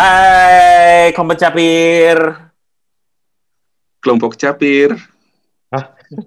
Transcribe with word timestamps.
Hai, 0.00 1.12
kelompok 1.12 1.36
capir. 1.36 2.16
Kelompok 4.00 4.32
capir, 4.32 4.96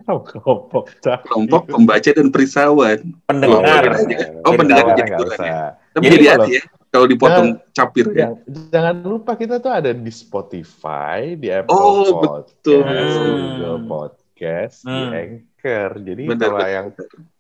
Kelompok 0.05 0.94
capir. 1.02 1.26
kelompok 1.26 1.64
pembaca 1.66 2.09
dan 2.14 2.30
perisawan. 2.30 3.02
Pendengar. 3.26 3.98
Oh. 3.98 4.46
Oh, 4.46 4.54
pendengar 4.54 4.86
Pendengar 4.94 4.94
jadi 4.94 5.41
ya. 5.41 5.64
Tapi 5.90 6.05
Jadi 6.05 6.26
hati 6.30 6.52
ya, 6.54 6.64
kalau 6.88 7.05
dipotong 7.09 7.48
capir 7.73 8.05
ya. 8.14 8.30
Jangan, 8.30 8.70
jangan 8.70 8.95
lupa 9.02 9.31
kita 9.34 9.58
tuh 9.58 9.73
ada 9.73 9.90
di 9.90 10.12
Spotify, 10.14 11.34
di 11.34 11.50
Apple 11.50 11.73
Oh, 11.73 12.14
Podcast, 12.14 12.53
betul. 12.53 12.81
Google 12.86 13.80
Podcast, 13.90 14.76
di 14.86 14.94
Hmm. 14.94 15.17
Anchor. 15.17 15.90
Jadi 15.98 16.23
Benar, 16.30 16.45
kalau 16.45 16.59
benar. 16.62 16.70
yang 16.70 16.88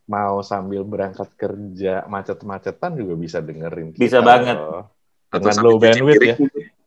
mau 0.03 0.35
sambil 0.41 0.81
berangkat 0.81 1.29
kerja 1.37 2.03
macet-macetan 2.05 2.97
juga 2.97 3.13
bisa 3.13 3.37
dengerin. 3.37 3.93
Bisa 3.93 4.17
kita 4.17 4.25
banget. 4.25 4.57
loh. 4.57 4.92
Dengan 5.33 5.57
low 5.65 5.75
bandwidth 5.81 6.21
ya. 6.23 6.35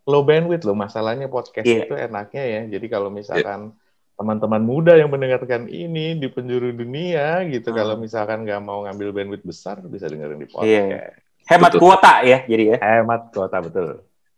Low 0.06 0.22
bandwidth 0.22 0.64
loh 0.64 0.78
masalahnya 0.78 1.26
podcast 1.26 1.66
Iya. 1.66 1.90
itu 1.90 1.94
enaknya 1.98 2.44
ya. 2.46 2.60
Jadi 2.78 2.86
kalau 2.86 3.10
misalkan 3.10 3.74
teman-teman 4.16 4.62
muda 4.64 4.96
yang 4.96 5.10
mendengarkan 5.10 5.68
ini 5.68 6.16
di 6.16 6.30
penjuru 6.30 6.72
dunia 6.72 7.42
gitu, 7.50 7.68
Hmm. 7.74 7.78
kalau 7.82 7.94
misalkan 7.98 8.46
nggak 8.46 8.62
mau 8.62 8.86
ngambil 8.86 9.12
bandwidth 9.12 9.44
besar 9.44 9.82
bisa 9.82 10.06
dengerin 10.06 10.40
di 10.40 10.48
podcast. 10.48 10.66
Iya. 10.88 11.10
Hemat 11.46 11.70
Betul. 11.74 11.80
kuota 11.82 12.12
ya, 12.26 12.38
jadi 12.46 12.64
ya. 12.74 12.76
Hemat 12.80 13.22
kuota 13.30 13.58
betul. 13.62 13.88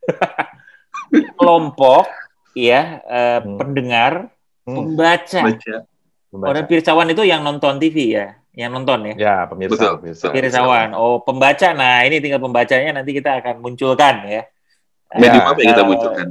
Kelompok, 1.39 2.05
ya, 2.53 3.01
eh, 3.05 3.41
Hmm. 3.41 3.57
pendengar, 3.57 4.13
Hmm. 4.69 4.77
pembaca. 4.77 5.41
Baca. 5.47 5.77
Membaca. 6.29 6.49
Orang 6.51 6.65
pirsawan 6.67 7.09
itu 7.09 7.23
yang 7.23 7.41
nonton 7.41 7.81
TV 7.81 7.97
ya, 8.13 8.27
yang 8.53 8.69
nonton 8.71 9.01
ya. 9.09 9.15
Ya, 9.17 9.35
pemirsa. 9.47 9.73
Betul. 9.73 9.93
pemirsa. 9.99 10.25
Pirsawan. 10.29 10.89
Oh, 10.93 11.21
pembaca. 11.21 11.73
Nah, 11.73 12.05
ini 12.05 12.21
tinggal 12.21 12.37
pembacanya 12.39 12.93
nanti 12.95 13.13
kita 13.13 13.41
akan 13.41 13.59
munculkan 13.59 14.25
ya. 14.25 14.43
Medium 15.11 15.41
Ya, 15.41 15.49
apa 15.49 15.57
yang 15.57 15.69
kita 15.69 15.77
kalau- 15.79 15.89
munculkan? 15.89 16.27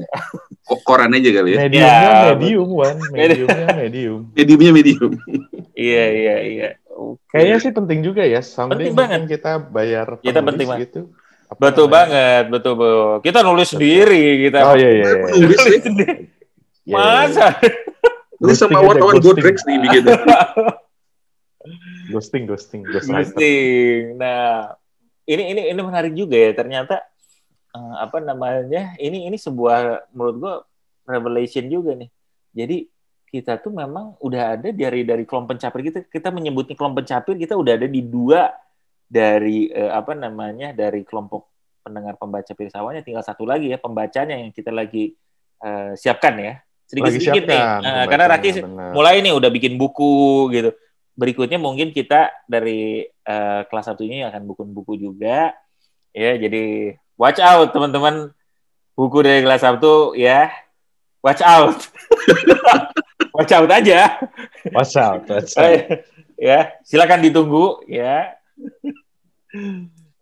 Kok 0.61 0.79
koran 0.83 1.09
aja 1.11 1.29
kali 1.31 1.49
ya? 1.49 1.59
Mediumnya 1.59 1.89
Ya, 1.89 2.13
medium, 2.29 2.69
Wan. 2.69 2.95
Mediumnya 3.15 3.67
medium. 3.73 4.19
Mediumnya 4.31 4.71
medium. 4.71 5.11
Iya, 5.73 6.05
iya, 6.11 6.35
iya. 6.43 6.69
Oke. 6.91 7.17
Kayaknya 7.31 7.57
sih 7.57 7.71
penting 7.71 7.99
juga 8.01 8.21
ya. 8.21 8.37
Someday 8.39 8.89
Penting 8.89 8.93
mungkin 8.93 9.23
kita 9.25 9.51
bayar 9.63 10.19
Kita 10.19 10.39
penting 10.39 10.67
banget. 10.67 10.83
gitu. 10.85 11.01
Apa 11.47 11.57
Betul 11.63 11.87
namanya? 11.87 11.97
banget, 11.97 12.43
betul, 12.51 12.73
Bu. 12.75 12.89
Kita 13.23 13.39
nulis 13.39 13.69
sendiri, 13.71 14.23
kita. 14.43 14.59
Oh 14.61 14.75
iya, 14.75 14.89
iya. 14.91 15.05
iya. 15.07 15.25
Nulis 15.31 15.57
ya. 15.63 15.71
Iya, 15.73 16.13
iya, 16.83 16.93
Masa? 16.93 17.47
Ini 18.37 18.53
sama 18.53 18.79
Ghosting 18.79 18.85
wartawan 18.85 19.15
ghosting. 19.17 19.25
Godrex 19.33 19.57
nih 19.65 19.77
bikin. 19.81 20.03
Ghosting, 22.13 22.43
ghosting, 22.47 22.81
ghostwriter. 22.87 23.35
Ghosting. 23.35 24.15
Nah, 24.15 24.71
ini 25.27 25.43
ini 25.51 25.61
ini 25.75 25.81
menarik 25.83 26.15
juga 26.15 26.39
ya. 26.39 26.55
Ternyata 26.55 27.03
eh, 27.75 27.95
apa 27.99 28.23
namanya? 28.23 28.95
Ini 28.95 29.27
ini 29.27 29.35
sebuah 29.35 30.07
menurut 30.15 30.35
gua 30.39 30.53
revelation 31.03 31.67
juga 31.67 31.97
nih. 31.97 32.07
Jadi 32.55 32.77
kita 33.27 33.59
tuh 33.59 33.75
memang 33.75 34.15
udah 34.23 34.55
ada 34.55 34.69
dari 34.71 35.03
dari 35.03 35.27
kelompok 35.27 35.59
pencapir 35.59 35.91
kita 35.91 35.99
kita 36.07 36.31
menyebutnya 36.31 36.79
kelompok 36.79 37.03
pencapir 37.03 37.35
kita 37.35 37.59
udah 37.59 37.75
ada 37.75 37.87
di 37.91 37.99
dua 37.99 38.55
dari 39.03 39.67
eh, 39.67 39.91
apa 39.91 40.15
namanya 40.15 40.71
dari 40.71 41.03
kelompok 41.03 41.51
pendengar 41.83 42.15
pembaca 42.15 42.47
pirsawannya 42.55 43.03
tinggal 43.03 43.23
satu 43.27 43.43
lagi 43.43 43.67
ya 43.67 43.79
pembacanya 43.79 44.39
yang 44.39 44.55
kita 44.55 44.71
lagi 44.71 45.11
eh, 45.59 45.91
siapkan 45.99 46.39
ya 46.39 46.63
sedikit 46.87 47.11
Lagi 47.11 47.19
sedikit 47.19 47.43
nih 47.51 47.61
Eh, 47.83 48.05
karena 48.07 48.25
Raki 48.31 48.49
benar. 48.63 48.91
mulai 48.95 49.19
nih 49.19 49.33
udah 49.35 49.49
bikin 49.51 49.75
buku 49.75 50.47
gitu. 50.49 50.71
Berikutnya 51.13 51.59
mungkin 51.59 51.91
kita 51.91 52.31
dari 52.47 53.03
eh, 53.05 53.61
kelas 53.67 53.91
satunya 53.91 54.31
akan 54.31 54.47
bikin 54.47 54.71
buku 54.71 54.95
juga. 54.95 55.51
Ya, 56.15 56.33
jadi 56.33 56.95
watch 57.19 57.37
out 57.37 57.69
teman-teman. 57.69 58.31
Buku 58.95 59.21
dari 59.21 59.45
kelas 59.45 59.61
satu 59.61 60.15
ya. 60.17 60.49
Watch 61.21 61.43
out. 61.43 61.77
watch 63.35 63.51
out 63.51 63.69
aja. 63.69 64.17
Watch 64.73 64.95
out, 64.95 65.21
watch 65.27 65.53
out. 65.61 66.01
ya, 66.33 66.71
silakan 66.81 67.21
ditunggu 67.21 67.83
ya. 67.85 68.33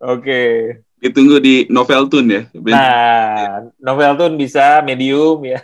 Oke. 0.02 0.42
Ditunggu 1.00 1.38
di 1.40 1.68
novel 1.70 2.08
tune 2.10 2.28
ya. 2.28 2.42
Nah, 2.56 3.70
novel 3.78 4.12
tune 4.18 4.36
bisa 4.36 4.82
medium 4.82 5.40
ya. 5.46 5.60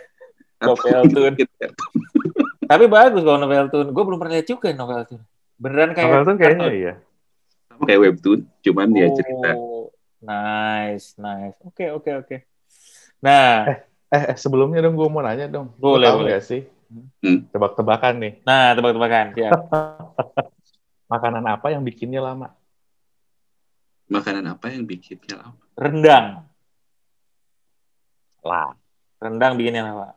novel 0.68 1.02
tune. 1.10 1.34
Gitu. 1.38 1.66
Tapi 2.66 2.84
bagus 2.86 3.22
kalau 3.22 3.38
novel 3.40 3.66
tune. 3.68 3.88
Gue 3.90 4.04
belum 4.06 4.18
pernah 4.18 4.34
lihat 4.38 4.48
juga 4.48 4.68
novel 4.72 5.02
tune. 5.08 5.24
Beneran 5.58 5.90
kayak 5.94 6.06
Novel 6.10 6.22
tuh 6.26 6.34
kayaknya 6.42 6.68
iya. 6.74 6.94
Sama 7.70 7.82
kayak 7.86 8.00
webtoon, 8.02 8.40
cuman 8.66 8.88
dia 8.90 9.08
cerita. 9.14 9.50
Oh, 9.54 9.94
nice, 10.18 11.14
nice. 11.22 11.54
Oke, 11.62 11.86
oke, 11.94 12.10
oke. 12.18 12.36
Nah, 13.22 13.70
Eh, 14.12 14.24
eh, 14.28 14.36
sebelumnya 14.36 14.84
dong 14.84 14.92
gue 14.92 15.08
mau 15.08 15.24
nanya 15.24 15.48
dong. 15.48 15.72
Boleh, 15.80 16.12
tahu 16.12 16.20
boleh. 16.20 16.36
nggak 16.36 16.44
sih? 16.44 16.60
Hmm. 17.24 17.48
Tebak-tebakan 17.48 18.14
nih. 18.20 18.32
nah 18.44 18.76
tebak-tebakan. 18.76 19.32
Siap. 19.32 19.52
Makanan 21.12 21.44
apa 21.48 21.66
yang 21.72 21.80
bikinnya 21.80 22.20
lama? 22.20 22.52
Makanan 24.12 24.52
apa 24.52 24.68
yang 24.68 24.84
bikinnya 24.84 25.40
lama? 25.40 25.56
Rendang. 25.80 26.44
Lah. 28.44 28.76
Rendang 29.16 29.56
bikinnya 29.56 29.88
apa? 29.88 30.12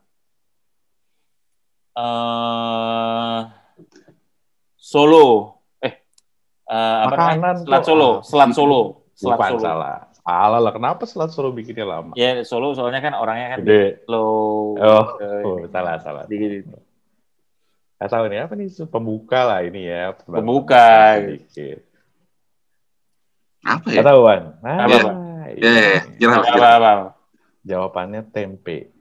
Eh 1.96 3.40
Solo. 4.76 5.26
Eh, 5.82 5.94
eh, 6.70 6.96
apa 7.02 7.16
Makanan 7.16 7.36
namanya? 7.42 7.64
Selat. 7.66 7.84
Solo. 7.88 8.10
Selat 8.22 8.50
Solo. 8.54 8.82
Selat 9.18 9.38
Bukan 9.40 9.52
Solo. 9.58 9.64
salah. 9.66 9.98
Salah 10.22 10.60
lah. 10.62 10.72
Kenapa 10.76 11.04
selat 11.10 11.32
Solo 11.34 11.50
bikinnya 11.56 11.88
lama? 11.90 12.14
Ya, 12.14 12.44
Solo 12.46 12.78
soalnya 12.78 13.02
kan 13.02 13.18
orangnya 13.18 13.58
kan 13.58 13.60
Gede. 13.66 14.06
low. 14.06 14.78
Oh, 14.78 15.06
eh, 15.18 15.42
oh, 15.42 15.58
salah, 15.74 15.98
salah. 16.04 16.24
dikit. 16.30 16.70
Gak 17.96 18.12
tahu 18.12 18.28
nih 18.28 18.44
apa 18.44 18.54
nih 18.60 18.68
pembuka 18.92 19.40
lah 19.48 19.60
ini 19.66 19.88
ya. 19.90 20.14
Pembuka. 20.14 21.18
Sedikit. 21.24 21.80
Apa 23.66 23.88
ya? 23.90 24.04
Gak 24.04 24.08
tahu 24.12 24.20
Wan. 24.22 24.42
Nah, 24.62 24.78
Apa, 24.86 24.96
Pak? 25.02 25.14
ini. 25.58 25.62
Ya, 25.64 25.72
ya, 25.72 25.88
ya. 25.98 27.10
Jawabannya 27.66 28.22
tempe. 28.30 28.94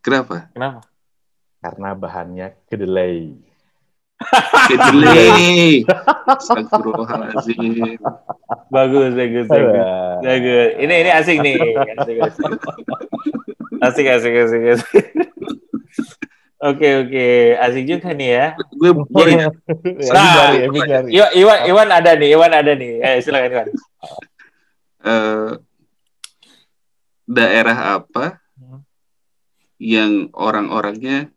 Kenapa? 0.00 0.48
Kenapa? 0.56 0.80
Karena 1.66 1.98
bahannya 1.98 2.46
kedelai. 2.70 3.34
Kedelai. 4.70 5.82
Astagfirullahaladzim. 6.30 7.98
Bagus, 8.70 9.10
bagus, 9.12 9.46
bagus. 9.50 9.82
Bagus. 10.22 10.68
Ini 10.78 10.94
ini 11.02 11.10
asik 11.10 11.42
nih. 11.42 11.58
Asik 11.98 12.16
asik. 12.22 12.46
Asik 13.82 14.06
asik 14.06 14.34
asik. 14.38 14.62
asik. 14.72 15.04
Oke 16.56 16.88
oke, 17.02 17.26
asik 17.58 17.84
juga 17.84 18.14
nih 18.14 18.30
ya. 18.32 18.46
Gue 18.72 18.94
Jadi, 18.94 19.32
Ya, 19.36 19.50
Nah. 20.14 20.54
Iwan, 21.10 21.30
Iwan, 21.34 21.58
Iwan 21.66 21.88
ada 21.90 22.14
nih, 22.14 22.28
Iwan 22.32 22.52
ada 22.54 22.72
nih. 22.72 23.02
Eh, 23.02 23.18
silakan 23.20 23.50
Iwan. 23.52 23.68
eh, 25.02 25.48
daerah 27.26 27.98
apa 27.98 28.38
Hmm. 28.56 28.80
yang 29.76 30.32
orang-orangnya 30.32 31.28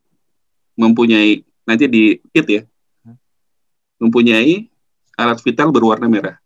mempunyai 0.80 1.44
nanti 1.64 1.86
di 1.86 2.04
hit 2.32 2.48
ya 2.48 2.62
Hmm. 3.00 3.16
mempunyai 4.00 4.72
alat 5.14 5.40
vital 5.40 5.70
berwarna 5.70 6.08
merah. 6.08 6.40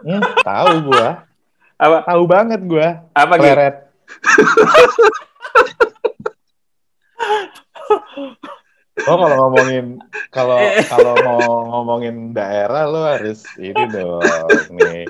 Hmm, 0.00 0.22
tahu 0.40 0.88
gua. 0.88 1.26
Apa 1.74 2.06
Tahu 2.06 2.22
banget 2.24 2.60
gua. 2.62 3.02
apa 3.10 3.34
gitu? 3.34 3.42
Kleret. 3.42 3.74
Oh 9.04 9.16
kalau 9.20 9.36
ngomongin 9.36 9.86
kalau 10.30 10.58
kalau 10.86 11.14
mau 11.20 11.42
ngomongin 11.68 12.30
daerah 12.30 12.86
lo 12.86 13.02
harus 13.04 13.42
ini 13.58 13.82
dong 13.90 14.22
nih. 14.72 15.04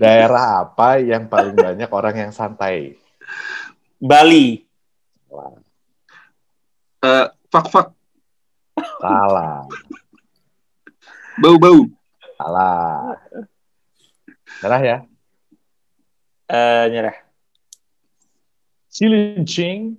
Daerah 0.00 0.64
apa 0.64 0.96
yang 0.96 1.28
paling 1.28 1.52
banyak 1.52 1.90
orang 1.92 2.16
yang 2.16 2.32
santai? 2.32 2.96
Bali. 4.00 4.64
Eh, 7.00 7.26
fak-fak, 7.50 7.90
Salah. 9.02 9.66
bau-bau, 11.36 11.84
Salah. 12.38 13.18
Salah 14.60 14.80
ya. 14.80 14.96
Eh, 16.46 16.84
nyerah. 16.90 17.16
Cilincing. 18.90 19.94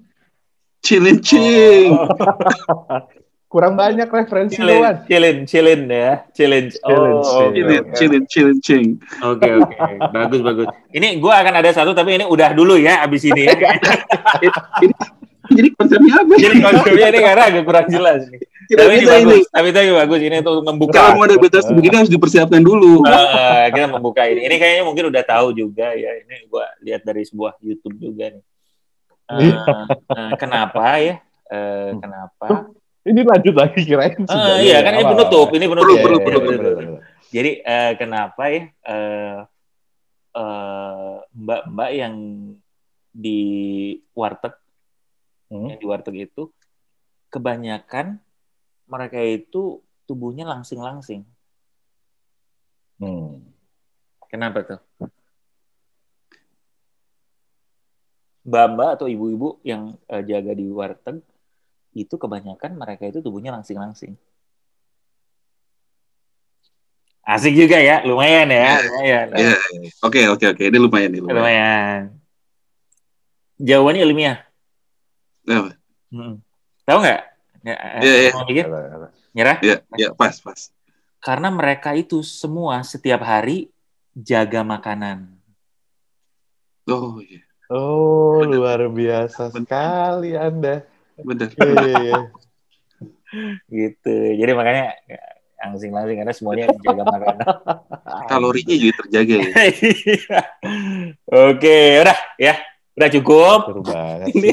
cilincing, 0.81 1.93
Oh. 1.93 2.09
Kurang 3.51 3.75
banyak 3.75 4.07
referensi 4.07 4.55
Cilin, 4.55 4.79
doan. 4.79 4.95
cilin, 5.11 5.37
cilin 5.43 5.81
ya, 5.85 6.23
cilin. 6.31 6.71
Challenge, 6.71 7.27
Oh, 7.27 7.51
oke, 7.51 7.51
cilin, 7.51 7.83
oke. 7.83 7.95
cilin, 7.99 8.23
cilincing. 8.31 8.85
Oke, 9.21 9.49
oke. 9.59 9.75
Bagus, 10.09 10.39
bagus. 10.39 10.67
Ini 10.89 11.19
gua 11.19 11.43
akan 11.43 11.59
ada 11.59 11.67
satu, 11.75 11.91
tapi 11.91 12.15
ini 12.15 12.23
udah 12.23 12.55
dulu 12.55 12.79
ya, 12.79 13.03
abis 13.03 13.27
ini 13.27 13.51
ya. 13.51 13.51
Jadi 15.51 15.69
konsepnya 15.75 16.13
apa? 16.23 16.33
Jadi 16.39 16.55
konsepnya 16.63 17.07
ini 17.11 17.19
karena 17.19 17.43
agak 17.51 17.63
kurang 17.67 17.87
jelas. 17.91 18.21
nih. 18.31 18.41
Tidak 18.71 18.87
tapi 18.87 18.93
ini 18.95 19.03
bisa 19.03 19.11
bagus, 19.11 19.35
ini. 19.35 19.51
tapi 19.51 19.67
itu 19.67 19.93
bagus 19.99 20.19
ini 20.23 20.35
untuk 20.39 20.55
membuka. 20.63 20.93
Kalau 20.95 21.11
mau 21.19 21.25
ada 21.27 21.35
beta 21.35 21.59
begini 21.75 21.95
harus 21.99 22.11
dipersiapkan 22.11 22.61
dulu. 22.63 23.03
Eh, 23.03 23.65
kita 23.75 23.87
membuka 23.91 24.23
ini. 24.31 24.47
Ini 24.47 24.55
kayaknya 24.55 24.83
mungkin 24.87 25.03
udah 25.11 25.23
tahu 25.27 25.47
juga 25.51 25.91
ya. 25.91 26.11
Ini 26.23 26.47
gua 26.47 26.71
lihat 26.79 27.03
dari 27.03 27.27
sebuah 27.27 27.59
YouTube 27.59 27.99
juga 27.99 28.31
nih. 28.31 28.43
Eh, 29.31 29.55
eh, 30.15 30.31
kenapa 30.39 30.83
ya? 31.03 31.15
Eh, 31.51 31.91
kenapa? 31.99 32.71
Ini 33.01 33.21
lanjut 33.25 33.55
lagi 33.57 33.81
kirain. 33.81 34.13
Sudah, 34.29 34.61
iya 34.61 34.77
ya, 34.77 34.85
kan 34.85 34.93
ini 34.93 35.03
apa-apa. 35.03 35.25
penutup, 35.25 35.47
ini 35.57 35.65
penutup. 35.65 35.97
Perlu, 35.97 36.17
Iya, 36.21 36.25
perlu, 36.25 36.39
iya, 36.39 36.47
perlu, 36.47 36.69
iya. 36.69 36.99
Jadi 37.31 37.51
eh, 37.63 37.91
kenapa 37.97 38.43
ya 38.51 38.61
eh, 38.67 39.37
eh, 40.37 41.15
mbak-mbak 41.33 41.89
yang 41.97 42.15
di 43.11 43.41
warteg, 44.13 44.53
Hmm. 45.51 45.67
yang 45.67 45.79
di 45.83 45.87
warteg 45.87 46.31
itu 46.31 46.47
kebanyakan 47.27 48.23
mereka 48.87 49.19
itu 49.19 49.83
tubuhnya 50.07 50.47
langsing-langsing. 50.47 51.27
Hmm. 53.03 53.43
Kenapa 54.31 54.63
tuh? 54.63 54.79
Mbak-mbak 58.47 58.89
atau 58.95 59.07
ibu-ibu 59.11 59.59
yang 59.67 59.99
eh, 60.07 60.23
jaga 60.23 60.55
di 60.55 60.71
warteg 60.71 61.19
itu 61.91 62.15
kebanyakan 62.15 62.79
mereka 62.79 63.11
itu 63.11 63.19
tubuhnya 63.19 63.51
langsing-langsing. 63.51 64.15
Asik 67.21 67.53
juga 67.53 67.77
ya, 67.77 68.01
lumayan 68.07 68.49
ya, 68.49 68.81
lumayan. 68.81 69.25
Iya. 69.35 69.55
Oke, 70.01 70.25
oke, 70.25 70.45
oke. 70.57 70.63
Ini 70.63 70.77
lumayan 70.79 71.11
nih. 71.13 71.21
Lumayan. 71.21 71.37
Lumayan. 71.37 72.01
Jawabannya 73.61 74.01
ilmiah. 74.09 74.50
Apa? 75.51 75.71
Hmm. 76.11 76.35
Tahu 76.87 76.97
nggak? 77.03 77.21
Ya, 77.61 77.75
Iya, 78.01 78.15
iya. 78.17 78.31
kata. 78.33 79.07
Nyerah? 79.31 79.57
Iya, 79.61 79.75
iya, 79.95 80.09
pas, 80.15 80.35
pas. 80.41 80.59
Karena 81.21 81.53
mereka 81.53 81.93
itu 81.93 82.25
semua 82.25 82.81
setiap 82.81 83.21
hari 83.21 83.69
jaga 84.17 84.65
makanan. 84.65 85.29
Oh, 86.89 87.21
iya. 87.21 87.45
Oh, 87.71 88.43
luar 88.43 88.83
biasa 88.91 89.47
sekali 89.53 90.35
Anda. 90.35 90.83
Benar. 91.21 91.53
Iya, 91.55 91.71
iya, 91.71 91.99
iya. 92.03 92.21
Gitu. 93.71 94.15
Jadi 94.35 94.51
makanya 94.51 94.91
ya, 95.07 95.21
langsing-langsing 95.63 96.17
karena 96.19 96.33
semuanya 96.35 96.65
jaga 96.83 97.03
makanan. 97.07 97.47
Kalorinya 98.29 98.75
juga 98.75 98.93
terjaga 99.05 99.35
ya. 99.39 99.51
Iya. 100.11 100.41
Oke, 101.31 101.77
udah 102.03 102.17
ya. 102.41 102.55
Udah 102.97 103.09
cukup. 103.09 103.59
Seru 103.71 103.81
banget. 103.91 104.27
Ini 104.35 104.51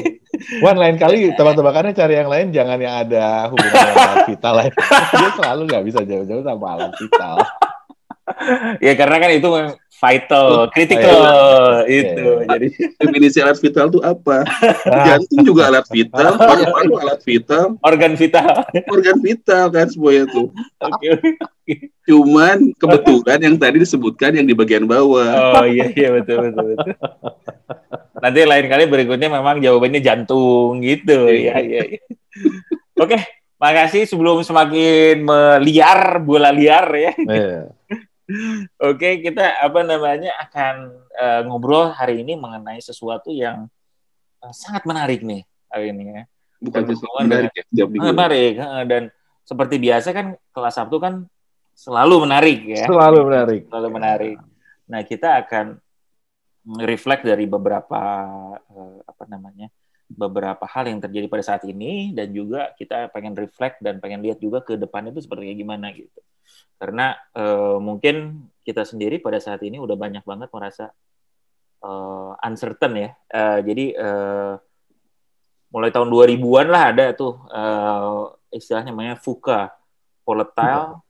Wan 0.63 0.79
lain 0.79 0.95
kali 0.95 1.35
tebak-tebakannya 1.35 1.91
cari 1.91 2.15
yang 2.15 2.29
lain 2.31 2.47
jangan 2.55 2.79
yang 2.79 2.95
ada 3.03 3.51
hubungan 3.51 3.75
dengan 3.75 4.17
vital 4.23 4.53
lain. 4.55 4.73
Dia 5.11 5.29
selalu 5.35 5.61
nggak 5.67 5.83
bisa 5.83 5.99
jauh-jauh 6.07 6.43
sama 6.47 6.65
alat 6.79 6.91
vital. 6.95 7.35
ya 8.85 8.93
karena 8.95 9.17
kan 9.19 9.31
itu 9.33 9.49
vital, 9.99 10.71
critical 10.71 11.19
itu. 11.85 12.27
Iya. 12.43 12.47
Jadi 12.47 12.67
Definisi 12.99 13.37
alat 13.43 13.59
vital 13.59 13.91
itu 13.91 13.99
apa? 13.99 14.47
Ah, 14.87 15.05
Jantung 15.05 15.41
juga 15.43 15.67
alat 15.67 15.85
vital, 15.91 16.39
paru-paru 16.39 16.93
alat 17.03 17.21
vital, 17.27 17.75
organ 17.83 18.13
vital. 18.15 18.63
organ 18.87 19.17
vital 19.19 19.65
kan 19.69 19.87
semuanya 19.91 20.23
tuh. 20.31 20.47
Oke. 20.79 21.09
Cuman 22.07 22.73
kebetulan 22.79 23.39
yang 23.43 23.55
tadi 23.59 23.77
disebutkan 23.83 24.33
yang 24.39 24.47
di 24.47 24.55
bagian 24.57 24.89
bawah. 24.89 25.61
Oh 25.61 25.65
iya 25.67 25.91
iya 25.93 26.09
betul 26.15 26.49
betul 26.49 26.73
betul. 26.73 26.95
Nanti 28.19 28.39
lain 28.43 28.65
kali 28.67 28.83
berikutnya 28.89 29.29
memang 29.29 29.61
jawabannya 29.61 30.01
jantung 30.01 30.81
gitu. 30.81 31.29
Iya 31.29 31.61
iya. 31.61 31.81
iya. 31.93 32.01
Oke, 32.97 33.15
makasih 33.61 34.09
sebelum 34.09 34.41
semakin 34.41 35.21
meliar 35.21 36.19
bola 36.23 36.49
liar 36.49 36.87
ya. 36.95 37.13
iya. 37.29 37.69
Oke, 38.77 39.25
kita 39.25 39.57
apa 39.57 39.81
namanya 39.81 40.29
akan 40.37 40.75
eh, 41.17 41.41
ngobrol 41.49 41.89
hari 41.89 42.21
ini 42.21 42.37
mengenai 42.37 42.77
sesuatu 42.77 43.33
yang 43.33 43.65
eh, 44.45 44.53
sangat 44.53 44.85
menarik 44.85 45.25
nih 45.25 45.41
hari 45.69 45.89
ini 45.89 46.03
ya. 46.13 46.23
Bukan 46.61 46.81
Dan 46.85 46.89
sesuatu 46.93 47.17
menarik 47.25 47.51
ya, 47.57 47.63
setiap 47.65 47.87
minggu. 47.89 48.01
Sangat 48.05 48.15
menarik 48.15 48.53
eh, 48.61 48.83
dan 48.85 49.03
seperti 49.41 49.75
biasa 49.81 50.07
kan 50.13 50.27
kelas 50.53 50.75
Sabtu 50.77 50.97
kan 51.01 51.13
selalu 51.73 52.15
menarik 52.29 52.59
ya. 52.69 52.85
Selalu 52.85 53.19
menarik. 53.25 53.61
Selalu 53.65 53.89
menarik. 53.89 54.37
Nah, 54.89 55.01
kita 55.05 55.29
akan 55.45 55.65
reflect 56.85 57.25
dari 57.25 57.49
beberapa 57.49 58.01
eh, 58.61 58.97
apa 59.09 59.25
namanya? 59.25 59.69
beberapa 60.09 60.65
hal 60.65 60.89
yang 60.89 60.97
terjadi 60.97 61.29
pada 61.29 61.45
saat 61.45 61.61
ini 61.69 62.09
dan 62.17 62.33
juga 62.33 62.73
kita 62.73 63.13
pengen 63.13 63.37
reflect 63.37 63.77
dan 63.77 64.01
pengen 64.01 64.25
lihat 64.25 64.41
juga 64.41 64.65
ke 64.65 64.73
depan 64.73 65.05
itu 65.13 65.21
seperti 65.21 65.53
gimana 65.53 65.93
gitu. 65.93 66.17
Karena 66.79 67.11
eh, 67.35 67.77
mungkin 67.77 68.47
kita 68.63 68.87
sendiri 68.87 69.19
pada 69.19 69.37
saat 69.37 69.59
ini 69.61 69.77
udah 69.77 69.99
banyak 69.99 70.23
banget 70.23 70.47
merasa 70.49 70.95
eh, 71.83 72.31
uncertain 72.47 72.93
ya. 72.95 73.09
Eh, 73.27 73.59
jadi 73.67 73.85
eh, 73.93 74.53
mulai 75.69 75.91
tahun 75.91 76.09
2000-an 76.09 76.67
lah 76.71 76.83
ada 76.89 77.05
tuh 77.13 77.35
eh, 77.51 78.57
istilahnya 78.57 78.89
namanya 78.95 79.19
VUCA, 79.19 79.69
volatile, 80.23 81.03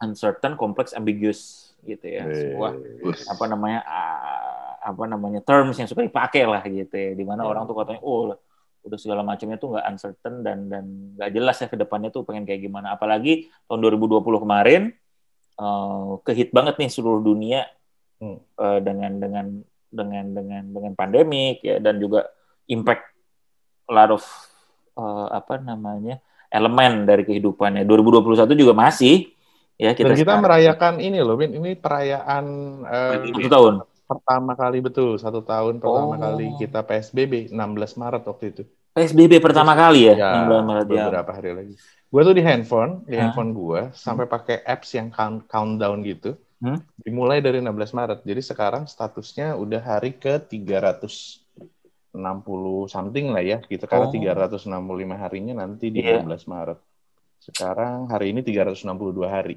uncertain, 0.00 0.56
complex, 0.56 0.92
ambiguous 0.92 1.72
gitu 1.84 2.04
ya. 2.04 2.24
Sebuah 2.28 2.72
Wih, 3.06 3.16
apa 3.24 3.44
namanya 3.48 3.80
ah, 3.86 4.74
apa 4.80 5.04
namanya 5.04 5.40
terms 5.44 5.76
yang 5.76 5.88
suka 5.88 6.00
dipakai 6.00 6.44
lah 6.48 6.60
gitu 6.64 6.92
ya 6.92 7.12
di 7.12 7.24
mana 7.24 7.44
Ya. 7.44 7.48
orang 7.52 7.64
tuh 7.68 7.76
katanya 7.76 8.00
oh 8.00 8.32
udah 8.82 8.96
segala 8.96 9.20
macamnya 9.20 9.56
tuh 9.56 9.72
nggak 9.72 9.86
uncertain 9.88 10.34
dan 10.40 10.58
dan 10.66 10.84
nggak 11.14 11.30
jelas 11.30 11.56
ya 11.56 11.66
ke 11.66 11.76
depannya 11.76 12.08
tuh 12.08 12.22
pengen 12.22 12.42
kayak 12.42 12.60
gimana 12.60 12.92
apalagi 12.92 13.46
tahun 13.66 13.80
2020 13.82 14.20
kemarin 14.40 14.82
eh, 15.56 16.10
kehit 16.22 16.50
banget 16.50 16.76
nih 16.76 16.88
seluruh 16.88 17.20
dunia 17.20 17.64
Hmm. 18.16 18.36
eh, 18.36 18.78
dengan 18.80 19.16
dengan 19.16 19.46
dengan 19.88 20.24
dengan 20.30 20.62
dengan 20.66 20.92
pandemik 20.92 21.60
ya 21.60 21.76
dan 21.76 21.96
juga 21.96 22.28
impact 22.66 23.04
a 23.82 23.92
lot 23.94 24.12
of 24.12 24.24
eh, 24.94 25.26
apa 25.30 25.56
namanya 25.56 26.20
elemen 26.46 27.04
dari 27.04 27.22
kehidupannya 27.22 27.82
2021 27.82 28.44
juga 28.52 28.72
masih 28.72 29.32
ya 29.74 29.92
kita 29.92 30.12
Dan 30.12 30.16
kita 30.16 30.24
sekarang- 30.36 30.42
merayakan 30.42 30.94
ini 30.98 31.18
loh, 31.18 31.32
Bin. 31.34 31.54
Ini 31.54 31.72
perayaan 31.74 32.44
Pandemi. 32.84 33.32
satu 33.32 33.48
tahun 33.48 33.74
pertama 34.04 34.52
kali 34.52 34.78
betul, 34.78 35.10
satu 35.16 35.40
tahun 35.40 35.74
Oh. 35.76 35.80
pertama 35.80 36.14
kali 36.18 36.46
kita 36.58 36.82
PSBB 36.82 37.48
16 37.48 37.96
Maret 37.96 38.22
waktu 38.22 38.44
itu. 38.50 38.62
PSBB 39.00 39.40
pertama 39.40 39.72
kali 39.72 40.06
ya, 40.06 40.14
Ya, 40.14 40.30
16 40.44 40.60
Maret 40.62 40.86
ya. 40.86 41.04
beberapa 41.04 41.30
hari 41.32 41.50
lagi. 41.50 41.74
Gue 42.06 42.22
tuh 42.22 42.34
di 42.34 42.42
handphone, 42.42 42.92
di 43.04 43.14
Hah? 43.14 43.20
handphone 43.24 43.50
gue 43.50 43.80
sampai 43.92 44.26
pakai 44.26 44.60
apps 44.60 44.92
yang 44.92 45.08
count, 45.08 45.46
countdown 45.46 46.02
gitu. 46.02 46.36
Hmm? 46.58 46.76
Dimulai 46.96 47.40
dari 47.40 47.58
16 47.58 47.72
Maret. 47.90 48.20
Jadi 48.20 48.42
sekarang 48.42 48.84
statusnya 48.84 49.54
udah 49.54 49.80
hari 49.80 50.12
ke 50.12 50.36
360 50.36 51.40
something 52.86 53.30
lah 53.30 53.40
ya, 53.40 53.58
gitu. 53.64 53.86
Karena 53.86 54.06
Oh. 54.06 54.12
365 54.12 54.68
harinya 55.16 55.54
nanti 55.58 55.88
di 55.88 56.00
Iya. 56.00 56.20
16 56.20 56.44
Maret. 56.44 56.78
Sekarang 57.40 58.04
hari 58.06 58.30
ini 58.30 58.42
362 58.42 59.24
hari. 59.24 59.56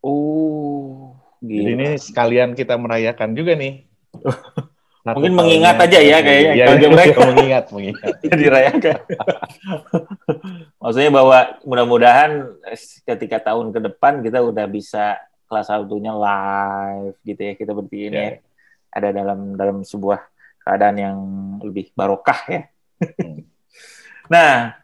Oh, 0.00 1.18
Jadi 1.38 1.58
gila. 1.58 1.70
ini 1.74 1.88
sekalian 1.96 2.54
kita 2.54 2.74
merayakan 2.76 3.34
juga 3.34 3.54
nih. 3.54 3.82
Satu 5.02 5.18
Mungkin 5.18 5.34
mengingat 5.34 5.76
aja 5.82 5.98
ya 5.98 6.18
kayaknya, 6.22 6.52
Iya, 6.54 6.64
kalau 6.64 6.78
iya, 6.78 6.88
mereka. 6.94 7.18
mengingat, 7.34 7.64
mengingat. 7.74 8.14
dirayakan. 8.40 8.98
Maksudnya 10.82 11.10
bahwa 11.10 11.38
mudah-mudahan 11.66 12.30
ketika 13.02 13.50
tahun 13.50 13.74
ke 13.74 13.80
depan 13.82 14.22
kita 14.22 14.38
udah 14.38 14.66
bisa 14.66 15.18
kelas 15.50 15.66
satunya 15.68 16.14
live 16.14 17.18
gitu 17.22 17.40
ya 17.42 17.52
kita 17.52 17.72
bertiga 17.74 18.06
ini 18.08 18.16
Ya. 18.16 18.24
ya. 18.24 18.38
ada 18.92 19.08
dalam 19.10 19.38
dalam 19.52 19.76
sebuah 19.82 20.20
keadaan 20.62 20.96
yang 20.96 21.18
lebih 21.60 21.90
barokah 21.92 22.40
ya. 22.46 22.62
Hmm. 23.02 23.42
nah, 24.28 24.78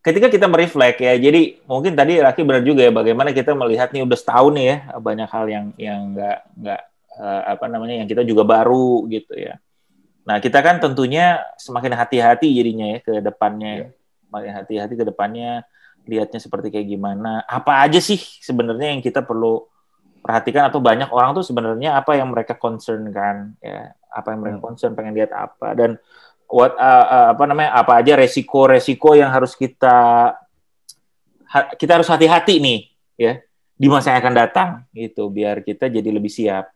ketika 0.00 0.26
kita 0.26 0.48
mereflek 0.48 0.96
ya, 0.96 1.12
jadi 1.14 1.60
mungkin 1.68 1.92
tadi 1.92 2.16
Raki 2.16 2.40
benar 2.40 2.64
juga 2.64 2.82
ya 2.82 2.90
bagaimana 2.90 3.30
kita 3.30 3.52
melihat 3.52 3.92
nih 3.92 4.02
udah 4.02 4.16
setahun 4.16 4.52
nih 4.56 4.66
ya 4.66 4.76
banyak 4.96 5.28
hal 5.28 5.44
yang 5.46 5.66
yang 5.76 6.16
nggak 6.16 6.38
nggak 6.56 6.80
eh, 7.18 7.42
apa 7.56 7.66
namanya 7.68 8.00
yang 8.00 8.08
kita 8.08 8.22
juga 8.24 8.46
baru 8.46 9.04
gitu 9.08 9.34
ya. 9.36 9.58
Nah 10.22 10.38
kita 10.38 10.62
kan 10.62 10.78
tentunya 10.78 11.42
semakin 11.58 11.98
hati-hati 11.98 12.46
jadinya 12.54 12.86
ya 12.94 12.98
ke 13.02 13.18
depannya, 13.18 13.90
semakin 14.28 14.52
hati-hati 14.62 14.94
ke 14.94 15.04
depannya 15.04 15.66
lihatnya 16.06 16.38
seperti 16.42 16.70
kayak 16.70 16.88
gimana. 16.88 17.42
Apa 17.46 17.82
aja 17.82 17.98
sih 18.02 18.18
sebenarnya 18.18 18.94
yang 18.94 19.02
kita 19.02 19.22
perlu 19.22 19.66
perhatikan 20.22 20.70
atau 20.70 20.78
banyak 20.78 21.10
orang 21.10 21.34
tuh 21.34 21.42
sebenarnya 21.42 21.98
apa 21.98 22.14
yang 22.14 22.30
mereka 22.30 22.54
concern 22.54 23.10
kan 23.10 23.58
ya 23.58 23.90
apa 24.06 24.30
yang 24.30 24.40
mereka 24.46 24.58
Hmm. 24.62 24.66
concern 24.70 24.94
pengen 24.94 25.18
lihat 25.18 25.34
apa 25.34 25.74
dan 25.74 25.98
what 26.46 26.78
uh, 26.78 27.06
uh, 27.10 27.26
apa 27.34 27.42
namanya 27.50 27.74
apa 27.74 27.98
aja 27.98 28.14
resiko-resiko 28.14 29.18
yang 29.18 29.34
harus 29.34 29.58
kita 29.58 30.30
ha- 31.50 31.70
kita 31.74 31.98
harus 31.98 32.06
hati-hati 32.06 32.62
nih 32.62 32.80
ya 33.18 33.42
di 33.74 33.86
masa 33.90 34.14
yang 34.14 34.22
akan 34.22 34.34
datang 34.36 34.68
gitu 34.94 35.26
biar 35.26 35.60
kita 35.62 35.90
jadi 35.90 36.06
lebih 36.06 36.30
siap. 36.30 36.70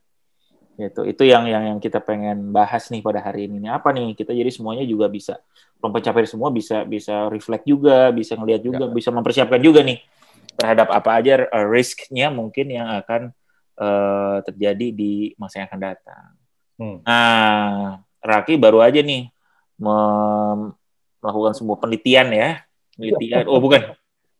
Itu 0.77 1.09
itu 1.09 1.23
yang 1.25 1.49
yang 1.49 1.65
yang 1.75 1.79
kita 1.81 2.05
pengen 2.05 2.53
bahas 2.53 2.89
nih 2.93 3.01
pada 3.01 3.25
hari 3.25 3.49
ini. 3.49 3.65
Apa 3.69 3.93
nih? 3.97 4.13
Kita 4.13 4.37
jadi 4.37 4.49
semuanya 4.53 4.85
juga 4.85 5.09
bisa 5.09 5.41
pencapaian 5.81 6.29
semua 6.29 6.49
bisa 6.53 6.85
bisa 6.85 7.29
reflect 7.33 7.65
juga, 7.65 8.13
bisa 8.13 8.37
ngelihat 8.37 8.63
juga, 8.65 8.85
bisa 8.93 9.09
mempersiapkan 9.13 9.61
juga 9.61 9.81
nih 9.85 10.01
terhadap 10.57 10.89
apa 10.89 11.11
aja 11.21 11.45
uh, 11.53 11.67
risknya 11.69 12.33
mungkin 12.33 12.73
yang 12.73 12.89
akan 13.05 13.33
uh, 13.77 14.41
terjadi 14.45 14.89
di 14.93 15.37
masa 15.37 15.63
yang 15.63 15.69
akan 15.69 15.81
datang. 15.81 16.27
Hmm. 16.77 16.99
Nah, 17.05 18.01
Raki 18.25 18.57
baru 18.57 18.81
aja 18.85 19.01
nih 19.01 19.29
melakukan 19.77 21.55
sebuah 21.57 21.79
penelitian 21.81 22.29
ya, 22.33 22.51
penelitian. 22.97 23.45
Oh 23.49 23.61
bukan, 23.61 23.97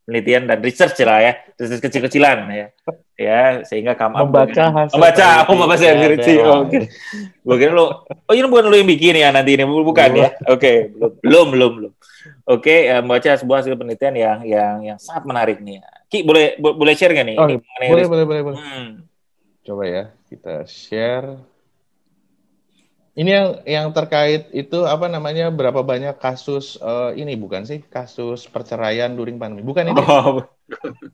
penelitian 0.07 0.47
dan 0.47 0.59
research 0.63 0.97
lah 1.03 1.19
ya, 1.19 1.33
research 1.59 1.83
kecil-kecilan 1.83 2.47
ya, 2.49 2.67
ya 3.19 3.41
sehingga 3.67 3.99
kamu 3.99 4.31
Membaca 4.31 4.65
hasil 4.71 4.95
membaca, 4.95 5.27
aku 5.43 5.53
membaca 5.59 5.89
hasil 5.91 6.39
lah. 6.39 6.63
Oke, 6.63 6.79
gue 7.43 7.57
kira 7.59 7.73
lu, 7.75 7.87
oh 8.07 8.33
ini 8.33 8.47
bukan 8.47 8.65
lu 8.71 8.77
yang 8.79 8.87
bikin 8.89 9.19
ya 9.19 9.29
nanti 9.35 9.59
ini, 9.59 9.67
bukan 9.67 10.11
ya? 10.15 10.31
Oke, 10.47 10.95
belum, 11.27 11.47
belum, 11.51 11.71
belum. 11.83 11.93
Oke, 12.47 12.87
eh, 12.87 13.03
membaca 13.03 13.35
sebuah 13.35 13.59
hasil 13.59 13.75
penelitian 13.75 14.15
yang 14.15 14.39
yang 14.47 14.75
yang 14.95 14.99
sangat 15.03 15.27
menarik 15.27 15.59
nih. 15.59 15.83
Ki 16.07 16.23
boleh 16.23 16.55
bo- 16.63 16.79
boleh 16.79 16.95
share 16.95 17.11
nggak 17.11 17.27
nih? 17.27 17.37
Oh, 17.43 17.51
Ini 17.51 17.59
Boleh, 17.91 18.07
boleh, 18.07 18.25
boleh, 18.25 18.43
boleh. 18.47 18.59
Hmm. 18.63 18.89
Coba 19.67 19.83
ya, 19.91 20.05
kita 20.31 20.63
share. 20.71 21.43
Ini 23.17 23.31
yang 23.33 23.49
yang 23.65 23.87
terkait 23.97 24.53
itu 24.53 24.85
apa 24.85 25.09
namanya 25.09 25.49
berapa 25.49 25.81
banyak 25.81 26.21
kasus 26.21 26.77
eh, 26.77 27.17
ini 27.17 27.33
bukan 27.33 27.65
sih? 27.65 27.81
Kasus 27.81 28.45
perceraian 28.45 29.09
during 29.17 29.41
pandemi. 29.41 29.65
Bukan 29.65 29.89
ini? 29.89 29.97
Oh, 30.05 30.45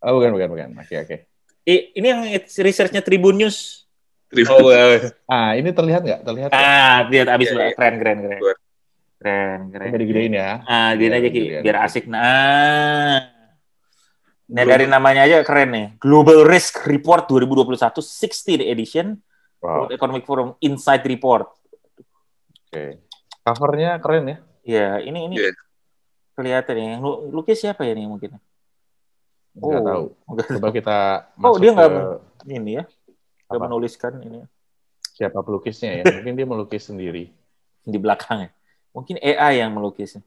oh, 0.02 0.12
bukan 0.18 0.35
bukan 0.35 0.49
bukan. 0.50 0.68
Oke 0.82 0.99
oke. 0.99 1.16
I- 1.62 1.94
ini 1.94 2.06
yang 2.11 2.26
researchnya 2.42 3.06
Tribun 3.06 3.38
News. 3.38 3.87
Terima 4.26 4.50
Oh, 4.59 4.75
eh, 4.75 5.14
ah 5.30 5.54
ini 5.54 5.71
terlihat 5.71 6.02
nggak? 6.02 6.21
Terlihat 6.26 6.50
ah, 6.50 7.06
lihat 7.06 7.28
abis 7.38 7.54
Iya, 7.54 7.71
iya. 7.71 7.75
keren, 7.78 7.94
keren, 8.02 8.18
keren, 8.18 8.38
keren, 9.23 9.61
keren. 9.71 9.88
Ini 9.92 9.99
digedein 10.02 10.35
ya. 10.35 10.50
Ah, 10.66 10.90
Biar 10.99 11.12
aja 11.23 11.28
Ki, 11.30 11.40
biar 11.62 11.76
asik. 11.87 12.11
Nah, 12.11 13.23
nah 14.50 14.64
dari 14.66 14.90
namanya 14.90 15.23
aja 15.23 15.47
keren 15.47 15.71
nih. 15.71 15.87
Global 16.02 16.42
Risk 16.49 16.82
Report 16.82 17.30
2021 17.30 17.78
60th 18.02 18.64
edition. 18.66 19.06
Wow. 19.62 19.87
World 19.87 19.92
Economic 19.94 20.25
Forum 20.26 20.49
Insight 20.59 21.06
Report. 21.06 21.62
Oke 22.72 22.84
covernya 23.44 24.00
keren 24.00 24.24
ya 24.32 24.38
Ya, 24.62 25.02
ini 25.02 25.26
ini 25.26 25.36
Iya. 25.42 25.52
kelihatan 26.38 26.74
nih. 26.78 26.84
Yang 26.94 27.02
lu- 27.02 27.20
lukis 27.34 27.58
siapa 27.58 27.82
ya 27.82 27.98
nih 27.98 28.06
mungkin? 28.06 28.38
nggak 29.58 29.82
Oh. 29.84 29.84
tahu 29.84 30.04
coba 30.56 30.68
kita 30.72 30.96
Oh, 31.42 31.58
dia 31.60 31.70
nggak 31.76 31.90
ke 31.90 32.02
Ini 32.48 32.72
ya. 32.78 32.84
Dia 33.50 33.58
Apa? 33.58 33.66
menuliskan 33.66 34.22
ini 34.22 34.46
siapa 35.12 35.42
pelukisnya 35.42 35.90
ya 35.98 36.04
mungkin 36.14 36.38
dia 36.38 36.46
melukis 36.46 36.86
sendiri 36.88 37.34
di 37.82 37.98
belakang 37.98 38.46
ya. 38.46 38.50
Mungkin 38.94 39.18
AI 39.18 39.66
yang 39.66 39.74
melukisnya. 39.74 40.22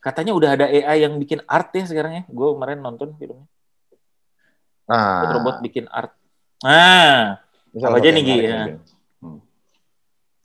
Katanya 0.00 0.32
udah 0.32 0.50
ada 0.56 0.66
AI 0.68 1.04
yang 1.04 1.20
bikin 1.20 1.44
art 1.44 1.76
ya 1.76 1.84
sekarang 1.84 2.12
ya. 2.18 2.22
Gue 2.24 2.56
kemarin 2.56 2.80
nonton 2.80 3.12
filmnya. 3.20 3.44
ah 4.88 5.28
Robot 5.28 5.60
bikin 5.60 5.92
art. 5.92 6.16
Nah, 6.64 7.36
Apa 7.76 8.00
aja 8.00 8.08
nih, 8.08 8.22
Gi? 8.24 8.36
Ya. 8.48 8.80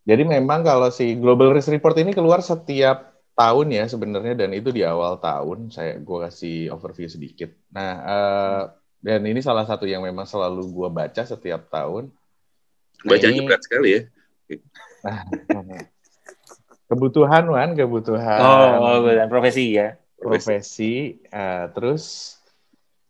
Jadi 0.10 0.26
memang 0.26 0.66
kalau 0.66 0.90
si 0.90 1.14
Global 1.14 1.54
Risk 1.54 1.70
Report 1.70 1.94
ini 2.02 2.18
keluar 2.18 2.42
setiap 2.42 3.14
tahun 3.38 3.70
ya 3.70 3.86
sebenarnya 3.86 4.34
dan 4.34 4.50
itu 4.58 4.74
di 4.74 4.82
awal 4.82 5.22
tahun 5.22 5.70
saya 5.70 6.02
gua 6.02 6.26
kasih 6.26 6.74
overview 6.74 7.06
sedikit. 7.06 7.54
Nah 7.70 7.92
eh, 8.10 8.62
dan 9.06 9.22
ini 9.22 9.38
salah 9.46 9.70
satu 9.70 9.86
yang 9.86 10.02
memang 10.02 10.26
selalu 10.26 10.66
gua 10.74 10.90
baca 10.90 11.22
setiap 11.22 11.70
tahun. 11.70 12.10
Bacanya 13.06 13.38
Ini- 13.38 13.46
berat 13.46 13.62
sekali 13.62 13.90
ya. 13.94 14.02
Kebutuhan 16.90 17.46
Wan, 17.54 17.78
kebutuhan 17.78 18.42
oh, 18.42 19.06
oh, 19.06 19.14
dan 19.14 19.30
profesi 19.30 19.78
ya. 19.78 19.94
profesi. 20.18 21.22
eh, 21.22 21.66
terus 21.78 22.34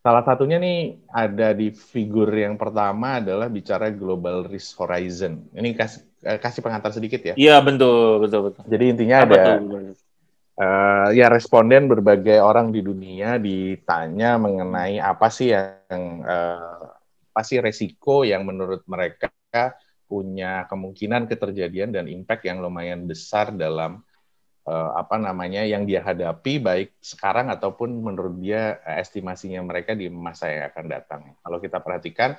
salah 0.03 0.19
satunya 0.27 0.59
nih 0.59 0.99
ada 1.07 1.55
di 1.55 1.71
figur 1.71 2.27
yang 2.35 2.59
pertama 2.59 3.23
adalah 3.23 3.47
bicara 3.47 3.87
Global 3.87 4.51
Risk 4.51 4.83
Horizon. 4.83 5.47
Ini 5.55 5.79
kasih 5.79 6.08
kasih 6.19 6.59
pengantar 6.59 6.91
sedikit 6.91 7.21
ya. 7.23 7.33
Iya, 7.39 7.63
betul, 7.63 8.23
betul, 8.27 8.41
betul. 8.51 8.63
Jadi 8.67 8.83
intinya 8.91 9.17
Apa 9.23 9.35
ada 9.35 9.43
tuh? 9.47 9.95
eh, 10.59 11.07
ya 11.15 11.27
responden 11.31 11.87
berbagai 11.87 12.43
orang 12.43 12.75
di 12.75 12.83
dunia 12.83 13.39
ditanya 13.39 14.35
mengenai 14.35 14.99
apa 14.99 15.31
sih 15.31 15.55
yang 15.55 16.03
eh, 16.27 16.83
apa 17.31 17.41
sih 17.47 17.63
resiko 17.63 18.27
yang 18.27 18.43
menurut 18.43 18.83
mereka 18.83 19.31
punya 20.09 20.65
kemungkinan 20.67 21.29
keterjadian 21.29 21.93
dan 21.95 22.09
impact 22.11 22.43
yang 22.43 22.59
lumayan 22.59 23.07
besar 23.07 23.55
dalam 23.55 24.03
eh, 24.67 24.91
apa 24.99 25.15
namanya 25.15 25.63
yang 25.63 25.87
dia 25.87 26.03
hadapi 26.03 26.59
baik 26.59 26.99
sekarang 26.99 27.47
ataupun 27.47 27.95
menurut 27.95 28.35
dia 28.43 28.83
eh, 28.83 28.99
estimasinya 28.99 29.63
mereka 29.63 29.95
di 29.95 30.11
masa 30.11 30.51
yang 30.51 30.67
akan 30.75 30.85
datang. 30.91 31.21
Kalau 31.39 31.63
kita 31.63 31.79
perhatikan 31.79 32.35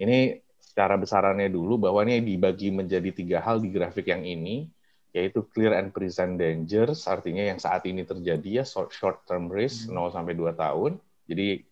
ini 0.00 0.40
secara 0.60 0.94
besarannya 0.94 1.48
dulu 1.48 1.88
bahwa 1.88 2.04
ini 2.06 2.22
dibagi 2.22 2.70
menjadi 2.70 3.10
tiga 3.10 3.38
hal 3.42 3.58
di 3.62 3.70
grafik 3.70 4.10
yang 4.10 4.22
ini 4.22 4.68
yaitu 5.08 5.40
clear 5.50 5.72
and 5.72 5.90
present 5.90 6.36
dangers 6.36 7.08
artinya 7.08 7.40
yang 7.40 7.56
saat 7.56 7.82
ini 7.88 8.04
terjadi 8.04 8.62
ya 8.62 8.64
short, 8.68 8.92
short 8.92 9.24
term 9.24 9.48
risk 9.48 9.88
0 9.88 10.12
sampai 10.12 10.36
2 10.36 10.52
tahun. 10.52 11.00
Jadi 11.24 11.64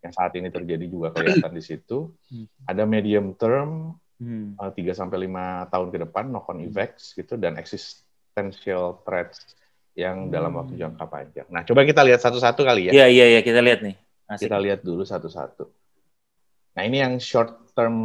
yang 0.00 0.12
saat 0.16 0.32
ini 0.36 0.48
terjadi 0.50 0.84
juga 0.90 1.14
kelihatan 1.14 1.52
di 1.54 1.62
situ. 1.62 2.10
Hmm. 2.28 2.46
Ada 2.66 2.84
medium 2.84 3.32
term 3.38 3.94
Hmm. 4.20 4.52
uh, 4.60 4.68
3 4.68 4.92
sampai 4.92 5.24
5 5.24 5.64
tahun 5.72 5.88
ke 5.88 5.98
depan 6.04 6.28
knock 6.28 6.52
on 6.52 6.60
effects 6.60 7.16
gitu 7.16 7.40
dan 7.40 7.56
existential 7.56 9.00
threats 9.00 9.56
yang 9.96 10.28
dalam 10.28 10.52
waktu 10.60 10.76
Hmm. 10.76 10.82
jangka 10.92 11.04
panjang. 11.08 11.48
Nah, 11.48 11.64
coba 11.64 11.88
kita 11.88 12.04
lihat 12.04 12.20
satu-satu 12.20 12.60
kali 12.60 12.92
ya. 12.92 13.00
Iya, 13.00 13.06
iya, 13.08 13.26
iya, 13.32 13.40
kita 13.40 13.64
lihat 13.64 13.80
nih. 13.80 13.96
Asik. 14.28 14.52
Kita 14.52 14.60
lihat 14.60 14.84
dulu 14.84 15.08
satu-satu. 15.08 15.64
Nah, 16.76 16.82
ini 16.84 17.00
yang 17.00 17.16
short 17.16 17.69
term 17.80 17.96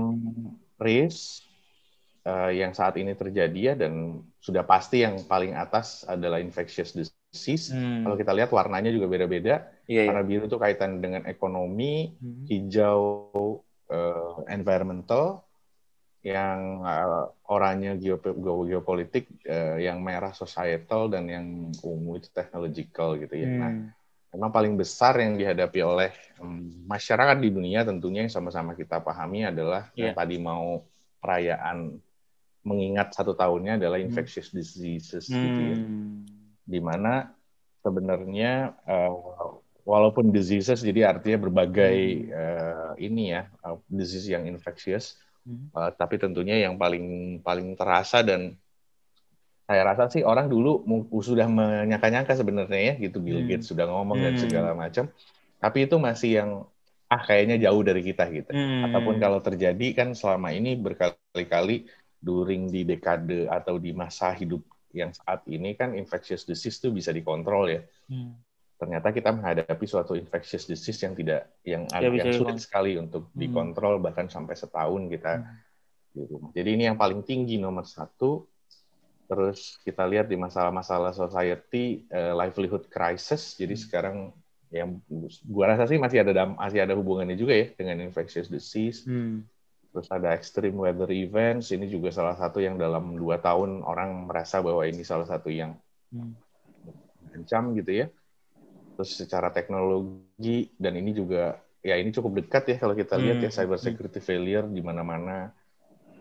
risk 0.79 1.43
eh, 2.23 2.51
yang 2.63 2.71
saat 2.71 2.95
ini 2.95 3.11
terjadi 3.13 3.59
ya 3.59 3.73
dan 3.75 4.23
sudah 4.39 4.63
pasti 4.63 5.03
yang 5.03 5.19
paling 5.27 5.51
atas 5.53 6.07
adalah 6.07 6.39
infectious 6.39 6.95
disease. 6.95 7.75
Hmm. 7.75 8.07
Kalau 8.07 8.15
kita 8.15 8.31
lihat 8.31 8.49
warnanya 8.55 8.89
juga 8.89 9.11
beda-beda. 9.11 9.67
Iya, 9.85 10.01
iya. 10.07 10.09
Warna 10.15 10.23
biru 10.23 10.43
itu 10.47 10.57
kaitan 10.57 11.03
dengan 11.03 11.27
ekonomi, 11.27 12.15
Hmm. 12.17 12.47
hijau 12.47 13.03
eh, 13.85 14.33
environmental, 14.49 15.45
yang 16.25 16.81
eh, 16.81 17.25
oranye 17.53 18.01
geop- 18.01 18.33
geo- 18.33 18.65
geopolitik, 18.65 19.29
eh, 19.45 19.85
yang 19.85 20.01
merah 20.01 20.33
societal 20.33 21.05
dan 21.13 21.29
yang 21.29 21.69
ungu 21.85 22.17
itu 22.17 22.33
technological 22.33 23.13
gitu 23.21 23.35
ya. 23.37 23.49
Nah, 23.53 23.69
Hmm. 23.69 23.93
Memang 24.35 24.51
paling 24.51 24.75
besar 24.75 25.15
yang 25.17 25.39
dihadapi 25.39 25.79
oleh 25.79 26.11
em, 26.37 26.83
masyarakat 26.83 27.39
di 27.39 27.49
dunia 27.49 27.87
tentunya 27.87 28.27
yang 28.27 28.33
sama-sama 28.33 28.75
kita 28.75 28.99
pahami 28.99 29.47
adalah 29.47 29.87
yang 29.95 30.11
Iya. 30.11 30.19
tadi 30.19 30.35
mau 30.37 30.83
perayaan 31.23 31.95
mengingat 32.61 33.15
satu 33.15 33.31
tahunnya 33.31 33.79
adalah 33.79 33.95
Hmm. 33.95 34.11
infectious 34.11 34.51
diseases 34.51 35.31
gitu 35.31 35.61
ya 35.71 35.77
Hmm. 35.79 36.27
di 36.67 36.79
mana 36.83 37.31
sebenarnya 37.79 38.75
eh, 38.83 39.13
walaupun 39.85 40.33
diseases 40.33 40.83
jadi 40.83 41.15
artinya 41.15 41.47
berbagai 41.47 41.95
eh, 42.27 42.91
ini 42.99 43.31
ya 43.31 43.47
eh, 43.47 43.77
disease 43.87 44.27
yang 44.27 44.43
infectious 44.45 45.15
Hmm. 45.47 45.69
eh, 45.71 45.91
tapi 45.95 46.19
tentunya 46.19 46.59
yang 46.67 46.75
paling 46.75 47.39
paling 47.39 47.77
terasa 47.79 48.19
dan 48.19 48.57
saya 49.65 49.81
rasa 49.81 50.03
sih 50.13 50.21
orang 50.21 50.45
dulu 50.45 50.85
sudah 51.25 51.49
menyangka-nyangka 51.49 52.37
sebenarnya 52.37 52.79
ya 52.79 52.93
gitu 53.01 53.17
Bill 53.21 53.41
Hmm. 53.41 53.49
Gates 53.49 53.67
sudah 53.73 53.85
ngomong 53.89 54.17
dan 54.21 54.33
Hmm. 54.37 54.43
segala 54.45 54.71
macam 54.77 55.09
tapi 55.57 55.77
itu 55.89 55.95
masih 55.97 56.31
yang 56.39 56.49
ah 57.09 57.21
kayaknya 57.21 57.57
jauh 57.69 57.81
dari 57.85 58.01
kita 58.05 58.29
gitu 58.29 58.49
Hmm. 58.53 58.85
ataupun 58.89 59.15
kalau 59.21 59.39
terjadi 59.41 59.87
kan 59.97 60.13
selama 60.13 60.53
ini 60.53 60.77
berkali-kali 60.77 61.85
during 62.21 62.69
di 62.73 62.81
dekade 62.85 63.45
atau 63.49 63.77
di 63.77 63.93
masa 63.93 64.33
hidup 64.33 64.61
yang 64.95 65.11
saat 65.13 65.45
ini 65.45 65.75
kan 65.77 65.93
infectious 65.93 66.47
disease 66.47 66.79
itu 66.81 66.89
bisa 66.89 67.11
dikontrol 67.13 67.69
ya. 67.69 67.81
Hmm. 68.09 68.37
Ternyata 68.75 69.13
kita 69.15 69.31
menghadapi 69.31 69.85
suatu 69.87 70.17
infectious 70.17 70.65
disease 70.67 70.99
yang 71.05 71.13
tidak 71.15 71.41
yang 71.63 71.83
Ya, 71.89 72.09
yang 72.11 72.31
sulit 72.33 72.57
sekali 72.59 72.97
untuk 72.97 73.29
Hmm. 73.31 73.37
dikontrol 73.39 74.01
bahkan 74.01 74.27
sampai 74.27 74.55
setahun 74.57 75.05
kita 75.11 75.33
Hmm. 75.41 75.57
di 76.15 76.21
rumah. 76.25 76.49
Jadi 76.55 76.69
ini 76.73 76.83
yang 76.89 76.97
paling 76.97 77.21
tinggi 77.27 77.59
nomor 77.61 77.85
satu. 77.85 78.47
Terus 79.25 79.81
kita 79.81 80.05
lihat 80.05 80.29
di 80.29 80.37
masalah-masalah 80.37 81.11
society 81.13 82.05
eh, 82.09 82.33
livelihood 82.37 82.85
crisis. 82.89 83.57
Jadi 83.57 83.73
Hmm. 83.73 83.83
sekarang 83.83 84.17
yang 84.73 84.89
gua 85.45 85.73
rasa 85.73 85.89
sih 85.89 85.97
masih 85.97 86.21
ada 86.25 86.45
masih 86.45 86.83
ada 86.83 86.93
hubungannya 86.93 87.37
juga 87.37 87.53
ya 87.57 87.67
dengan 87.73 88.05
infectious 88.05 88.49
disease. 88.49 89.05
Hmm. 89.09 89.45
Terus 89.95 90.07
ada 90.11 90.35
extreme 90.35 90.75
weather 90.77 91.09
events. 91.09 91.71
Ini 91.73 91.87
juga 91.89 92.11
salah 92.11 92.35
satu 92.37 92.59
yang 92.61 92.75
dalam 92.77 93.15
dua 93.17 93.39
tahun 93.41 93.81
orang 93.81 94.29
merasa 94.29 94.59
bahwa 94.61 94.83
ini 94.85 95.01
salah 95.01 95.25
satu 95.25 95.49
yang 95.49 95.73
Hmm. 96.13 96.37
ancam 97.33 97.73
gitu 97.75 97.91
ya. 98.05 98.07
Terus 98.95 99.11
secara 99.19 99.51
teknologi 99.51 100.71
dan 100.79 100.95
ini 100.95 101.11
juga 101.11 101.59
ya 101.85 101.97
ini 101.99 102.09
cukup 102.13 102.41
dekat 102.45 102.63
ya 102.71 102.75
kalau 102.81 102.95
kita 102.97 103.17
lihat 103.19 103.37
ya 103.41 103.49
Hmm. 103.49 103.57
cyber 103.57 103.79
security 103.81 104.21
failure 104.21 104.65
di 104.69 104.81
mana-mana 104.85 105.49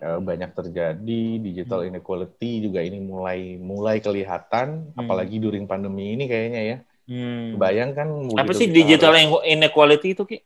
eh, 0.05 0.21
banyak 0.21 0.53
terjadi, 0.53 1.23
digital 1.41 1.89
inequality 1.89 2.69
juga 2.69 2.85
ini 2.85 3.01
mulai 3.01 3.57
mulai 3.57 4.05
kelihatan, 4.05 4.93
Hmm. 4.93 5.01
apalagi 5.01 5.41
during 5.41 5.65
pandemi 5.65 6.13
ini 6.13 6.29
kayaknya 6.29 6.61
ya. 6.61 6.79
Hmm. 7.05 7.57
Bayangkan 7.57 8.09
Apa 8.37 8.53
sih 8.53 8.69
digital 8.69 9.17
harus- 9.17 9.41
inequality 9.45 10.13
itu 10.13 10.25
Ki? 10.29 10.39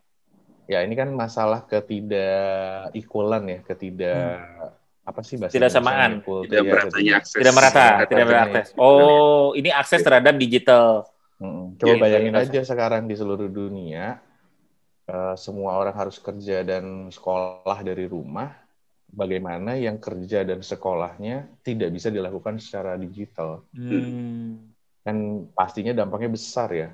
Ya 0.69 0.85
ini 0.85 0.95
kan 0.95 1.11
masalah 1.11 1.65
ketidak 1.65 2.93
equalan 2.93 3.43
ya, 3.49 3.59
ketidak 3.67 4.47
apa 5.03 5.21
sih 5.25 5.41
bahasa 5.41 5.57
Tidak 5.57 5.71
samaan. 5.73 6.21
Equal, 6.21 6.45
Tidak 6.45 6.61
ya, 6.61 6.69
meratanya 6.69 7.13
akses. 7.17 7.41
Tidak 7.41 7.55
merata, 7.57 7.87
Tidak 7.89 8.09
tidak 8.13 8.27
merata. 8.29 8.51
berakses. 8.53 8.77
Oh, 8.77 9.57
ini 9.57 9.71
akses 9.73 10.05
terhadap 10.05 10.37
digital. 10.37 11.09
Mm-mm. 11.41 11.81
Coba 11.81 11.97
Jadi, 11.97 12.03
bayangin 12.05 12.35
itu- 12.37 12.43
aja 12.53 12.61
sekarang 12.69 13.09
di 13.09 13.15
seluruh 13.17 13.49
dunia, 13.49 14.21
eh, 15.09 15.35
semua 15.41 15.81
orang 15.81 15.97
harus 15.97 16.21
kerja 16.21 16.61
dan 16.61 17.09
sekolah 17.09 17.81
dari 17.81 18.05
rumah. 18.05 18.53
Bagaimana 19.09 19.73
yang 19.75 19.97
kerja 19.97 20.45
dan 20.45 20.61
sekolahnya 20.61 21.49
tidak 21.65 21.97
bisa 21.97 22.13
dilakukan 22.13 22.61
secara 22.61 22.95
digital? 23.01 23.65
Hmm. 23.73 24.69
Kan 25.01 25.49
pastinya 25.57 25.97
dampaknya 25.97 26.29
besar 26.29 26.69
ya. 26.77 26.89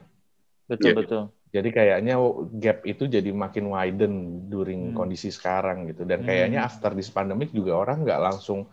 Betul 0.71 0.95
Iya. 0.95 0.99
betul. 1.03 1.23
Jadi 1.55 1.69
kayaknya 1.71 2.15
gap 2.59 2.83
itu 2.83 3.07
jadi 3.07 3.31
makin 3.31 3.71
widen 3.71 4.15
during 4.51 4.91
Hmm. 4.91 4.97
kondisi 4.99 5.31
sekarang 5.31 5.91
gitu. 5.91 6.07
Dan 6.07 6.23
Hmm. 6.23 6.29
kayaknya 6.31 6.67
after 6.67 6.95
this 6.95 7.11
pandemic 7.11 7.51
juga 7.51 7.79
orang 7.79 8.03
nggak 8.07 8.21
langsung 8.23 8.67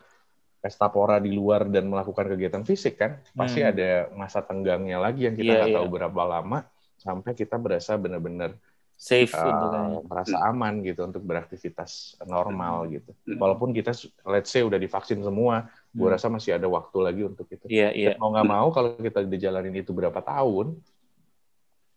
pesta 0.62 0.86
pora 0.94 1.18
di 1.18 1.34
luar 1.34 1.66
dan 1.66 1.90
melakukan 1.90 2.38
kegiatan 2.38 2.62
fisik 2.62 3.02
kan. 3.02 3.22
Pasti 3.34 3.66
Hmm. 3.66 3.74
ada 3.74 3.90
masa 4.14 4.46
tenggangnya 4.46 5.02
lagi 5.02 5.26
yang 5.26 5.34
kita 5.34 5.50
Iya, 5.50 5.58
nggak 5.66 5.70
iya. 5.74 5.78
tahu 5.82 5.88
berapa 5.90 6.22
lama 6.26 6.60
sampai 7.02 7.34
kita 7.34 7.58
berasa 7.58 7.98
benar-benar 7.98 8.54
Safe 9.02 9.34
uh, 9.34 9.50
untuk 9.98 10.06
merasa 10.06 10.38
aman 10.46 10.86
gitu 10.86 11.02
untuk 11.02 11.26
beraktivitas 11.26 12.22
normal 12.22 12.86
gitu. 12.86 13.18
Hmm. 13.26 13.42
Walaupun 13.42 13.74
kita 13.74 13.98
let's 14.30 14.54
say 14.54 14.62
udah 14.62 14.78
divaksin 14.78 15.26
semua, 15.26 15.66
gue 15.90 16.06
Hmm. 16.06 16.14
rasa 16.14 16.30
masih 16.30 16.54
ada 16.54 16.70
waktu 16.70 16.98
lagi 17.02 17.22
untuk 17.26 17.50
itu. 17.50 17.66
Iya 17.66 17.90
iya. 17.98 18.14
Dan 18.14 18.22
mau 18.22 18.30
nggak 18.30 18.46
mau 18.46 18.70
kalau 18.70 18.94
kita 19.02 19.26
udah 19.26 19.40
jalanin 19.42 19.74
itu 19.74 19.90
berapa 19.90 20.22
tahun, 20.22 20.78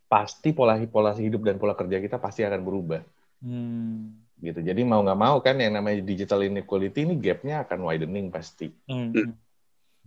pasti 0.08 0.56
pola 0.56 0.80
pola 0.88 1.12
hidup 1.12 1.44
dan 1.44 1.60
pola 1.60 1.76
kerja 1.76 2.00
kita 2.00 2.16
pasti 2.16 2.40
akan 2.40 2.64
berubah 2.64 3.04
Hmm. 3.44 4.16
gitu. 4.40 4.64
Jadi 4.64 4.80
mau 4.88 5.04
nggak 5.04 5.20
mau 5.20 5.36
kan 5.44 5.60
yang 5.60 5.76
namanya 5.76 6.00
digital 6.00 6.40
inequality 6.40 7.04
ini 7.04 7.20
gapnya 7.20 7.68
akan 7.68 7.84
widening 7.84 8.32
pasti 8.32 8.72
Hmm. 8.88 9.12
Hmm. 9.12 9.36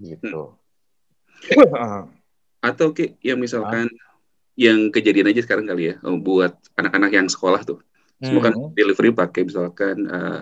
gitu. 0.01 0.58
Atau 2.66 2.89
Ki, 2.89 3.13
yang 3.22 3.38
misalkan 3.38 3.86
yang 4.58 4.90
kejadian 4.90 5.30
aja 5.30 5.46
sekarang 5.46 5.70
kali 5.70 5.94
ya, 5.94 6.02
oh, 6.02 6.18
buat 6.18 6.58
anak-anak 6.74 7.12
yang 7.14 7.28
sekolah 7.30 7.62
tuh. 7.62 7.80
Semua 8.18 8.50
kan 8.50 8.54
Hmm. 8.58 8.74
delivery 8.74 9.14
pakai 9.14 9.46
misalkan 9.46 10.10
eh, 10.10 10.42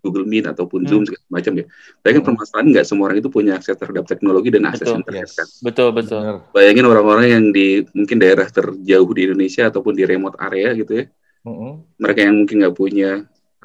Google 0.00 0.24
Meet 0.24 0.48
ataupun 0.48 0.86
Hmm. 0.86 0.88
Zoom 0.88 1.02
segala 1.04 1.26
macam 1.28 1.52
ya. 1.60 1.64
Tapi 2.00 2.10
kan 2.16 2.22
Hmm. 2.24 2.28
permasalahan 2.32 2.66
nggak 2.72 2.86
semua 2.88 3.04
orang 3.12 3.18
itu 3.20 3.28
punya 3.28 3.52
akses 3.60 3.76
terhadap 3.76 4.08
teknologi 4.08 4.48
dan 4.48 4.64
akses 4.64 4.88
Betul, 4.88 4.98
internet 5.04 5.28
yes. 5.28 5.34
kan. 5.36 5.48
Betul 5.60 5.88
betul. 5.92 6.20
Bayangin 6.56 6.86
orang-orang 6.88 7.26
yang 7.28 7.44
di 7.52 7.84
mungkin 7.92 8.16
daerah 8.16 8.48
terjauh 8.48 9.10
di 9.12 9.20
Indonesia 9.28 9.68
ataupun 9.68 9.92
di 9.92 10.04
remote 10.08 10.38
area 10.40 10.72
gitu 10.72 10.92
ya. 10.94 11.04
Mm-mm. 11.44 11.84
Mereka 12.00 12.20
yang 12.24 12.36
mungkin 12.40 12.56
nggak 12.64 12.74
punya 12.74 13.10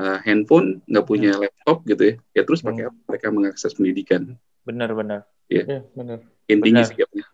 eh, 0.01 0.18
handphone, 0.25 0.82
nggak 0.90 1.06
punya 1.06 1.32
laptop 1.38 1.86
gitu 1.86 2.04
ya. 2.04 2.16
Ya 2.34 2.42
terus 2.42 2.66
pakai 2.66 2.90
apa? 2.90 2.98
Mereka 3.06 3.28
mengakses 3.30 3.72
pendidikan. 3.72 4.34
Benar 4.66 4.92
benar. 4.92 5.30
Ya 5.46 5.86
benar. 5.94 6.25
Intinya 6.50 6.82
Benar. 6.82 6.90
sih 6.90 6.96
gapnya. 7.00 7.25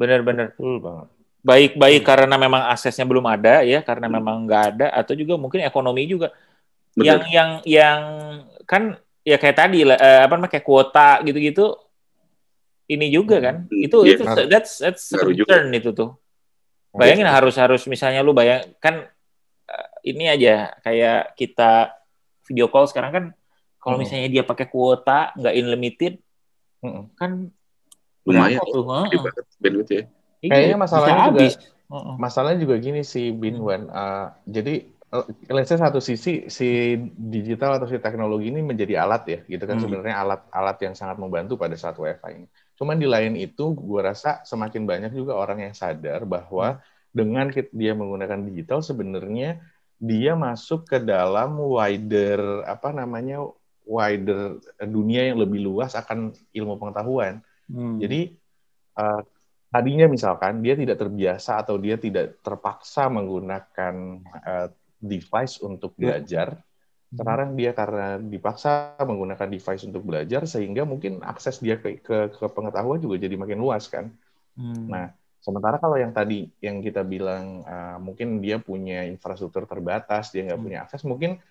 Benar 0.00 0.20
benar. 0.24 0.48
Betul 0.56 0.80
banget. 0.80 1.06
Baik 1.40 1.72
baik 1.76 2.02
karena 2.04 2.36
memang 2.36 2.68
aksesnya 2.68 3.04
belum 3.04 3.24
ada 3.24 3.60
ya, 3.64 3.80
karena 3.84 4.08
memang 4.08 4.44
nggak 4.48 4.62
ada 4.76 4.86
atau 4.92 5.12
juga 5.12 5.36
mungkin 5.36 5.60
ekonomi 5.60 6.08
juga. 6.08 6.32
Benar. 6.96 7.04
Yang 7.04 7.20
yang 7.28 7.50
yang 7.68 8.00
kan 8.64 8.82
ya 9.20 9.36
kayak 9.36 9.56
tadi 9.56 9.84
lah 9.84 9.96
eh, 9.96 10.20
apa 10.24 10.32
namanya 10.36 10.52
kayak 10.56 10.64
kuota 10.64 11.20
gitu-gitu 11.24 11.76
ini 12.88 13.06
juga 13.08 13.38
kan. 13.40 13.56
Hmm, 13.68 13.84
Itu 13.86 14.02
iya, 14.04 14.16
itu 14.16 14.22
ngaruh. 14.24 14.48
that's 14.48 14.80
that's 14.80 15.04
concern 15.12 15.70
itu 15.70 15.92
tuh. 15.92 16.16
Bayangin 16.90 17.28
harus 17.30 17.54
harus 17.54 17.86
misalnya 17.86 18.20
lu 18.20 18.34
bayang 18.34 18.66
kan 18.82 19.06
eh, 19.64 19.88
ini 20.10 20.26
aja 20.26 20.74
kayak 20.82 21.38
kita 21.38 21.94
video 22.50 22.66
call 22.66 22.90
sekarang 22.90 23.12
kan 23.14 23.24
kalau 23.80 23.96
Hmm. 23.96 24.04
misalnya 24.04 24.28
dia 24.28 24.42
pakai 24.42 24.66
kuota 24.68 25.30
nggak 25.38 25.54
unlimited 25.56 26.12
Mm-mm. 26.82 27.14
kan 27.16 27.48
Lumayan. 28.24 28.60
tuh? 28.62 28.84
Gede 29.08 29.18
banget 29.62 29.88
ya. 29.88 30.02
Iya, 30.40 30.50
Kayaknya 30.50 30.68
bisa 30.72 30.82
masalahnya 30.82 31.16
juga- 31.16 31.26
habis. 31.28 31.54
Masalahnya 32.16 32.58
juga 32.60 32.76
gini 32.78 33.00
sih, 33.02 33.26
Binwan. 33.30 33.82
Uh, 33.86 34.26
jadi, 34.46 34.74
uh, 35.10 35.24
let's 35.50 35.68
say 35.68 35.76
satu 35.76 35.98
sisi 35.98 36.46
si 36.46 36.68
digital 37.12 37.76
atau 37.76 37.84
si 37.84 37.98
teknologi 37.98 38.48
ini 38.48 38.62
menjadi 38.62 39.02
alat 39.02 39.22
ya, 39.26 39.38
gitu 39.44 39.64
kan 39.64 39.76
Hmm. 39.76 39.84
sebenarnya 39.84 40.16
alat-alat 40.16 40.78
yang 40.80 40.94
sangat 40.94 41.18
membantu 41.18 41.58
pada 41.58 41.74
saat 41.74 41.94
WFH 41.94 42.24
ini. 42.30 42.46
Cuman 42.74 42.96
di 42.96 43.04
lain 43.04 43.34
itu, 43.34 43.74
gue 43.74 44.00
rasa 44.00 44.40
semakin 44.42 44.86
banyak 44.86 45.12
juga 45.12 45.34
orang 45.34 45.66
yang 45.66 45.74
sadar 45.74 46.24
bahwa 46.24 46.80
dengan 47.10 47.50
kit- 47.50 47.74
dia 47.74 47.92
menggunakan 47.92 48.38
digital 48.46 48.80
sebenarnya 48.80 49.58
dia 49.98 50.32
masuk 50.32 50.86
ke 50.86 50.96
dalam 50.96 51.60
wider 51.60 52.64
apa 52.64 52.88
namanya 52.88 53.44
wider 53.82 54.56
dunia 54.80 55.28
yang 55.28 55.36
lebih 55.36 55.60
luas 55.60 55.92
akan 55.92 56.32
ilmu 56.54 56.78
pengetahuan. 56.78 57.42
Hmm. 57.70 58.02
Jadi 58.02 58.34
uh, 58.98 59.22
tadinya 59.70 60.10
misalkan 60.10 60.58
dia 60.60 60.74
tidak 60.74 60.98
terbiasa 60.98 61.62
atau 61.62 61.78
dia 61.78 61.94
tidak 61.94 62.42
terpaksa 62.42 63.06
menggunakan 63.06 63.94
uh, 64.42 64.68
device 64.98 65.62
untuk 65.62 65.94
Ya. 65.94 66.18
belajar. 66.18 66.58
Sekarang 67.10 67.58
dia 67.58 67.74
karena 67.74 68.22
dipaksa 68.22 68.94
menggunakan 69.02 69.50
device 69.50 69.82
untuk 69.82 70.06
belajar 70.06 70.46
sehingga 70.46 70.86
mungkin 70.86 71.18
akses 71.26 71.58
dia 71.58 71.74
ke, 71.78 71.98
ke, 71.98 72.30
ke 72.30 72.46
pengetahuan 72.54 73.02
juga 73.02 73.18
jadi 73.18 73.34
makin 73.34 73.58
luas 73.58 73.90
kan. 73.90 74.14
Hmm. 74.54 74.86
Nah, 74.86 75.10
sementara 75.42 75.82
kalau 75.82 75.98
yang 75.98 76.14
tadi 76.14 76.46
yang 76.62 76.78
kita 76.78 77.02
bilang 77.02 77.66
uh, 77.66 77.98
mungkin 77.98 78.38
dia 78.38 78.62
punya 78.62 79.02
infrastruktur 79.10 79.66
terbatas, 79.66 80.30
dia 80.30 80.46
nggak 80.46 80.58
Hmm. 80.58 80.66
punya 80.66 80.78
akses, 80.86 81.02
mungkin 81.02 81.42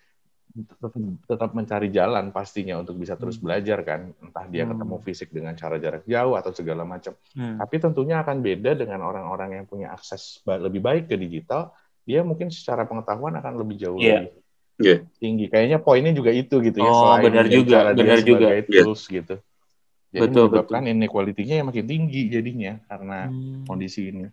tetap, 0.66 0.92
tetap 1.28 1.50
mencari 1.54 1.88
jalan 1.90 2.32
pastinya 2.32 2.80
untuk 2.80 2.98
bisa 2.98 3.14
terus 3.16 3.38
Hmm. 3.38 3.46
belajar 3.48 3.80
kan, 3.84 4.12
entah 4.20 4.46
dia 4.48 4.64
Hmm. 4.66 4.76
ketemu 4.76 4.96
fisik 5.04 5.30
dengan 5.30 5.54
cara 5.54 5.78
jarak 5.78 6.04
jauh 6.04 6.36
atau 6.36 6.52
segala 6.52 6.84
macam. 6.84 7.14
Hmm. 7.36 7.56
Tapi 7.58 7.76
tentunya 7.78 8.20
akan 8.20 8.42
beda 8.42 8.74
dengan 8.74 9.00
orang-orang 9.04 9.62
yang 9.62 9.66
punya 9.66 9.92
akses 9.92 10.42
ba- 10.42 10.60
lebih 10.60 10.82
baik 10.82 11.08
ke 11.08 11.16
digital, 11.16 11.72
dia 12.04 12.26
mungkin 12.26 12.50
secara 12.50 12.84
pengetahuan 12.84 13.38
akan 13.38 13.54
lebih 13.62 13.76
jauh 13.78 14.00
Iya. 14.00 14.28
lebih 14.28 14.42
Iya. 14.80 14.96
tinggi. 15.20 15.46
Kayaknya 15.52 15.78
poinnya 15.80 16.14
juga 16.16 16.32
itu 16.32 16.56
gitu 16.64 16.80
ya, 16.80 16.88
Oh, 16.90 17.20
selain 17.20 17.24
benar 17.30 17.46
juga, 17.52 17.76
cara 17.84 17.92
benar 17.94 18.20
juga. 18.24 18.48
Iya. 18.56 18.84
tools 18.84 19.04
gitu. 19.06 19.36
Jadi 20.10 20.22
Betul, 20.26 20.50
menyebabkan 20.50 20.84
inequality-nya 20.90 21.56
yang 21.62 21.68
makin 21.70 21.86
tinggi 21.86 22.22
jadinya 22.34 22.82
karena 22.90 23.30
Hmm. 23.30 23.62
kondisi 23.70 24.10
ini. 24.10 24.26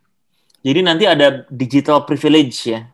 Jadi 0.64 0.80
nanti 0.80 1.04
ada 1.04 1.44
digital 1.52 2.08
privilege 2.08 2.64
ya. 2.64 2.88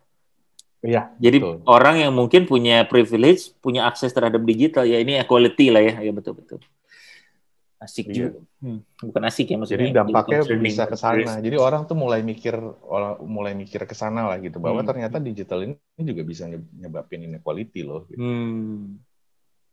Iya, 0.83 1.15
Jadi 1.17 1.39
betul. 1.39 1.57
orang 1.71 1.97
yang 2.03 2.11
mungkin 2.11 2.43
punya 2.43 2.83
privilege, 2.85 3.55
punya 3.63 3.87
akses 3.87 4.11
terhadap 4.11 4.43
digital 4.43 4.83
ya 4.83 4.99
ini 4.99 5.15
equality 5.15 5.71
lah 5.71 5.79
ya, 5.79 5.95
ya 6.03 6.11
betul 6.11 6.35
betul. 6.35 6.59
Asik 7.79 8.11
Iya. 8.11 8.31
juga. 8.35 8.39
Hmm, 8.63 8.79
Bukan 8.99 9.23
asik 9.27 9.47
ya 9.51 9.57
maksudnya. 9.59 9.91
Jadi 9.91 9.95
dampaknya 9.95 10.39
concerning. 10.43 10.67
bisa 10.71 10.83
ke 10.87 10.95
sana. 10.95 11.33
Jadi 11.39 11.57
orang 11.59 11.83
tuh 11.87 11.99
mulai 11.99 12.23
mikir 12.23 12.55
mulai 13.23 13.55
mikir 13.55 13.87
ke 13.87 13.95
sana 13.95 14.31
lah 14.31 14.39
gitu 14.39 14.59
bahwa 14.59 14.83
Hmm. 14.83 14.91
ternyata 14.91 15.19
digital 15.19 15.67
ini 15.67 15.79
juga 16.03 16.23
bisa 16.23 16.47
nye- 16.47 16.71
nyebabin 16.79 17.27
inequality 17.27 17.83
loh 17.83 18.07
gitu. 18.07 18.19
Hmm, 18.23 19.03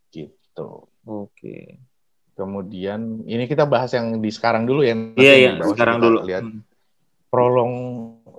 gitu. 0.10 0.90
oke. 1.06 1.58
Kemudian 2.34 3.26
ini 3.26 3.46
kita 3.46 3.66
bahas 3.66 3.94
yang 3.94 4.18
di 4.18 4.30
sekarang 4.30 4.66
dulu 4.66 4.82
ya. 4.82 4.94
Iya 5.14 5.34
iya, 5.38 5.52
sekarang 5.62 5.98
dulu. 6.00 6.22
Lihat 6.26 6.46
Hmm. 6.46 6.62
prolong 7.30 7.74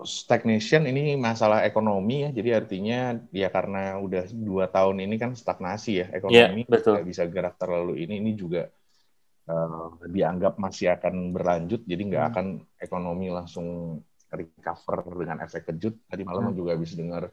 stagnation 0.05 0.87
ini 0.89 1.15
masalah 1.19 1.65
ekonomi 1.67 2.27
ya. 2.27 2.31
Jadi 2.33 2.51
artinya 2.55 3.19
ya 3.33 3.49
karena 3.53 3.99
udah 4.01 4.25
dua 4.33 4.65
tahun 4.71 5.05
ini 5.05 5.15
kan 5.21 5.31
stagnasi 5.37 5.93
ya 6.03 6.07
ekonomi 6.15 6.65
Iya, 6.65 6.71
betul. 6.71 6.93
nggak 6.97 7.07
bisa 7.09 7.23
gerak 7.29 7.55
terlalu 7.61 8.05
ini. 8.05 8.21
Ini 8.23 8.33
juga 8.37 8.63
eh, 9.51 9.87
dianggap 10.07 10.63
masih 10.63 10.95
akan 10.95 11.35
berlanjut. 11.35 11.83
Jadi 11.83 12.03
nggak 12.07 12.25
Hmm. 12.25 12.33
akan 12.35 12.47
ekonomi 12.79 13.27
langsung 13.35 13.67
recover 14.31 14.99
dengan 15.19 15.43
efek 15.43 15.75
kejut. 15.75 15.95
Tadi 16.07 16.23
malam 16.23 16.51
Hmm. 16.51 16.59
juga 16.59 16.79
habis 16.79 16.95
dengar 16.95 17.27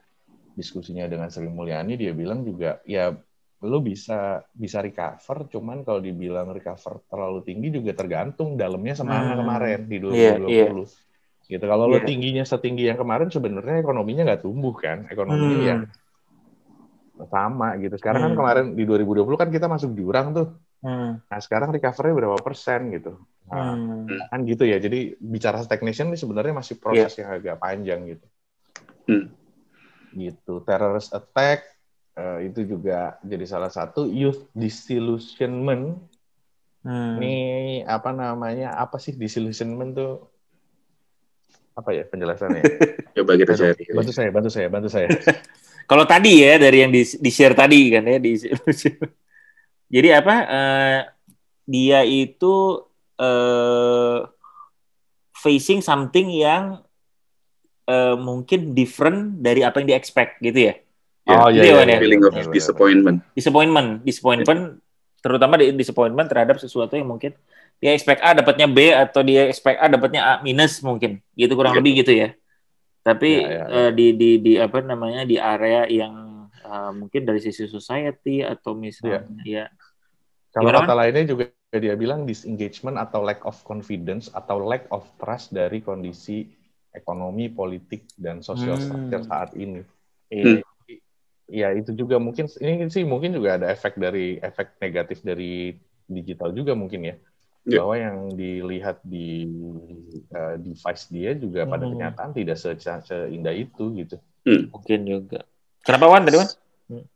diskusinya 0.58 1.06
dengan 1.06 1.30
Sri 1.30 1.46
Mulyani 1.46 1.94
dia 2.02 2.18
bilang 2.18 2.42
juga 2.42 2.82
ya 2.82 3.14
lu 3.62 3.82
bisa 3.82 4.42
bisa 4.54 4.82
recover 4.82 5.50
cuman 5.50 5.82
kalau 5.86 6.02
dibilang 6.02 6.50
recover 6.50 7.02
terlalu 7.10 7.46
tinggi 7.46 7.74
juga 7.74 7.94
tergantung 7.94 8.58
dalamnya 8.58 8.98
semana 8.98 9.34
Hmm. 9.34 9.38
kemarin 9.38 9.80
di 9.86 9.98
Iya, 10.02 10.38
2020 10.42 10.90
gitu 11.48 11.64
kalau 11.64 11.88
lo 11.88 12.04
Iya. 12.04 12.08
tingginya 12.12 12.44
setinggi 12.44 12.92
yang 12.92 13.00
kemarin 13.00 13.32
sebenarnya 13.32 13.80
ekonominya 13.80 14.24
nggak 14.28 14.44
tumbuh 14.44 14.76
kan 14.76 15.08
ekonominya 15.08 15.58
Hmm. 15.58 15.68
ya 15.68 15.76
sama 17.32 17.80
gitu 17.82 17.96
sekarang 17.98 18.22
kan 18.30 18.32
Hmm. 18.36 18.40
kemarin 18.40 18.66
di 18.78 18.84
2020 18.86 19.40
kan 19.40 19.50
kita 19.50 19.66
masuk 19.66 19.96
jurang 19.96 20.36
tuh 20.36 20.48
Hmm. 20.84 21.24
nah 21.24 21.40
sekarang 21.42 21.74
recovery 21.74 22.14
berapa 22.14 22.38
persen 22.44 22.92
gitu 22.94 23.18
nah, 23.48 23.74
Hmm. 23.74 24.12
kan 24.30 24.40
gitu 24.44 24.68
ya 24.68 24.78
jadi 24.78 25.16
bicara 25.18 25.64
stagnation 25.64 26.12
ini 26.12 26.20
sebenarnya 26.20 26.54
masih 26.54 26.78
proses 26.78 27.16
yang 27.18 27.32
agak 27.32 27.58
panjang 27.58 28.06
gitu 28.06 28.26
Hmm. 29.08 29.32
gitu 30.12 30.62
terrorist 30.68 31.16
attack 31.16 31.64
uh, 32.18 32.44
itu 32.44 32.66
juga 32.66 33.16
jadi 33.24 33.46
salah 33.46 33.70
satu 33.70 34.10
youth 34.10 34.50
disillusionment. 34.58 36.02
Hmm. 36.82 37.20
Ini 37.22 37.36
apa 37.86 38.10
namanya? 38.10 38.74
Apa 38.74 38.98
sih 38.98 39.14
disillusionment 39.14 39.94
tuh? 39.94 40.26
Apa 41.78 41.94
ya 41.94 42.04
penjelasannya? 42.10 42.66
Coba 43.22 43.38
kita 43.38 43.54
cari. 43.54 43.84
Bantu 43.94 44.12
saya, 44.12 44.30
bantu 44.34 44.50
saya, 44.50 44.68
bantu 44.68 44.90
saya. 44.90 45.08
Kalau 45.90 46.04
tadi 46.04 46.44
ya 46.44 46.58
dari 46.58 46.84
yang 46.84 46.92
di, 46.92 47.06
di 47.06 47.32
share 47.32 47.54
tadi 47.54 47.94
kan 47.94 48.04
ya 48.04 48.18
di 48.18 48.34
Jadi 49.94 50.10
apa? 50.12 50.36
Uh, 50.50 51.00
dia 51.64 52.04
itu 52.04 52.82
uh, 53.22 54.20
facing 55.38 55.80
something 55.80 56.28
yang 56.34 56.84
uh, 57.88 58.16
mungkin 58.20 58.76
different 58.76 59.40
dari 59.40 59.64
apa 59.64 59.80
yang 59.80 59.88
di 59.94 59.96
expect 59.96 60.44
gitu 60.44 60.74
ya. 60.74 60.76
Yeah, 61.28 61.40
oh 61.44 61.50
iya, 61.52 61.62
iya, 61.64 61.84
iya, 61.84 62.00
feeling 62.00 62.24
of 62.24 62.36
disappointment. 62.56 63.20
Disappointment, 63.36 63.88
disappointment, 64.04 64.80
terutama 65.20 65.60
di 65.60 65.76
disappointment 65.76 66.28
terhadap 66.32 66.56
sesuatu 66.56 66.96
yang 66.96 67.08
mungkin 67.08 67.36
dia 67.78 67.92
expect 67.94 68.26
A 68.26 68.34
dapatnya 68.34 68.68
B 68.70 68.90
atau 68.90 69.22
dia 69.22 69.46
expect 69.46 69.78
A 69.78 69.86
dapatnya 69.86 70.22
A 70.26 70.34
minus 70.42 70.82
mungkin, 70.82 71.22
gitu 71.38 71.54
kurang 71.54 71.78
yeah. 71.78 71.80
lebih 71.82 71.94
gitu 72.02 72.14
ya. 72.14 72.30
Tapi 73.06 73.32
yeah, 73.46 73.52
yeah, 73.54 73.68
yeah. 73.70 73.88
Uh, 73.88 73.92
di 73.94 74.08
di 74.18 74.30
di 74.42 74.54
apa 74.58 74.82
namanya 74.82 75.24
di 75.24 75.38
area 75.40 75.88
yang 75.88 76.14
uh, 76.66 76.92
mungkin 76.92 77.24
dari 77.24 77.40
sisi 77.40 77.70
society 77.70 78.42
atau 78.44 78.74
misalnya 78.76 79.24
yeah. 79.46 79.70
ya. 79.70 80.56
Kalau 80.58 80.74
kata 80.74 80.98
lainnya 80.98 81.38
juga 81.38 81.54
dia 81.76 81.94
bilang 81.94 82.24
disengagement 82.26 82.98
atau 82.98 83.22
lack 83.22 83.44
of 83.46 83.60
confidence 83.68 84.32
atau 84.34 84.58
lack 84.64 84.90
of 84.90 85.06
trust 85.22 85.54
dari 85.54 85.84
kondisi 85.84 86.48
ekonomi, 86.96 87.52
politik 87.52 88.10
dan 88.18 88.42
sosial 88.42 88.80
hmm. 88.80 88.86
structure 88.90 89.24
saat 89.28 89.52
ini. 89.54 89.86
Hmm. 90.34 90.66
Ya 91.48 91.72
itu 91.72 91.94
juga 91.94 92.18
mungkin 92.18 92.50
ini 92.60 92.90
sih 92.92 93.06
mungkin 93.06 93.32
juga 93.38 93.56
ada 93.62 93.72
efek 93.72 93.96
dari 93.96 94.42
efek 94.42 94.82
negatif 94.82 95.22
dari 95.24 95.78
digital 96.10 96.52
juga 96.52 96.74
mungkin 96.74 97.14
ya. 97.14 97.16
Yeah. 97.68 97.84
Bahwa 97.84 97.96
yang 98.00 98.18
dilihat 98.32 99.04
di 99.04 99.44
uh, 100.32 100.56
device 100.56 101.12
dia 101.12 101.36
juga 101.36 101.68
hmm. 101.68 101.72
pada 101.76 101.86
kenyataan 101.92 102.32
tidak 102.32 102.56
se 102.56 102.72
seindah 102.80 103.52
itu 103.52 103.92
gitu. 104.00 104.16
Hmm. 104.48 104.72
Mungkin 104.72 105.00
juga. 105.04 105.44
Kenapa 105.84 106.08
Wan 106.08 106.24
tadi 106.24 106.40
Wan? 106.40 106.48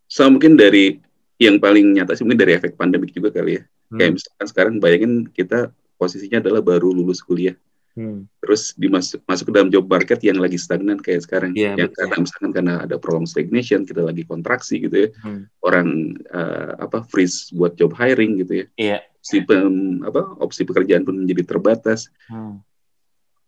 So 0.04 0.28
mungkin 0.28 0.60
dari 0.60 1.00
yang 1.40 1.56
paling 1.56 1.96
nyata 1.96 2.12
sih 2.12 2.28
mungkin 2.28 2.44
dari 2.44 2.52
efek 2.60 2.76
pandemik 2.76 3.16
juga 3.16 3.32
kali 3.32 3.56
ya. 3.56 3.62
Hmm. 3.64 3.96
Kayak 3.96 4.12
misalkan 4.20 4.46
sekarang 4.52 4.74
bayangin 4.76 5.24
kita 5.32 5.72
posisinya 5.96 6.44
adalah 6.44 6.60
baru 6.60 6.92
lulus 6.92 7.24
kuliah. 7.24 7.56
Hmm. 7.92 8.24
Terus 8.40 8.72
dimasuk 8.76 9.20
masuk 9.28 9.52
ke 9.52 9.52
dalam 9.52 9.68
job 9.68 9.84
market 9.84 10.16
yang 10.24 10.40
lagi 10.40 10.56
stagnan 10.56 10.96
kayak 10.96 11.28
sekarang, 11.28 11.52
yeah, 11.52 11.76
yang 11.76 11.92
betul. 11.92 12.08
karena 12.08 12.16
misalkan 12.24 12.50
karena 12.56 12.74
ada 12.88 12.96
prolong 12.96 13.28
stagnation, 13.28 13.84
kita 13.84 14.00
lagi 14.00 14.24
kontraksi 14.24 14.80
gitu 14.80 14.96
ya, 14.96 15.08
hmm. 15.20 15.44
orang 15.60 16.16
uh, 16.32 16.72
apa 16.80 17.04
freeze 17.04 17.52
buat 17.52 17.76
job 17.76 17.92
hiring 17.92 18.40
gitu 18.40 18.64
ya, 18.64 18.66
yeah. 18.80 19.00
Opsi 19.22 19.38
pem, 19.46 20.02
apa 20.02 20.34
opsi 20.42 20.66
pekerjaan 20.66 21.06
pun 21.06 21.14
menjadi 21.14 21.46
terbatas. 21.46 22.10
Hmm. 22.26 22.58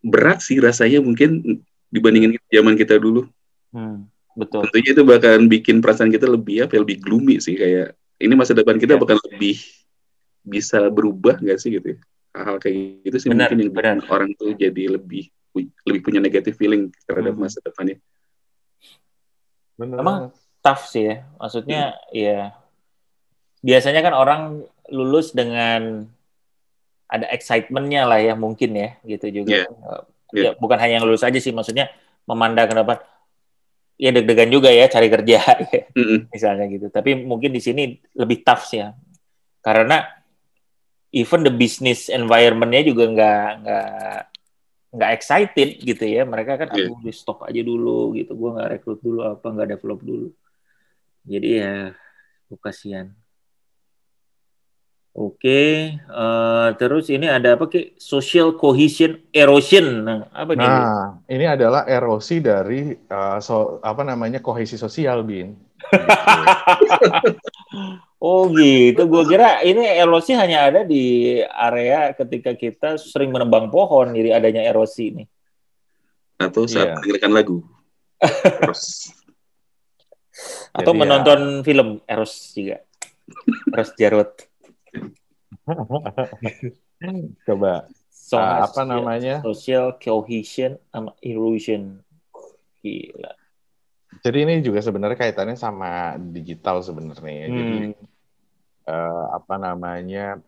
Berat 0.07 0.39
sih 0.39 0.63
rasanya 0.63 1.03
mungkin 1.03 1.59
dibandingin 1.91 2.39
zaman 2.47 2.79
kita 2.79 3.03
dulu. 3.03 3.27
Hmm. 3.75 4.07
Betul. 4.39 4.71
Tentunya 4.71 4.91
itu 4.95 5.03
bakalan 5.03 5.51
bikin 5.51 5.83
perasaan 5.83 6.15
kita 6.15 6.31
lebih 6.31 6.71
apa? 6.71 6.79
Ya, 6.79 6.81
lebih 6.87 7.03
gloomy 7.03 7.43
sih 7.43 7.59
kayak 7.59 7.99
ini 8.23 8.35
masa 8.39 8.55
depan 8.55 8.79
kita 8.79 8.95
yeah. 8.95 9.03
bakal 9.03 9.19
lebih 9.31 9.59
bisa 10.47 10.87
berubah 10.95 11.43
nggak 11.43 11.59
sih 11.59 11.75
gitu 11.75 11.99
ya? 11.99 11.99
hal-hal 12.35 12.59
kayak 12.59 13.07
gitu 13.07 13.17
sih 13.23 13.29
benar, 13.31 13.55
mungkin 13.55 13.59
yang 13.63 13.73
benar. 14.03 14.11
orang 14.11 14.31
tuh 14.35 14.59
jadi 14.59 14.99
lebih 14.99 15.31
lebih 15.87 16.01
punya 16.03 16.19
negatif 16.19 16.59
feeling 16.59 16.91
terhadap 17.07 17.39
hmm. 17.39 17.47
masa 17.47 17.63
depannya. 17.63 18.03
Benar. 19.79 20.03
Emang 20.03 20.19
tough 20.59 20.91
sih 20.91 21.15
ya. 21.15 21.17
Maksudnya 21.39 21.95
hmm. 21.95 22.11
ya 22.11 22.39
biasanya 23.63 24.03
kan 24.03 24.15
orang 24.19 24.43
lulus 24.93 25.33
dengan 25.33 26.05
ada 27.09 27.27
excitementnya 27.31 28.09
lah 28.09 28.21
ya 28.21 28.35
mungkin 28.35 28.75
ya 28.75 28.97
gitu 29.05 29.45
juga. 29.45 29.65
Yeah. 29.65 29.69
Yeah. 30.35 30.53
Ya 30.55 30.59
bukan 30.59 30.77
hanya 30.81 31.01
yang 31.01 31.07
lulus 31.07 31.23
aja 31.23 31.39
sih 31.39 31.55
maksudnya 31.55 31.93
memandang 32.27 32.67
ke 32.67 32.75
depan 32.75 32.99
ya 33.95 34.11
deg-degan 34.11 34.51
juga 34.51 34.75
ya 34.75 34.91
cari 34.91 35.09
kerja 35.09 35.39
ya. 35.45 35.55
Mm 35.95 36.05
-hmm. 36.05 36.19
misalnya 36.35 36.67
gitu. 36.69 36.87
Tapi 36.91 37.23
mungkin 37.23 37.55
di 37.55 37.63
sini 37.63 37.97
lebih 38.19 38.43
tough 38.43 38.67
sih 38.67 38.83
ya. 38.83 38.93
Karena 39.65 40.03
even 41.15 41.47
the 41.47 41.55
business 41.55 42.11
environment-nya 42.11 42.83
juga 42.83 43.05
nggak 43.07 43.49
nggak 43.63 44.19
nggak 44.95 45.11
excited 45.11 45.69
gitu 45.83 46.05
ya 46.07 46.23
mereka 46.23 46.55
kan 46.55 46.71
yeah. 46.75 46.91
di 47.03 47.11
stop 47.11 47.43
aja 47.43 47.63
dulu 47.63 48.15
gitu 48.15 48.35
gue 48.35 48.51
nggak 48.55 48.71
rekrut 48.79 49.01
dulu 49.03 49.27
apa 49.27 49.47
nggak 49.47 49.69
develop 49.75 50.01
dulu 50.07 50.29
jadi 51.27 51.49
ya 51.51 51.75
kasihan 52.63 53.11
Oke, 55.15 55.39
okay. 55.39 55.75
uh, 56.11 56.75
terus 56.75 57.07
ini 57.07 57.31
ada 57.31 57.55
apa 57.55 57.71
ki? 57.71 57.95
Social 58.03 58.59
cohesion 58.59 59.23
erosion. 59.31 60.03
Nah, 60.03 60.27
apa 60.35 60.59
nih? 60.59 60.67
Nah, 60.67 61.23
ini 61.31 61.47
adalah 61.47 61.87
erosi 61.87 62.43
dari 62.43 62.91
uh, 62.91 63.39
so, 63.39 63.79
apa 63.79 64.03
namanya 64.03 64.43
kohesi 64.43 64.75
sosial, 64.75 65.23
bin. 65.23 65.55
Oh 68.25 68.49
gitu, 68.49 69.05
gue 69.05 69.23
kira 69.29 69.61
ini 69.69 69.85
erosi 69.85 70.33
hanya 70.33 70.73
ada 70.73 70.81
di 70.81 71.37
area 71.45 72.09
ketika 72.17 72.57
kita 72.57 72.97
sering 72.97 73.29
menebang 73.29 73.69
pohon, 73.69 74.17
jadi 74.17 74.41
adanya 74.41 74.65
erosi 74.65 75.13
ini. 75.13 75.25
Atau 76.41 76.65
saat 76.65 76.89
yeah. 76.89 76.97
mendengarkan 77.05 77.33
lagu. 77.37 77.57
Eros. 78.65 79.13
Atau 80.73 80.97
jadi 80.97 81.01
menonton 81.05 81.41
ya. 81.61 81.65
film 81.69 81.89
Eros 82.09 82.57
juga. 82.57 82.81
Eros 83.77 83.93
Jarot. 84.01 84.54
Coba. 87.47 87.87
So, 88.11 88.41
uh, 88.41 88.65
apa 88.65 88.83
namanya? 88.89 89.45
Social 89.45 90.01
cohesion 90.01 90.81
sama 90.89 91.13
erosion. 91.21 92.01
Gila. 92.81 93.33
Jadi 94.25 94.39
ini 94.47 94.55
juga 94.65 94.81
sebenarnya 94.81 95.19
kaitannya 95.19 95.59
sama 95.59 96.17
digital 96.17 96.81
sebenarnya 96.81 97.35
ya. 97.35 97.49
Hmm. 97.51 97.57
Jadi 97.59 97.79
uh, 98.89 99.27
apa 99.37 99.55
namanya 99.61 100.41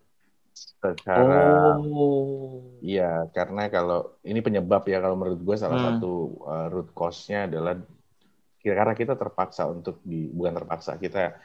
secara 0.57 1.77
oh. 1.77 2.81
ya 2.81 3.29
karena 3.37 3.69
kalau 3.69 4.17
ini 4.25 4.41
penyebab 4.41 4.89
ya 4.89 5.05
kalau 5.05 5.17
menurut 5.21 5.41
gue 5.45 5.57
salah 5.61 5.77
hmm. 5.77 5.89
satu 6.01 6.13
uh, 6.49 6.67
root 6.73 6.89
cause-nya 6.97 7.45
adalah 7.45 7.77
karena 8.65 8.95
kita 8.97 9.15
terpaksa 9.15 9.69
untuk 9.69 10.01
di 10.03 10.33
bukan 10.33 10.57
terpaksa 10.57 10.97
kita 10.97 11.37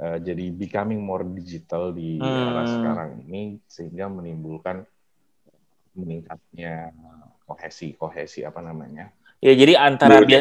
uh, 0.00 0.18
jadi 0.18 0.48
becoming 0.50 1.04
more 1.04 1.22
digital 1.22 1.92
di 1.92 2.16
hmm. 2.16 2.48
era 2.50 2.64
sekarang 2.64 3.10
ini 3.28 3.60
sehingga 3.68 4.08
menimbulkan 4.08 4.82
meningkatnya 5.94 6.96
kohesi 7.44 7.94
kohesi 7.94 8.42
apa 8.42 8.64
namanya 8.64 9.12
Ya 9.40 9.56
jadi 9.56 9.72
antara 9.72 10.20
bi 10.20 10.36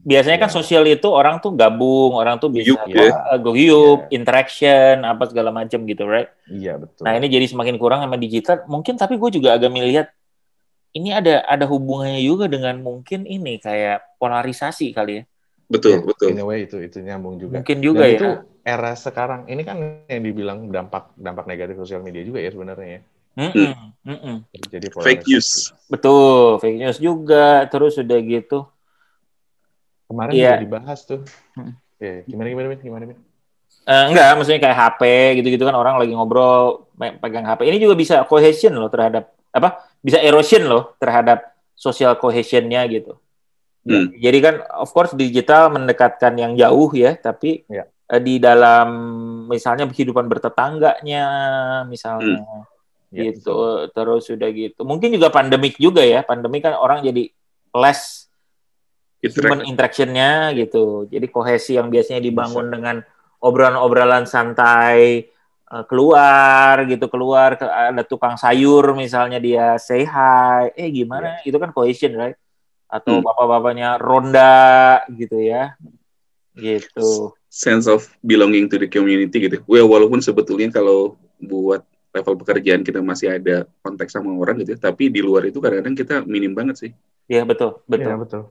biasanya 0.00 0.40
kan 0.40 0.48
ya. 0.48 0.56
sosial 0.56 0.88
itu 0.88 1.04
orang 1.12 1.44
tuh 1.44 1.52
gabung, 1.52 2.16
orang 2.16 2.40
tuh 2.40 2.48
bisa 2.48 2.72
Yuk, 2.72 2.88
ya. 2.88 3.36
go 3.36 3.52
ya. 3.52 4.08
interaction, 4.08 5.04
apa 5.04 5.28
segala 5.28 5.52
macam 5.52 5.84
gitu, 5.84 6.08
right? 6.08 6.32
Iya 6.48 6.80
betul. 6.80 7.04
Nah 7.04 7.20
ini 7.20 7.28
jadi 7.28 7.44
semakin 7.44 7.76
kurang 7.76 8.00
sama 8.00 8.16
digital. 8.16 8.64
Mungkin 8.64 8.96
tapi 8.96 9.20
gue 9.20 9.28
juga 9.36 9.60
agak 9.60 9.68
melihat 9.68 10.08
ini 10.96 11.12
ada 11.12 11.44
ada 11.44 11.68
hubungannya 11.68 12.24
juga 12.24 12.48
dengan 12.48 12.80
mungkin 12.80 13.28
ini 13.28 13.60
kayak 13.60 14.16
polarisasi 14.16 14.96
kali 14.96 15.20
ya. 15.20 15.24
Betul 15.68 15.92
ya, 15.92 15.98
betul. 16.00 16.28
In 16.32 16.40
a 16.40 16.44
way 16.48 16.64
itu 16.64 16.80
itu 16.80 16.96
nyambung 17.04 17.36
juga. 17.36 17.60
Mungkin 17.60 17.76
juga 17.84 18.08
Dan 18.08 18.10
ya. 18.10 18.16
Itu 18.16 18.28
era 18.70 18.94
sekarang 18.94 19.50
ini 19.50 19.66
kan 19.66 20.06
yang 20.06 20.22
dibilang 20.22 20.70
dampak 20.70 21.10
dampak 21.18 21.50
negatif 21.50 21.82
sosial 21.82 22.06
media 22.06 22.22
juga 22.22 22.38
ya 22.38 22.50
sebenarnya 22.54 22.88
ya. 22.88 23.00
Mm 23.38 23.50
-mm. 23.50 23.70
Mm 24.06 24.18
-mm. 24.18 24.36
Jadi 24.70 24.86
fake 24.90 25.24
news. 25.26 25.74
Betul, 25.86 26.58
fake 26.58 26.78
news 26.78 26.98
juga. 26.98 27.66
Terus 27.70 27.98
udah 27.98 28.18
gitu. 28.22 28.58
Kemarin 30.10 30.32
yeah. 30.34 30.58
juga 30.58 30.64
dibahas 30.66 30.98
tuh. 31.06 31.22
Mm. 31.54 31.72
Yeah. 32.00 32.18
Gimana 32.26 32.46
gimana 32.50 32.66
gimana 32.78 33.04
gimana? 33.06 33.22
Uh, 33.90 34.04
enggak, 34.12 34.28
maksudnya 34.36 34.60
kayak 34.60 34.78
HP 34.78 35.02
gitu-gitu 35.40 35.64
kan 35.66 35.74
orang 35.74 35.96
lagi 35.96 36.12
ngobrol 36.12 36.86
pegang 36.94 37.46
HP. 37.48 37.60
Ini 37.64 37.78
juga 37.80 37.94
bisa 37.96 38.22
cohesion 38.28 38.76
loh 38.76 38.92
terhadap 38.92 39.34
apa? 39.50 39.88
Bisa 40.04 40.20
erosion 40.20 40.68
loh 40.68 40.94
terhadap 41.00 41.54
social 41.74 42.14
cohesionnya 42.20 42.84
gitu. 42.92 43.16
Hmm. 43.80 44.12
Jadi 44.12 44.38
kan 44.44 44.54
of 44.76 44.92
course 44.92 45.16
digital 45.16 45.72
mendekatkan 45.72 46.36
yang 46.36 46.52
jauh 46.54 46.92
ya, 46.92 47.16
tapi 47.16 47.64
ya. 47.66 47.88
Di 48.18 48.42
dalam 48.42 48.88
misalnya 49.46 49.86
kehidupan 49.86 50.26
bertetangganya 50.26 51.26
misalnya. 51.86 52.42
Hmm. 52.42 52.66
Ya, 53.10 53.26
gitu 53.30 53.50
betul. 53.50 53.90
terus 53.94 54.22
sudah 54.26 54.48
gitu. 54.54 54.80
Mungkin 54.86 55.14
juga 55.14 55.30
pandemik 55.30 55.78
juga 55.78 56.02
ya. 56.02 56.22
Pandemik 56.26 56.62
kan 56.66 56.74
orang 56.78 57.02
jadi 57.06 57.30
less 57.74 58.30
human 59.22 59.66
interactionnya 59.66 60.54
gitu. 60.58 61.06
Jadi 61.06 61.26
kohesi 61.30 61.78
yang 61.78 61.90
biasanya 61.90 62.22
dibangun 62.22 62.70
Bisa. 62.70 62.74
dengan 62.74 62.96
obrolan-obrolan 63.42 64.30
santai 64.30 65.26
uh, 65.70 65.82
keluar 65.86 66.86
gitu 66.86 67.10
keluar 67.10 67.58
ke, 67.58 67.66
ada 67.66 68.02
tukang 68.06 68.38
sayur 68.38 68.94
misalnya 68.94 69.42
dia 69.42 69.74
say 69.78 70.06
hi 70.06 70.70
eh 70.78 70.90
gimana? 70.90 71.42
Yeah. 71.42 71.50
itu 71.50 71.56
kan 71.58 71.70
cohesion 71.74 72.14
right? 72.14 72.38
Atau 72.90 73.18
hmm. 73.18 73.26
bapak-bapaknya 73.26 73.98
ronda 73.98 75.02
gitu 75.10 75.38
ya. 75.42 75.74
Gitu 76.54 77.34
sense 77.50 77.90
of 77.90 78.06
belonging 78.22 78.70
to 78.70 78.78
the 78.78 78.86
community 78.86 79.50
gitu. 79.50 79.58
Well, 79.66 79.90
walaupun 79.90 80.22
sebetulnya 80.22 80.70
kalau 80.70 81.18
buat 81.42 81.82
level 82.14 82.38
pekerjaan 82.38 82.86
kita 82.86 83.02
masih 83.02 83.34
ada 83.42 83.66
konteks 83.82 84.14
sama 84.14 84.30
orang 84.38 84.62
gitu, 84.62 84.78
tapi 84.78 85.10
di 85.10 85.18
luar 85.18 85.50
itu 85.50 85.58
kadang-kadang 85.58 85.98
kita 85.98 86.14
minim 86.22 86.54
banget 86.54 86.78
sih. 86.78 86.90
Iya 87.26 87.42
betul, 87.42 87.82
betul. 87.90 88.06
Iya, 88.06 88.16
betul. 88.16 88.42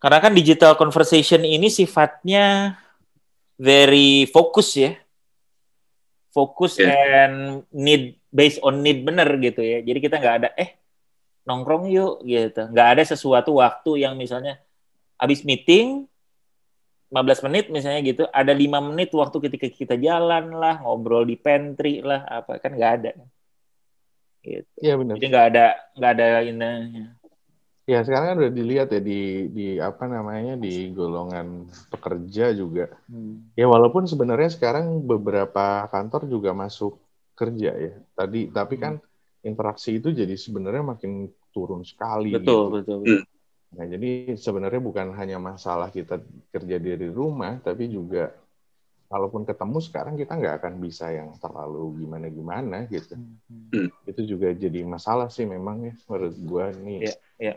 Karena 0.00 0.18
kan 0.24 0.32
digital 0.32 0.80
conversation 0.80 1.44
ini 1.44 1.68
sifatnya 1.68 2.76
very 3.60 4.24
fokus 4.32 4.72
ya. 4.80 4.96
Fokus 6.32 6.80
yeah. 6.80 7.28
and 7.28 7.68
need 7.68 8.16
based 8.32 8.64
on 8.64 8.80
need 8.80 9.04
bener 9.04 9.28
gitu 9.44 9.60
ya. 9.60 9.84
Jadi 9.84 9.98
kita 10.00 10.16
nggak 10.16 10.36
ada 10.40 10.48
eh 10.56 10.80
nongkrong 11.44 11.92
yuk 11.92 12.24
gitu. 12.24 12.64
Nggak 12.72 12.88
ada 12.96 13.02
sesuatu 13.04 13.60
waktu 13.60 14.08
yang 14.08 14.16
misalnya 14.16 14.56
habis 15.20 15.44
meeting 15.44 16.08
15 17.10 17.46
menit 17.50 17.64
misalnya 17.74 18.00
gitu, 18.06 18.22
ada 18.30 18.54
lima 18.54 18.78
menit 18.78 19.10
waktu 19.10 19.50
ketika 19.50 19.66
kita 19.66 19.94
jalan 19.98 20.54
lah, 20.54 20.78
ngobrol 20.78 21.26
di 21.26 21.34
pantry 21.34 21.98
lah, 22.06 22.22
apa 22.22 22.62
kan 22.62 22.78
nggak 22.78 22.92
ada. 23.02 23.12
Gitu. 24.46 24.70
Iya 24.78 24.94
benar. 24.94 25.14
Jadi 25.18 25.26
nggak 25.26 25.46
ada 25.50 25.66
nggak 25.98 26.12
ada 26.14 26.26
ininya. 26.46 27.06
Ya 27.90 28.06
sekarang 28.06 28.26
kan 28.30 28.38
udah 28.46 28.52
dilihat 28.54 28.88
ya 28.94 29.02
di 29.02 29.50
di 29.50 29.66
apa 29.82 30.06
namanya 30.06 30.54
di 30.54 30.94
golongan 30.94 31.66
pekerja 31.90 32.54
juga. 32.54 32.94
Hmm. 33.10 33.50
Ya 33.58 33.66
walaupun 33.66 34.06
sebenarnya 34.06 34.54
sekarang 34.54 35.02
beberapa 35.02 35.90
kantor 35.90 36.30
juga 36.30 36.54
masuk 36.54 37.02
kerja 37.34 37.74
ya. 37.74 37.94
Tadi 38.14 38.54
tapi 38.54 38.78
kan 38.78 39.02
hmm. 39.02 39.50
interaksi 39.50 39.98
itu 39.98 40.14
jadi 40.14 40.38
sebenarnya 40.38 40.94
makin 40.94 41.26
turun 41.50 41.82
sekali. 41.82 42.38
Betul 42.38 42.46
gitu. 42.46 42.74
betul. 42.78 42.98
betul. 43.02 43.39
Nah, 43.70 43.86
jadi 43.86 44.34
sebenarnya 44.34 44.82
bukan 44.82 45.14
hanya 45.14 45.38
masalah 45.38 45.94
kita 45.94 46.18
kerja 46.50 46.76
dari 46.82 47.06
rumah, 47.06 47.62
tapi 47.62 47.86
juga 47.86 48.34
kalaupun 49.10 49.42
ketemu 49.42 49.78
sekarang 49.82 50.14
kita 50.14 50.38
nggak 50.38 50.54
akan 50.62 50.74
bisa 50.78 51.10
yang 51.10 51.34
terlalu 51.42 52.02
gimana-gimana 52.02 52.86
gitu. 52.86 53.18
Hmm. 53.18 53.90
Itu 54.06 54.22
juga 54.22 54.54
jadi 54.54 54.86
masalah 54.86 55.30
sih 55.30 55.46
memang 55.46 55.82
ya 55.90 55.94
menurut 56.06 56.34
gua 56.46 56.70
ini 56.70 57.10
yeah, 57.10 57.18
yeah. 57.38 57.56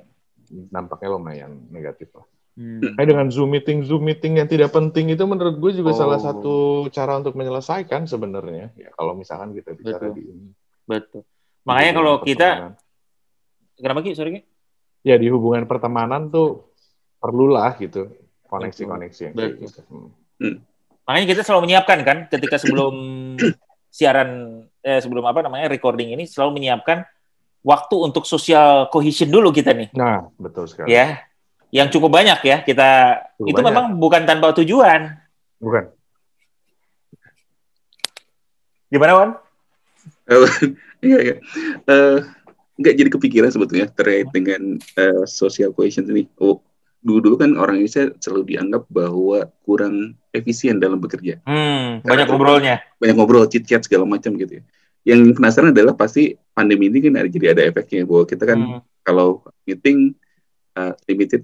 nampaknya 0.73 1.13
lumayan 1.13 1.69
negatif 1.69 2.10
lah. 2.17 2.26
Hmm. 2.54 2.93
Dengan 2.97 3.34
Zoom 3.34 3.54
meeting, 3.54 3.82
Zoom 3.86 4.06
meeting 4.06 4.38
yang 4.38 4.45
tidak 4.45 4.69
penting 4.69 5.10
itu 5.10 5.26
menurut 5.26 5.58
gue 5.58 5.73
juga 5.73 5.89
oh. 5.89 5.97
salah 5.97 6.21
satu 6.21 6.86
cara 6.93 7.17
untuk 7.17 7.34
menyelesaikan 7.34 8.06
sebenarnya. 8.06 8.69
Ya 8.78 8.93
kalau 8.93 9.17
misalkan 9.17 9.58
kita 9.58 9.73
bicara 9.73 10.13
Betul. 10.13 10.17
di 10.17 10.21
ini. 10.30 10.49
Betul. 10.86 11.26
Makanya 11.65 11.93
kalau 11.97 12.13
kita 12.21 12.49
kenapa 13.73 13.99
Ki? 14.06 14.13
Sorry 14.13 14.32
Ki? 14.38 14.41
Ya 15.03 15.19
di 15.19 15.27
hubungan 15.27 15.67
pertemanan 15.67 16.31
tuh 16.31 16.73
perlulah 17.19 17.75
gitu 17.77 18.09
koneksi-koneksi 18.47 19.23
gitu. 19.35 19.81
Hmm. 19.91 20.09
hmm. 20.39 20.57
Makanya 21.03 21.27
kita 21.35 21.41
selalu 21.43 21.61
menyiapkan 21.67 21.99
kan 22.07 22.17
ketika 22.31 22.55
sebelum 22.55 22.95
siaran 23.95 24.63
eh, 24.79 24.99
sebelum 25.03 25.27
apa 25.27 25.43
namanya 25.43 25.67
recording 25.67 26.15
ini 26.15 26.23
selalu 26.23 26.63
menyiapkan 26.63 27.03
waktu 27.63 27.95
untuk 27.99 28.23
social 28.23 28.87
cohesion 28.87 29.31
dulu 29.31 29.51
kita 29.51 29.75
nih. 29.75 29.91
Nah, 29.95 30.31
betul 30.39 30.67
sekali. 30.67 30.95
Ya. 30.95 31.27
Yang 31.73 31.97
cukup 31.97 32.13
banyak 32.13 32.39
ya 32.45 32.57
kita 32.61 33.19
cukup 33.35 33.49
itu 33.49 33.61
banyak. 33.61 33.67
memang 33.73 33.85
bukan 33.99 34.21
tanpa 34.23 34.55
tujuan. 34.55 35.17
Bukan. 35.59 35.83
Gimana, 38.93 39.13
Wan? 39.17 39.29
Iya, 41.03 41.19
iya. 41.19 41.35
Uh, 41.83 42.23
nggak 42.84 42.96
jadi 43.00 43.10
kepikiran 43.10 43.50
sebetulnya 43.50 43.88
terkait 43.88 44.28
dengan 44.36 44.78
uh, 45.00 45.24
social 45.24 45.72
cohesion 45.72 46.04
ini. 46.12 46.28
Oh, 46.38 46.60
dulu-dulu 47.00 47.36
kan 47.39 47.56
orang 47.56 47.80
Indonesia 47.80 48.12
selalu 48.19 48.56
dianggap 48.56 48.84
bahwa 48.91 49.48
kurang 49.63 50.19
efisien 50.36 50.80
dalam 50.80 51.00
bekerja. 51.00 51.39
Hmm, 51.48 52.04
banyak 52.04 52.28
ngobrolnya. 52.28 52.84
Banyak 53.00 53.15
ngobrol, 53.15 53.48
chit 53.48 53.63
chat 53.63 53.84
segala 53.84 54.04
macam 54.04 54.36
gitu 54.36 54.60
ya. 54.60 54.63
Yang 55.04 55.36
penasaran 55.36 55.76
adalah 55.76 55.96
pasti 56.00 56.36
pandemi 56.56 56.88
ini 56.88 57.04
kan 57.04 57.19
ada, 57.19 57.28
jadi 57.28 57.56
ada 57.56 57.62
efeknya 57.67 58.08
bahwa 58.08 58.24
kita 58.24 58.43
kan 58.48 58.60
hmm. 58.60 58.80
kalau 59.04 59.43
meeting 59.67 60.15
uh, 60.80 60.96
limited 61.08 61.43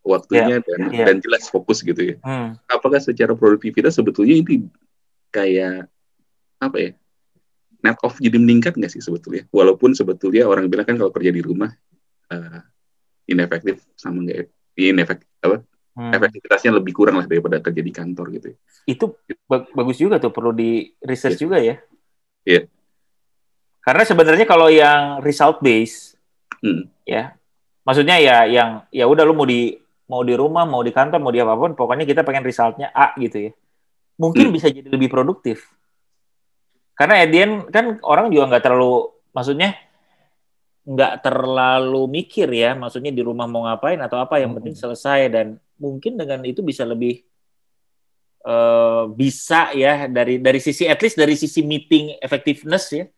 waktunya 0.00 0.58
yeah, 0.58 0.64
dan 0.64 0.80
yeah. 0.88 1.06
dan 1.12 1.16
jelas 1.20 1.44
fokus 1.52 1.84
gitu 1.84 2.00
ya. 2.00 2.16
Hmm. 2.24 2.56
Apakah 2.72 3.04
secara 3.04 3.36
produktivitas 3.36 4.00
sebetulnya 4.00 4.40
ini 4.40 4.64
kayak 5.28 5.92
apa 6.56 6.76
ya? 6.80 6.90
Net 7.80 7.98
off 8.04 8.20
jadi 8.20 8.36
meningkat 8.36 8.76
nggak 8.76 8.92
sih 8.92 9.02
sebetulnya? 9.02 9.48
Walaupun 9.52 9.96
sebetulnya 9.96 10.46
orang 10.48 10.68
bilang 10.68 10.86
kan 10.86 10.96
kalau 10.96 11.12
kerja 11.12 11.32
di 11.32 11.42
rumah 11.42 11.72
uh, 12.32 12.60
inefektif 13.28 13.80
sama 13.96 14.24
nggak 14.24 14.48
inefektif 14.76 15.28
apa? 15.44 15.64
Hmm. 15.90 16.14
Efektivitasnya 16.14 16.70
lebih 16.78 16.94
kurang 16.94 17.18
lah 17.18 17.26
daripada 17.26 17.58
kerja 17.58 17.82
di 17.82 17.92
kantor 17.92 18.26
gitu. 18.38 18.46
Ya. 18.54 18.56
Itu 18.86 19.04
bagus 19.50 19.98
juga 19.98 20.22
tuh 20.22 20.30
perlu 20.30 20.54
di 20.54 20.86
research 21.02 21.36
yeah. 21.36 21.44
juga 21.44 21.56
ya. 21.58 21.76
Iya. 22.46 22.54
Yeah. 22.56 22.64
Karena 23.80 24.02
sebenarnya 24.04 24.46
kalau 24.46 24.68
yang 24.68 25.24
result 25.24 25.64
base, 25.64 26.14
hmm. 26.60 26.84
ya, 27.08 27.32
maksudnya 27.82 28.20
ya 28.20 28.44
yang 28.44 28.84
ya 28.92 29.08
udah 29.08 29.24
lu 29.24 29.32
mau 29.32 29.48
di 29.48 29.72
mau 30.04 30.20
di 30.20 30.36
rumah, 30.36 30.68
mau 30.68 30.84
di 30.84 30.92
kantor, 30.92 31.16
mau 31.16 31.32
di 31.32 31.40
apa 31.40 31.56
pun, 31.56 31.72
pokoknya 31.72 32.04
kita 32.04 32.20
pengen 32.20 32.44
resultnya 32.44 32.92
A 32.92 33.16
gitu 33.16 33.50
ya. 33.50 33.52
Mungkin 34.20 34.52
hmm. 34.52 34.54
bisa 34.54 34.68
jadi 34.68 34.84
lebih 34.84 35.08
produktif 35.08 35.64
karena 37.00 37.24
Edian 37.24 37.64
kan 37.72 37.96
orang 38.04 38.28
juga 38.28 38.52
nggak 38.52 38.64
terlalu, 38.68 39.08
maksudnya 39.32 39.72
nggak 40.84 41.24
terlalu 41.24 42.02
mikir 42.12 42.44
ya, 42.52 42.76
maksudnya 42.76 43.08
di 43.08 43.24
rumah 43.24 43.48
mau 43.48 43.64
ngapain 43.64 43.96
atau 44.04 44.20
apa, 44.20 44.36
yang 44.36 44.52
penting 44.52 44.76
selesai 44.76 45.32
dan 45.32 45.56
mungkin 45.80 46.20
dengan 46.20 46.44
itu 46.44 46.60
bisa 46.60 46.84
lebih 46.84 47.24
uh, 48.44 49.08
bisa 49.16 49.72
ya 49.72 50.12
dari 50.12 50.44
dari 50.44 50.60
sisi 50.60 50.84
at 50.84 51.00
least 51.00 51.16
dari 51.16 51.40
sisi 51.40 51.64
meeting 51.64 52.20
effectiveness 52.20 52.92
ya, 52.92 53.08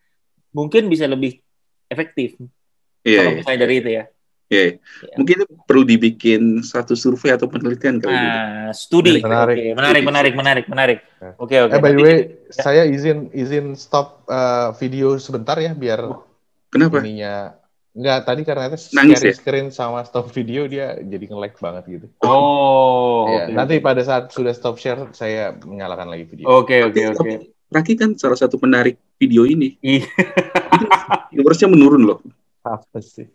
mungkin 0.55 0.87
bisa 0.87 1.11
lebih 1.11 1.43
efektif. 1.91 2.39
Iya, 3.03 3.19
kalau 3.19 3.31
iya. 3.35 3.39
misalnya 3.43 3.61
dari 3.67 3.75
itu 3.83 3.91
ya. 3.99 4.05
Yeah. 4.53 4.77
Ya. 5.01 5.17
Mungkin 5.17 5.37
perlu 5.65 5.83
dibikin 5.89 6.61
satu 6.61 6.93
survei 6.93 7.33
atau 7.33 7.49
penelitian 7.49 7.97
kali 8.05 8.13
ini. 8.13 8.29
Nah, 8.29 8.71
studi. 8.77 9.17
Menarik. 9.25 9.57
Okay. 9.57 9.73
menarik, 9.73 10.03
menarik, 10.05 10.35
menarik, 10.37 10.65
menarik. 10.69 10.99
Oke, 11.41 11.57
okay, 11.57 11.59
oke. 11.65 11.73
Okay. 11.73 11.81
Eh, 11.81 11.83
by 11.83 11.93
the 11.97 12.03
way, 12.05 12.17
ya. 12.53 12.61
saya 12.61 12.83
izin 12.85 13.33
izin 13.33 13.73
stop 13.73 14.29
uh, 14.29 14.77
video 14.77 15.17
sebentar 15.17 15.57
ya 15.57 15.73
biar 15.73 16.05
Kenapa? 16.73 17.05
Ininya 17.05 17.53
Enggak, 17.93 18.25
tadi 18.25 18.41
karena 18.49 18.73
itu 18.73 18.97
Nangis 18.97 19.21
ya? 19.21 19.37
screen 19.37 19.69
sama 19.69 20.01
stop 20.09 20.33
video 20.33 20.65
dia 20.65 20.97
jadi 20.97 21.29
nge-lag 21.29 21.53
banget 21.61 21.85
gitu. 22.01 22.07
Oh. 22.25 23.29
ya, 23.29 23.45
okay. 23.45 23.53
Nanti 23.53 23.75
pada 23.85 24.01
saat 24.01 24.33
sudah 24.33 24.57
stop 24.57 24.81
share 24.81 25.13
saya 25.13 25.53
menyalakan 25.61 26.09
lagi 26.09 26.25
video. 26.25 26.49
Oke, 26.49 26.81
oke, 26.89 27.13
oke. 27.13 27.53
Raki 27.69 27.93
kan 28.01 28.17
salah 28.17 28.41
satu 28.41 28.57
penarik 28.57 28.97
video 29.21 29.45
ini. 29.45 29.77
Iya. 29.85 30.09
Viewersnya 31.37 31.69
menurun 31.69 32.09
loh. 32.09 32.25
Apa 32.65 33.05
sih? 33.05 33.29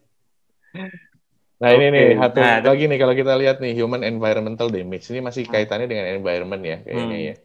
Nah 1.58 1.70
ini 1.74 1.86
nih 1.90 2.08
satu 2.22 2.38
nah, 2.38 2.62
lagi 2.62 2.86
nih 2.86 2.98
kalau 3.02 3.14
kita 3.18 3.34
lihat 3.34 3.58
nih 3.58 3.74
human 3.74 4.06
environmental 4.06 4.70
damage 4.70 5.10
ini 5.10 5.26
masih 5.26 5.50
kaitannya 5.50 5.90
dengan 5.90 6.06
environment 6.14 6.62
ya 6.62 6.78
kayaknya 6.86 7.18
hmm. 7.18 7.30
ya 7.34 7.36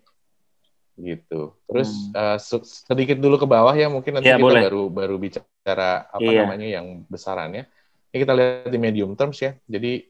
gitu. 1.01 1.57
Terus 1.67 1.91
hmm. 2.13 2.39
uh, 2.39 2.39
sedikit 2.63 3.17
dulu 3.17 3.41
ke 3.41 3.47
bawah 3.49 3.73
ya 3.73 3.89
mungkin 3.89 4.21
nanti 4.21 4.29
ya, 4.29 4.37
kita 4.37 4.45
boleh. 4.45 4.63
baru 4.69 4.83
baru 4.93 5.17
bicara 5.17 6.07
apa 6.09 6.29
iya. 6.29 6.45
namanya 6.45 6.69
yang 6.69 6.87
besarannya. 7.09 7.65
Ini 8.13 8.17
kita 8.21 8.33
lihat 8.37 8.69
di 8.69 8.79
medium 8.79 9.17
terms 9.17 9.41
ya. 9.41 9.57
Jadi 9.65 10.05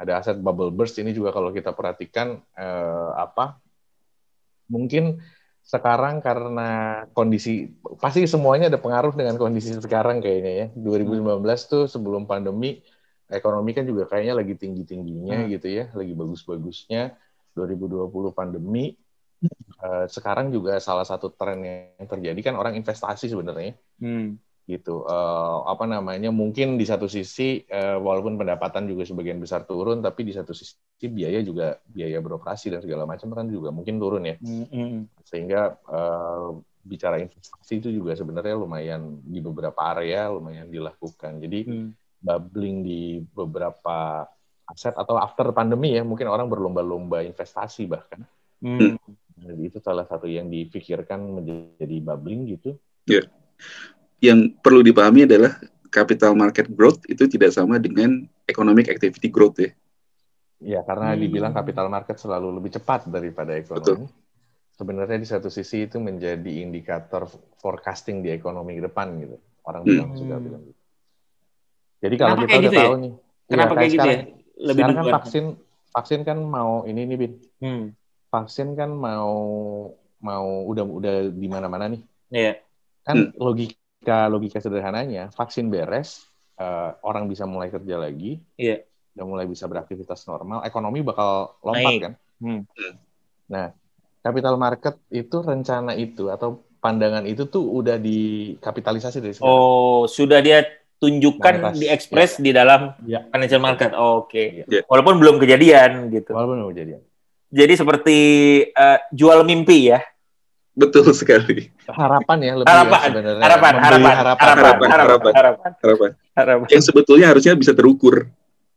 ada 0.00 0.18
aset 0.18 0.40
bubble 0.40 0.72
burst 0.74 0.98
ini 0.98 1.14
juga 1.14 1.30
kalau 1.30 1.54
kita 1.54 1.70
perhatikan 1.70 2.40
uh, 2.58 3.10
apa 3.14 3.62
mungkin 4.66 5.22
sekarang 5.64 6.20
karena 6.20 7.04
kondisi 7.14 7.72
pasti 7.96 8.26
semuanya 8.28 8.68
ada 8.68 8.76
pengaruh 8.76 9.16
dengan 9.16 9.36
kondisi 9.36 9.76
sekarang 9.76 10.24
kayaknya 10.24 10.52
ya. 10.52 10.66
2015 10.72 11.70
tuh 11.70 11.84
sebelum 11.84 12.24
pandemi 12.24 12.80
ekonomi 13.34 13.74
kan 13.74 13.84
juga 13.84 14.06
kayaknya 14.06 14.34
lagi 14.38 14.54
tinggi-tingginya 14.54 15.44
hmm. 15.44 15.48
gitu 15.58 15.68
ya, 15.68 15.84
lagi 15.92 16.12
bagus-bagusnya. 16.14 17.18
2020 17.54 18.10
pandemi, 18.34 18.98
uh, 19.78 20.06
sekarang 20.10 20.50
juga 20.50 20.82
salah 20.82 21.06
satu 21.06 21.30
tren 21.30 21.62
yang 21.62 22.06
terjadi 22.10 22.40
kan 22.50 22.54
orang 22.58 22.74
investasi 22.74 23.30
sebenarnya. 23.30 23.78
Hmm. 24.02 24.38
Gitu. 24.64 25.04
Uh, 25.04 25.62
apa 25.68 25.86
namanya? 25.86 26.34
Mungkin 26.34 26.80
di 26.80 26.88
satu 26.88 27.06
sisi 27.06 27.62
uh, 27.70 28.00
walaupun 28.00 28.34
pendapatan 28.34 28.90
juga 28.90 29.06
sebagian 29.06 29.38
besar 29.38 29.68
turun, 29.68 30.02
tapi 30.02 30.26
di 30.26 30.32
satu 30.34 30.50
sisi 30.50 31.06
biaya 31.06 31.44
juga 31.44 31.78
biaya 31.86 32.18
beroperasi 32.18 32.72
dan 32.74 32.80
segala 32.82 33.06
macam 33.06 33.30
kan 33.30 33.46
juga 33.46 33.70
mungkin 33.70 34.02
turun 34.02 34.24
ya. 34.26 34.36
Hmm. 34.40 34.66
hmm. 34.66 35.00
Sehingga 35.22 35.78
uh, 35.86 36.58
bicara 36.84 37.22
investasi 37.22 37.80
itu 37.80 37.88
juga 37.94 38.18
sebenarnya 38.18 38.58
lumayan 38.58 39.22
di 39.22 39.38
beberapa 39.38 39.78
area 39.94 40.26
lumayan 40.32 40.68
dilakukan. 40.68 41.38
Jadi 41.38 41.60
hmm 41.70 42.03
bubbling 42.24 42.80
di 42.80 43.20
beberapa 43.36 44.24
aset 44.64 44.96
atau 44.96 45.20
after 45.20 45.52
pandemi 45.52 45.92
ya 45.92 46.00
mungkin 46.00 46.32
orang 46.32 46.48
berlomba-lomba 46.48 47.20
investasi 47.20 47.84
bahkan 47.84 48.24
hmm. 48.64 48.96
jadi 49.36 49.62
itu 49.68 49.78
salah 49.84 50.08
satu 50.08 50.24
yang 50.24 50.48
dipikirkan 50.48 51.20
menjadi 51.20 51.96
bubbling 52.00 52.48
gitu 52.56 52.80
ya 53.04 53.28
yang 54.24 54.56
perlu 54.56 54.80
dipahami 54.80 55.28
adalah 55.28 55.60
capital 55.92 56.32
market 56.32 56.72
growth 56.72 57.04
itu 57.12 57.28
tidak 57.28 57.52
sama 57.52 57.76
dengan 57.76 58.24
economic 58.48 58.88
activity 58.88 59.28
growth 59.28 59.60
ya 59.60 59.76
Ya, 60.64 60.80
karena 60.80 61.12
hmm. 61.12 61.20
dibilang 61.20 61.52
capital 61.52 61.92
market 61.92 62.16
selalu 62.16 62.56
lebih 62.56 62.72
cepat 62.80 63.04
daripada 63.12 63.52
ekonomi. 63.52 64.08
Betul. 64.08 64.22
Sebenarnya 64.74 65.18
di 65.20 65.28
satu 65.28 65.52
sisi 65.52 65.86
itu 65.86 66.00
menjadi 66.00 66.64
indikator 66.64 67.28
forecasting 67.60 68.24
di 68.24 68.32
ekonomi 68.32 68.80
ke 68.80 68.88
depan 68.88 69.12
gitu. 69.20 69.36
Orang 69.68 69.84
hmm. 69.84 69.90
bilang 69.92 70.10
juga 70.16 70.36
bilang 70.40 70.62
gitu. 70.64 70.80
Jadi 72.04 72.14
kalau 72.20 72.36
Kenapa 72.36 72.44
kita 72.44 72.54
udah 72.54 72.62
gitu 72.68 72.76
tahu 72.76 72.92
ya? 72.92 73.02
nih, 73.02 73.12
Kenapa 73.48 73.72
ya, 73.72 73.76
kayak 73.76 73.90
gitu 73.90 73.96
sekarang, 73.96 74.12
ya? 74.14 74.22
Lebih 74.54 74.82
sekarang 74.82 74.96
kan 74.96 75.06
vaksin 75.16 75.44
vaksin 75.94 76.20
kan 76.26 76.38
mau 76.44 76.72
ini 76.84 77.00
nih 77.08 77.16
Bin. 77.16 77.32
Hmm. 77.64 77.84
Vaksin 78.28 78.68
kan 78.76 78.90
mau 78.92 79.34
mau 80.20 80.46
udah 80.68 80.84
udah 80.84 81.14
di 81.32 81.48
mana-mana 81.48 81.88
nih. 81.88 82.02
Iya. 82.28 82.44
Yeah. 82.44 82.54
Kan 83.04 83.16
hmm. 83.32 83.40
logika 83.40 84.18
logika 84.28 84.58
sederhananya 84.60 85.32
vaksin 85.32 85.72
beres 85.72 86.28
uh, 86.60 86.92
orang 87.00 87.24
bisa 87.26 87.48
mulai 87.48 87.72
kerja 87.72 87.96
lagi. 87.96 88.44
Iya. 88.60 88.68
Yeah 88.68 88.80
udah 89.14 89.26
mulai 89.30 89.46
bisa 89.46 89.70
beraktivitas 89.70 90.26
normal, 90.26 90.66
ekonomi 90.66 91.00
bakal 91.06 91.54
lompat 91.62 91.92
Naik. 91.94 92.02
kan. 92.02 92.12
Hmm. 92.42 92.60
Nah, 93.46 93.70
capital 94.26 94.58
market 94.58 94.98
itu 95.14 95.38
rencana 95.38 95.94
itu 95.94 96.26
atau 96.26 96.66
pandangan 96.82 97.22
itu 97.24 97.46
tuh 97.46 97.62
udah 97.62 97.96
dikapitalisasi 97.96 99.22
dari 99.22 99.32
sekarang. 99.38 99.54
Oh, 99.54 100.10
sudah 100.10 100.42
dia 100.42 100.66
tunjukkan 100.98 101.54
Mantas. 101.60 101.80
di 101.80 101.86
ekspres 101.90 102.38
ya. 102.38 102.42
di 102.42 102.50
dalam 102.54 102.80
ya. 103.04 103.20
financial 103.28 103.62
market. 103.62 103.90
Oh, 103.94 104.24
Oke. 104.24 104.64
Okay. 104.64 104.80
Ya. 104.80 104.82
Walaupun 104.86 105.20
belum 105.20 105.36
kejadian 105.42 106.10
gitu. 106.10 106.32
Walaupun 106.32 106.64
belum 106.64 106.70
kejadian. 106.72 107.02
Jadi 107.54 107.72
seperti 107.78 108.18
uh, 108.74 108.98
jual 109.14 109.46
mimpi 109.46 109.94
ya. 109.94 110.02
Betul 110.74 111.06
sekali. 111.14 111.70
Harapan 111.86 112.38
ya 112.42 112.52
lebih 112.58 112.66
harapan, 112.66 112.98
ya 112.98 113.06
sebenarnya. 113.06 113.42
Harapan, 113.46 113.72
harapan, 113.78 113.78
harapan, 113.78 114.14
harapan, 114.14 114.34
harapan, 114.34 114.50
harapan, 114.50 114.88
harapan, 114.90 115.32
harapan, 115.38 115.72
harapan, 115.78 116.10
harapan. 116.34 116.66
Yang 116.66 116.84
sebetulnya 116.90 117.26
harusnya 117.30 117.54
bisa 117.54 117.70
terukur. 117.70 118.26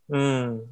Hmm. 0.06 0.62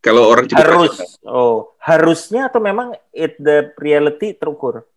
Kalau 0.00 0.32
orang 0.32 0.48
cepat 0.48 0.64
harus 0.64 0.96
oh 1.28 1.76
harusnya 1.76 2.48
atau 2.48 2.58
memang 2.58 2.96
it 3.12 3.36
the 3.36 3.70
reality 3.76 4.32
terukur? 4.32 4.88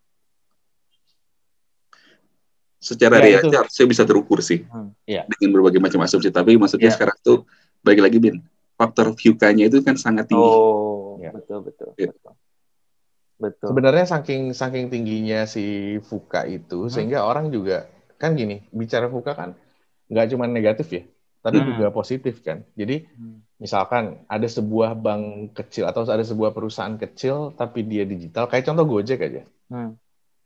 Secara 2.84 3.24
ya, 3.24 3.40
reality 3.40 3.56
harusnya 3.56 3.86
bisa 3.88 4.04
terukur 4.04 4.44
sih 4.44 4.68
hmm. 4.68 5.08
ya. 5.08 5.24
dengan 5.32 5.56
berbagai 5.56 5.80
macam 5.80 6.04
asumsi. 6.04 6.28
Tapi 6.28 6.60
maksudnya 6.60 6.92
ya. 6.92 6.96
sekarang 7.00 7.16
tuh 7.24 7.48
bagi 7.80 8.04
lagi 8.04 8.20
bin 8.20 8.44
faktor 8.76 9.16
VUCA-nya 9.16 9.72
itu 9.72 9.80
kan 9.80 9.96
sangat 9.96 10.28
tinggi. 10.28 10.44
Oh 10.44 11.16
ya. 11.24 11.32
betul 11.32 11.64
betul. 11.64 11.96
Ya. 11.96 12.12
betul. 12.12 12.36
Betul. 13.40 13.68
Sebenarnya 13.76 14.06
saking 14.08 14.56
saking 14.56 14.92
tingginya 14.92 15.48
si 15.48 15.96
VUCA 16.04 16.48
itu 16.52 16.88
hmm. 16.88 16.92
sehingga 16.92 17.24
orang 17.24 17.52
juga 17.52 17.88
kan 18.20 18.36
gini 18.36 18.68
bicara 18.72 19.08
VUCA 19.08 19.34
kan 19.36 19.50
nggak 20.08 20.28
cuma 20.32 20.46
negatif 20.48 20.88
ya 20.92 21.04
tapi 21.44 21.60
hmm. 21.60 21.68
juga 21.76 21.88
positif 21.92 22.40
kan. 22.40 22.64
Jadi 22.80 23.04
hmm. 23.04 23.60
misalkan 23.60 24.24
ada 24.32 24.48
sebuah 24.48 24.96
bank 24.96 25.52
kecil 25.60 25.92
atau 25.92 26.08
ada 26.08 26.24
sebuah 26.24 26.56
perusahaan 26.56 26.96
kecil 26.96 27.52
tapi 27.60 27.84
dia 27.84 28.08
digital, 28.08 28.48
kayak 28.48 28.64
contoh 28.64 28.88
Gojek 28.88 29.20
aja. 29.20 29.44
Hmm. 29.68 30.00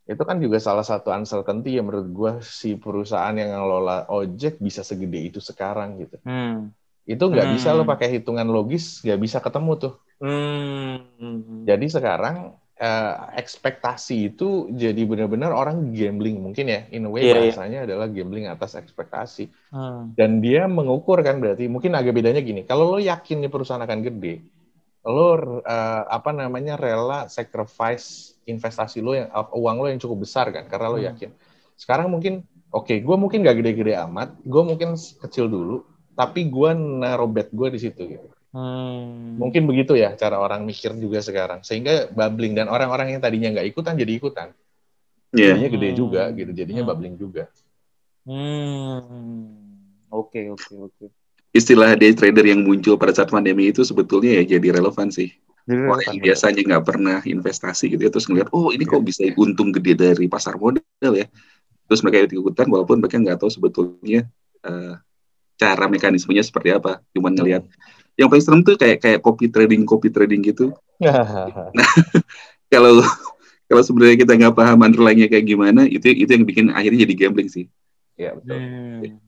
Itu 0.08 0.24
kan 0.24 0.40
juga 0.40 0.58
salah 0.64 0.88
satu 0.88 1.12
uncertainty 1.12 1.76
ya 1.76 1.84
menurut 1.84 2.10
gue 2.10 2.32
si 2.42 2.80
perusahaan 2.80 3.36
yang 3.36 3.52
ngelola 3.52 4.08
ojek 4.08 4.58
bisa 4.64 4.82
segede 4.82 5.20
itu 5.20 5.40
sekarang 5.44 6.00
gitu. 6.00 6.18
Hmm. 6.24 6.72
Itu 7.04 7.28
nggak 7.28 7.48
hmm. 7.52 7.56
bisa 7.60 7.76
lo 7.76 7.84
pakai 7.84 8.20
hitungan 8.20 8.48
logis, 8.48 9.04
nggak 9.04 9.20
bisa 9.20 9.38
ketemu 9.44 9.72
tuh. 9.78 9.94
Hmm. 10.24 11.68
Jadi 11.68 11.86
sekarang 11.92 12.56
uh, 12.80 13.14
ekspektasi 13.36 14.34
itu 14.34 14.70
jadi 14.74 15.02
benar-benar 15.04 15.52
orang 15.54 15.92
gambling 15.94 16.40
mungkin 16.42 16.70
ya 16.70 16.86
in 16.94 17.06
a 17.06 17.10
way 17.10 17.26
yeah, 17.26 17.38
iya. 17.38 17.52
bahasanya 17.52 17.80
yeah. 17.84 17.88
adalah 17.90 18.08
gambling 18.10 18.46
atas 18.48 18.78
ekspektasi 18.78 19.50
hmm. 19.74 20.14
dan 20.14 20.40
dia 20.40 20.70
mengukur 20.70 21.20
kan 21.26 21.42
berarti 21.42 21.66
mungkin 21.68 21.98
agak 21.98 22.14
bedanya 22.14 22.42
gini 22.42 22.64
kalau 22.64 22.98
lo 22.98 23.00
yakin 23.02 23.44
nih 23.46 23.52
perusahaan 23.52 23.82
akan 23.84 24.00
gede 24.06 24.46
lo 25.08 25.34
uh, 25.34 26.04
apa 26.08 26.32
namanya 26.36 26.76
rela 26.78 27.32
sacrifice 27.32 28.37
investasi 28.48 29.04
lo 29.04 29.12
yang 29.14 29.28
uang 29.34 29.78
lo 29.84 29.88
yang 29.92 30.00
cukup 30.00 30.24
besar 30.24 30.50
kan 30.56 30.66
karena 30.72 30.88
lo 30.88 30.98
hmm. 30.98 31.08
yakin 31.14 31.30
sekarang 31.78 32.08
mungkin 32.08 32.48
oke 32.72 32.88
okay, 32.88 32.98
gue 33.04 33.16
mungkin 33.20 33.44
gak 33.44 33.60
gede-gede 33.60 33.94
amat 34.08 34.40
gue 34.42 34.64
mungkin 34.64 34.96
kecil 34.98 35.52
dulu 35.52 35.84
tapi 36.18 36.50
gue 36.50 36.72
naruh 36.74 37.30
bet 37.30 37.52
gue 37.54 37.68
di 37.70 37.80
situ 37.84 38.02
gitu 38.08 38.28
Hmm. 38.58 39.38
Mungkin 39.38 39.68
begitu 39.68 39.94
ya 39.94 40.16
cara 40.16 40.40
orang 40.40 40.64
mikir 40.64 40.96
juga 40.98 41.20
sekarang. 41.22 41.62
Sehingga 41.62 42.10
bubbling 42.10 42.56
dan 42.56 42.72
orang-orang 42.72 43.14
yang 43.14 43.22
tadinya 43.22 43.54
nggak 43.54 43.70
ikutan 43.70 43.94
jadi 43.94 44.12
ikutan. 44.18 44.48
Yeah. 45.36 45.54
Jadinya 45.54 45.70
gede 45.78 45.90
juga 45.94 46.24
gitu. 46.32 46.52
Jadinya 46.56 46.84
hmm. 46.88 46.90
bubbling 46.90 47.16
juga. 47.20 47.44
Hmm. 48.26 49.04
Oke, 50.10 50.50
oke, 50.50 50.74
oke. 50.90 51.06
Istilah 51.58 51.98
day 51.98 52.14
trader 52.14 52.46
yang 52.46 52.62
muncul 52.62 53.02
pada 53.02 53.18
saat 53.18 53.34
pandemi 53.34 53.74
itu 53.74 53.82
sebetulnya 53.82 54.38
ya 54.42 54.58
jadi 54.58 54.78
relevan 54.78 55.10
sih. 55.10 55.34
Jadi 55.66 55.84
Wah, 55.90 56.00
yang 56.06 56.22
biasanya 56.22 56.62
nggak 56.64 56.84
pernah 56.86 57.18
investasi 57.26 57.92
gitu 57.98 58.02
ya, 58.08 58.12
terus 58.14 58.30
ngeliat, 58.30 58.48
oh 58.56 58.72
ini 58.72 58.88
kok 58.88 59.04
iya. 59.04 59.08
bisa 59.10 59.22
untung 59.36 59.76
gede 59.76 60.00
dari 60.00 60.26
pasar 60.32 60.56
modal 60.56 61.12
ya. 61.12 61.28
Terus 61.92 62.00
mereka 62.06 62.24
ikut 62.24 62.34
ikutan 62.40 62.68
walaupun 62.72 63.04
mereka 63.04 63.20
nggak 63.20 63.42
tahu 63.42 63.52
sebetulnya 63.52 64.30
uh, 64.64 64.96
cara 65.60 65.86
mekanismenya 65.92 66.46
seperti 66.46 66.72
apa. 66.72 67.04
Cuman 67.12 67.36
ngelihat 67.36 67.68
hmm 67.68 67.98
yang 68.18 68.28
paling 68.28 68.44
serem 68.44 68.62
tuh 68.66 68.76
kayak 68.76 68.98
kayak 68.98 69.20
copy 69.22 69.46
trading 69.54 69.86
copy 69.86 70.10
trading 70.10 70.42
gitu 70.42 70.74
nah 71.78 71.92
kalau 72.74 73.06
kalau 73.70 73.82
sebenarnya 73.86 74.18
kita 74.18 74.34
nggak 74.34 74.56
paham 74.58 74.82
underlying 74.82 75.30
kayak 75.30 75.46
gimana 75.46 75.86
itu 75.86 76.10
itu 76.10 76.28
yang 76.28 76.44
bikin 76.44 76.74
akhirnya 76.74 77.06
jadi 77.06 77.14
gambling 77.16 77.48
sih 77.48 77.70
ya 78.18 78.34
betul 78.34 78.58
hmm. 78.58 79.22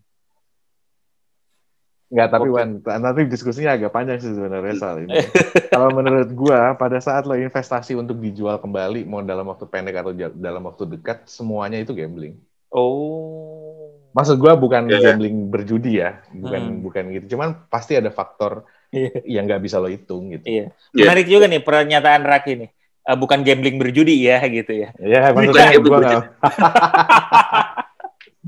Nggak, 2.10 2.28
tapi 2.34 2.50
okay. 2.50 2.58
Wan, 2.58 2.69
nanti 2.82 3.22
diskusinya 3.30 3.78
agak 3.78 3.93
panjang 3.93 4.17
sih 4.17 4.34
sebenarnya 4.34 4.74
soal 4.82 5.06
ini. 5.06 5.13
Kalau 5.74 5.93
menurut 5.93 6.30
gua, 6.34 6.74
pada 6.74 6.98
saat 6.98 7.30
lo 7.30 7.38
investasi 7.38 7.93
untuk 7.93 8.17
dijual 8.17 8.58
kembali, 8.58 9.06
mau 9.06 9.22
dalam 9.22 9.45
waktu 9.45 9.69
pendek 9.69 10.02
atau 10.02 10.12
dalam 10.34 10.65
waktu 10.65 10.89
dekat, 10.89 11.30
semuanya 11.30 11.78
itu 11.78 11.93
gambling. 11.93 12.34
Oh. 12.74 13.93
Maksud 14.10 14.41
gua 14.41 14.58
bukan 14.58 14.89
yeah. 14.89 15.13
gambling 15.13 15.54
berjudi 15.54 16.02
ya, 16.02 16.17
bukan 16.34 16.62
hmm. 16.65 16.82
bukan 16.82 17.04
gitu. 17.13 17.38
Cuman 17.38 17.69
pasti 17.69 17.93
ada 17.93 18.10
faktor 18.10 18.65
Iya. 18.89 19.22
yang 19.26 19.45
nggak 19.45 19.62
bisa 19.62 19.78
lo 19.78 19.86
hitung 19.89 20.34
gitu. 20.34 20.45
Iya. 20.50 20.65
iya. 20.98 21.04
Menarik 21.06 21.30
yeah. 21.30 21.34
juga 21.38 21.45
nih 21.45 21.62
pernyataan 21.62 22.24
Raki 22.26 22.54
nih. 22.58 22.69
Uh, 23.10 23.17
bukan 23.17 23.41
gambling 23.41 23.78
berjudi 23.78 24.26
ya 24.26 24.41
gitu 24.50 24.86
ya. 24.86 24.89
Iya, 25.02 25.34
maksudnya 25.34 25.82
gue 25.82 25.98
gak... 25.98 26.26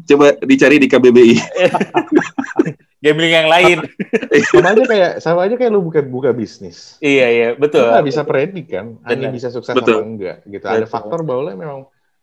Coba 0.06 0.28
dicari 0.46 0.78
di 0.82 0.88
KBBI. 0.90 1.36
gambling 3.02 3.34
yang 3.34 3.50
lain. 3.50 3.78
sama 4.54 4.70
aja 4.72 4.84
kayak 4.86 5.12
sama 5.20 5.40
aja 5.50 5.56
kayak 5.58 5.72
lu 5.74 5.82
buka 5.82 6.00
buka 6.06 6.30
bisnis. 6.32 7.02
Iya 7.02 7.28
iya 7.28 7.48
betul. 7.58 7.90
Lu 7.90 8.06
bisa 8.06 8.22
predik 8.24 8.72
kan, 8.72 9.02
ini 9.10 9.34
bisa 9.34 9.50
sukses 9.50 9.74
betul. 9.74 10.00
atau 10.00 10.06
enggak 10.06 10.46
gitu. 10.46 10.64
Betul. 10.64 10.78
Ada 10.80 10.88
faktor 10.88 11.20
bahwa 11.26 11.50
lo 11.50 11.52
memang 11.58 11.80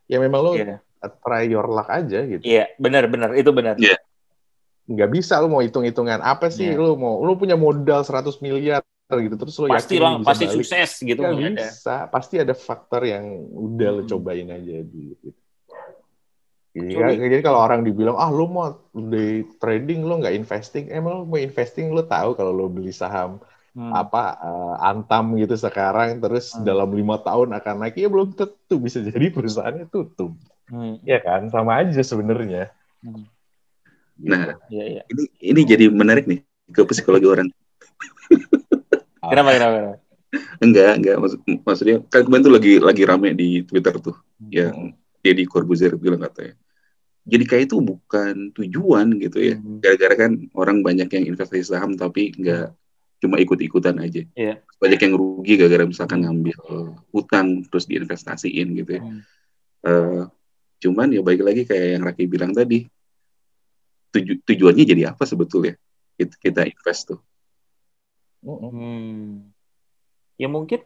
ya 0.06 0.18
memang 0.22 0.40
lo 0.40 0.52
yeah. 0.54 0.78
try 1.20 1.44
your 1.50 1.66
luck 1.66 1.90
aja 1.90 2.22
gitu. 2.24 2.42
Iya 2.46 2.70
benar 2.78 3.10
benar 3.10 3.34
itu 3.34 3.50
benar. 3.50 3.76
Yeah 3.76 3.98
nggak 4.88 5.10
bisa 5.12 5.36
lu 5.44 5.52
mau 5.52 5.60
hitung-hitungan 5.60 6.24
apa 6.24 6.48
sih 6.48 6.72
yeah. 6.72 6.80
lu 6.80 6.96
mau 6.96 7.20
lu 7.20 7.36
punya 7.36 7.60
modal 7.60 8.00
100 8.00 8.40
miliar 8.40 8.80
gitu 9.08 9.36
terus 9.36 9.56
lu 9.60 9.68
pasti 9.68 9.96
yakin 9.96 10.04
lang, 10.04 10.16
pasti 10.24 10.44
balik. 10.48 10.56
sukses 10.56 10.90
gitu 11.04 11.20
nggak 11.20 11.56
bisa 11.56 12.08
ada. 12.08 12.12
pasti 12.12 12.34
ada 12.40 12.54
faktor 12.56 13.04
yang 13.04 13.24
udah 13.52 13.88
hmm. 13.88 13.96
lo 14.00 14.02
cobain 14.08 14.48
aja 14.48 14.84
dulu 14.84 15.12
gitu. 15.20 15.40
Jadi, 16.76 17.18
jadi 17.18 17.42
kalau 17.42 17.64
orang 17.64 17.82
dibilang 17.82 18.14
ah 18.14 18.30
lu 18.30 18.46
mau 18.46 18.70
di 18.92 19.42
trading 19.58 20.04
lu 20.04 20.22
nggak 20.22 20.36
investing 20.36 20.92
emang 20.92 21.22
lu 21.22 21.24
mau 21.26 21.40
investing 21.40 21.90
lu 21.90 22.04
tahu 22.06 22.38
kalau 22.38 22.54
lu 22.54 22.70
beli 22.70 22.94
saham 22.94 23.42
hmm. 23.74 23.90
apa 23.90 24.38
uh, 24.38 24.76
antam 24.78 25.34
gitu 25.40 25.58
sekarang 25.58 26.22
terus 26.22 26.54
hmm. 26.54 26.62
dalam 26.62 26.92
lima 26.94 27.18
tahun 27.18 27.56
akan 27.56 27.74
naik 27.82 27.98
ya 27.98 28.06
belum 28.06 28.36
tentu 28.36 28.78
bisa 28.78 29.02
jadi 29.02 29.26
perusahaannya 29.34 29.90
tutup 29.90 30.38
hmm. 30.70 31.02
ya 31.02 31.18
kan 31.18 31.50
sama 31.50 31.82
aja 31.82 31.98
sebenarnya 32.04 32.70
hmm 33.02 33.38
Nah, 34.18 34.58
ya, 34.66 34.84
ya. 34.98 35.02
ini 35.14 35.24
ini 35.38 35.60
jadi 35.62 35.84
menarik 35.94 36.26
nih 36.26 36.42
ke 36.74 36.82
psikologi 36.90 37.26
orang. 37.30 37.48
kenapa 39.30 39.50
kenapa? 39.54 39.76
Enggak, 40.58 40.92
enggak 40.98 41.16
maksud 41.22 41.40
maksudnya 41.62 41.96
kan 42.10 42.26
kemarin 42.26 42.44
tuh 42.44 42.54
lagi 42.58 42.72
lagi 42.82 43.02
rame 43.06 43.32
di 43.32 43.62
Twitter 43.64 43.94
tuh 44.02 44.18
hmm. 44.42 44.50
yang 44.50 44.74
di 45.22 45.44
Corbuzier 45.46 45.94
bilang 45.94 46.26
katanya. 46.26 46.58
Jadi 47.28 47.44
kayak 47.44 47.64
itu 47.68 47.76
bukan 47.84 48.56
tujuan 48.56 49.06
gitu 49.20 49.38
ya. 49.38 49.54
Hmm. 49.60 49.84
Gara-gara 49.84 50.14
kan 50.16 50.32
orang 50.56 50.80
banyak 50.80 51.12
yang 51.12 51.24
investasi 51.28 51.68
saham 51.68 51.92
tapi 51.92 52.32
enggak 52.32 52.72
cuma 53.20 53.36
ikut-ikutan 53.36 54.00
aja. 54.00 54.24
Yeah. 54.32 54.64
Banyak 54.80 55.00
yang 55.04 55.14
rugi 55.18 55.60
gara-gara 55.60 55.84
misalkan 55.84 56.24
ngambil 56.24 56.56
hutang 57.12 57.68
terus 57.68 57.84
diinvestasiin 57.84 58.68
gitu 58.80 58.90
ya. 58.96 59.02
Hmm. 59.04 59.20
Uh, 59.84 60.22
cuman 60.80 61.12
ya 61.12 61.20
baik 61.20 61.44
lagi 61.44 61.62
kayak 61.68 62.00
yang 62.00 62.02
Raki 62.02 62.24
bilang 62.24 62.56
tadi, 62.56 62.88
tuju 64.14 64.40
tujuannya 64.48 64.84
jadi 64.88 65.12
apa 65.12 65.28
sebetulnya 65.28 65.76
kita, 66.16 66.34
kita 66.40 66.60
invest 66.64 67.12
tuh? 67.12 67.20
Hmm. 68.40 69.52
Ya 70.38 70.48
mungkin 70.48 70.80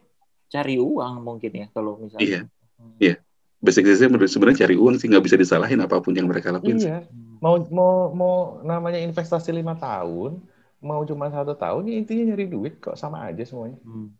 cari 0.49 0.75
uang 0.81 1.23
mungkin 1.23 1.51
ya 1.55 1.65
kalau 1.71 2.01
misalnya. 2.01 2.25
Iya, 2.25 2.41
hmm. 2.81 2.95
iya. 2.99 3.15
Basicnya 3.63 3.95
sebenarnya 3.95 4.67
cari 4.67 4.75
uang 4.75 4.99
sih 4.99 5.07
nggak 5.07 5.23
bisa 5.23 5.39
disalahin 5.39 5.79
apa 5.79 6.03
pun 6.03 6.11
yang 6.11 6.27
mereka 6.27 6.51
lakuin. 6.51 6.83
Iya. 6.83 7.07
Mau 7.39 7.63
mau 7.71 8.11
mau 8.11 8.35
namanya 8.59 8.99
investasi 8.99 9.55
lima 9.55 9.79
tahun, 9.79 10.43
mau 10.83 10.99
cuma 11.07 11.31
satu 11.31 11.55
tahun 11.55 11.87
ya 11.87 11.95
intinya 11.95 12.35
nyari 12.35 12.51
duit 12.51 12.83
kok 12.83 12.99
sama 12.99 13.23
aja 13.23 13.39
semuanya. 13.47 13.79
Hmm. 13.87 14.11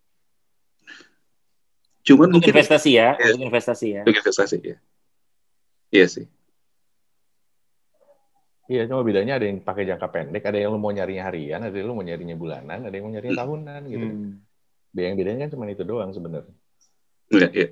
Cuman 2.08 2.32
untuk 2.32 2.39
mungkin 2.39 2.52
investasi 2.56 2.89
ya, 2.96 3.20
ya, 3.20 3.36
untuk 3.36 3.52
investasi 3.52 3.88
ya. 3.91 4.02
Untuk 4.08 4.16
investasi 4.16 4.58
ya. 4.64 4.78
Iya 5.91 6.08
sih. 6.08 6.26
Iya, 8.72 8.88
cuma 8.88 9.04
bedanya 9.04 9.36
ada 9.36 9.44
yang 9.44 9.60
pakai 9.60 9.84
jangka 9.84 10.08
pendek, 10.08 10.44
ada 10.48 10.56
yang 10.56 10.72
lu 10.72 10.80
mau 10.80 10.96
nyarinya 10.96 11.28
harian, 11.28 11.60
ada 11.68 11.76
yang 11.76 11.91
lu 11.91 12.00
mau 12.00 12.06
nyarinya 12.08 12.36
bulanan, 12.39 12.80
ada 12.88 12.96
yang 12.96 13.06
mau 13.08 13.12
nyarinya 13.12 13.36
hmm. 13.36 13.44
tahunan 13.44 13.82
gitu. 13.91 14.08
Hmm. 14.08 14.32
Yang 14.96 15.16
bedanya 15.20 15.39
kan 15.44 15.52
cuma 15.52 15.64
itu 15.68 15.84
doang 15.84 16.12
sebenarnya. 16.16 16.56
Iya, 17.32 17.48
iya. 17.54 17.68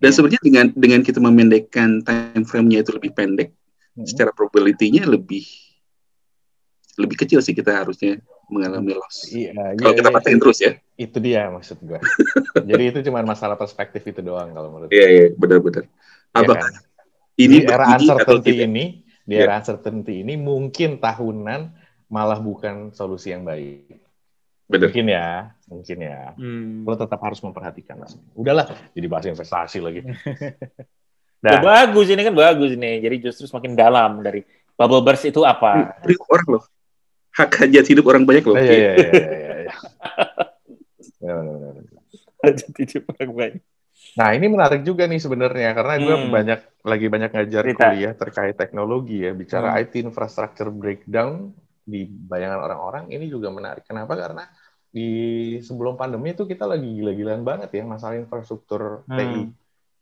Dan 0.00 0.10
ya. 0.10 0.14
sebenarnya 0.14 0.42
dengan 0.42 0.66
dengan 0.72 1.00
kita 1.04 1.18
memendekkan 1.20 2.02
time 2.02 2.44
frame-nya 2.44 2.82
itu 2.82 2.90
lebih 2.96 3.12
pendek, 3.14 3.54
hmm. 3.94 4.06
secara 4.08 4.32
probability-nya 4.32 5.04
lebih 5.06 5.44
lebih 6.98 7.14
kecil 7.14 7.38
sih 7.38 7.54
kita 7.54 7.84
harusnya 7.84 8.18
mengalami 8.50 8.96
loss. 8.96 9.28
Iya, 9.30 9.76
kalau 9.78 9.92
iya, 9.94 9.98
kita 10.02 10.10
iya, 10.10 10.38
terus 10.40 10.58
ya. 10.58 10.72
Itu 10.98 11.18
dia 11.22 11.46
maksud 11.52 11.78
gue. 11.84 12.00
Jadi 12.68 12.82
itu 12.90 12.98
cuma 13.06 13.22
masalah 13.22 13.54
perspektif 13.54 14.02
itu 14.02 14.18
doang 14.24 14.50
kalau 14.50 14.68
menurut. 14.72 14.90
Iya, 14.90 15.06
iya, 15.06 15.26
benar-benar. 15.36 15.84
Ya, 16.34 16.42
kan? 16.44 16.72
ini 17.38 17.56
di 17.62 17.66
era 17.70 17.84
uncertainty 17.94 18.52
ini, 18.66 18.84
di 19.22 19.34
era 19.38 19.54
yeah. 19.54 19.58
uncertainty 19.62 20.26
ini 20.26 20.34
mungkin 20.34 20.98
tahunan 20.98 21.60
malah 22.08 22.40
bukan 22.40 22.90
solusi 22.96 23.30
yang 23.30 23.44
baik. 23.44 24.00
Benar. 24.66 24.90
Mungkin 24.90 25.06
ya, 25.06 25.28
mungkin 25.68 25.96
ya. 26.00 26.34
Hmm. 26.34 26.82
Lo 26.88 26.96
tetap 26.96 27.20
harus 27.20 27.38
memperhatikan. 27.44 28.02
Udahlah, 28.34 28.72
jadi 28.96 29.06
bahas 29.06 29.28
investasi 29.28 29.78
lagi. 29.84 30.02
nah. 31.44 31.52
Ya, 31.54 31.60
bagus 31.60 32.08
ini 32.08 32.24
kan 32.24 32.34
bagus 32.34 32.74
ini. 32.74 33.04
Jadi 33.04 33.16
justru 33.28 33.44
semakin 33.46 33.76
dalam 33.76 34.24
dari 34.24 34.42
bubble 34.74 35.04
burst 35.04 35.28
itu 35.28 35.44
apa? 35.44 36.00
Orang 36.32 36.48
loh 36.58 36.64
hak 37.38 37.50
hajat 37.54 37.86
hidup 37.86 38.04
orang 38.10 38.26
banyak 38.26 38.44
loh. 38.44 38.58
Iya, 38.58 38.72
iya, 38.74 38.92
iya. 38.98 39.10
iya, 39.14 39.54
iya. 39.62 39.74
hajat 42.42 42.74
hidup 42.74 43.02
orang 43.14 43.32
banyak. 43.34 43.62
Nah 44.18 44.28
ini 44.34 44.46
menarik 44.50 44.82
juga 44.82 45.06
nih 45.06 45.22
sebenarnya 45.22 45.70
karena 45.78 45.94
gue 46.02 46.16
hmm. 46.18 46.30
banyak 46.30 46.60
lagi 46.82 47.06
banyak 47.06 47.30
ngajar 47.30 47.62
Cerita. 47.62 47.82
kuliah 47.86 48.12
terkait 48.18 48.54
teknologi 48.58 49.22
ya 49.22 49.30
bicara 49.30 49.74
hmm. 49.74 49.78
IT 49.86 49.92
infrastructure 50.10 50.70
breakdown 50.74 51.54
di 51.82 52.06
bayangan 52.06 52.58
orang-orang 52.66 53.04
ini 53.14 53.30
juga 53.30 53.54
menarik. 53.54 53.86
Kenapa? 53.86 54.18
Karena 54.18 54.42
di 54.98 55.10
sebelum 55.62 55.94
pandemi 55.94 56.34
itu 56.34 56.42
kita 56.42 56.66
lagi 56.66 56.90
gila-gilaan 56.98 57.46
banget 57.46 57.70
ya 57.78 57.82
masalah 57.86 58.18
infrastruktur 58.18 59.06
hmm. 59.06 59.14
TI. 59.14 59.42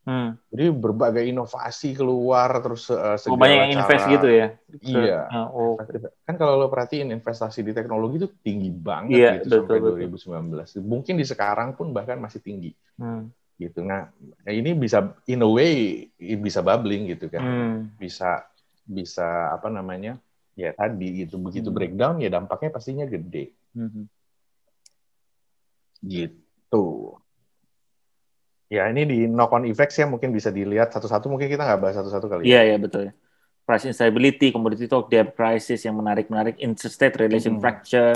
Hmm. 0.06 0.38
Jadi 0.54 0.70
berbagai 0.70 1.26
inovasi 1.26 1.98
keluar 1.98 2.62
terus 2.62 2.86
uh, 2.94 3.18
segala 3.18 3.34
oh, 3.34 3.40
banyak 3.42 3.58
yang 3.58 3.72
invest 3.74 4.06
gitu 4.06 4.28
ya. 4.30 4.46
Iya. 4.86 5.20
Oh, 5.50 5.74
Kan 6.22 6.38
kalau 6.38 6.62
lo 6.62 6.70
perhatiin 6.70 7.10
investasi 7.10 7.66
di 7.66 7.74
teknologi 7.74 8.22
itu 8.22 8.30
tinggi 8.38 8.70
banget 8.70 9.18
iya, 9.18 9.30
gitu 9.42 9.66
betul, 9.66 9.82
sampai 9.82 10.06
betul. 10.06 10.78
2019. 10.78 10.86
Mungkin 10.86 11.14
di 11.18 11.26
sekarang 11.26 11.74
pun 11.74 11.90
bahkan 11.90 12.22
masih 12.22 12.38
tinggi. 12.38 12.70
Hmm. 13.02 13.34
Gitu. 13.58 13.82
Nah, 13.82 14.06
ini 14.46 14.78
bisa 14.78 15.10
in 15.26 15.42
a 15.42 15.50
way 15.50 16.06
bisa 16.38 16.62
bubbling 16.62 17.10
gitu 17.10 17.26
kan. 17.26 17.42
Hmm. 17.42 17.76
Bisa 17.98 18.46
bisa 18.86 19.58
apa 19.58 19.66
namanya? 19.74 20.22
Ya 20.54 20.70
tadi 20.70 21.26
gitu 21.26 21.42
begitu 21.42 21.74
hmm. 21.74 21.76
breakdown 21.76 22.14
ya 22.22 22.30
dampaknya 22.30 22.70
pastinya 22.70 23.10
gede. 23.10 23.58
Hmm. 23.74 24.06
Gitu. 26.06 26.86
Ya 28.66 28.90
ini 28.90 29.06
di 29.06 29.18
knock 29.30 29.54
on 29.54 29.66
effects 29.66 29.98
ya 29.98 30.06
mungkin 30.10 30.34
bisa 30.34 30.50
dilihat 30.50 30.90
satu-satu 30.90 31.30
mungkin 31.30 31.46
kita 31.46 31.62
nggak 31.62 31.80
bahas 31.82 31.94
satu-satu 31.98 32.26
kali. 32.26 32.42
Ya. 32.46 32.62
Iya 32.62 32.74
ya 32.74 32.76
betul. 32.82 33.04
Price 33.66 33.86
instability, 33.86 34.54
commodity 34.54 34.86
talk, 34.86 35.10
debt 35.10 35.34
crisis 35.34 35.82
yang 35.82 35.98
menarik-menarik, 35.98 36.58
interstate 36.62 37.18
relation 37.18 37.58
hmm. 37.58 37.62
fracture, 37.62 38.14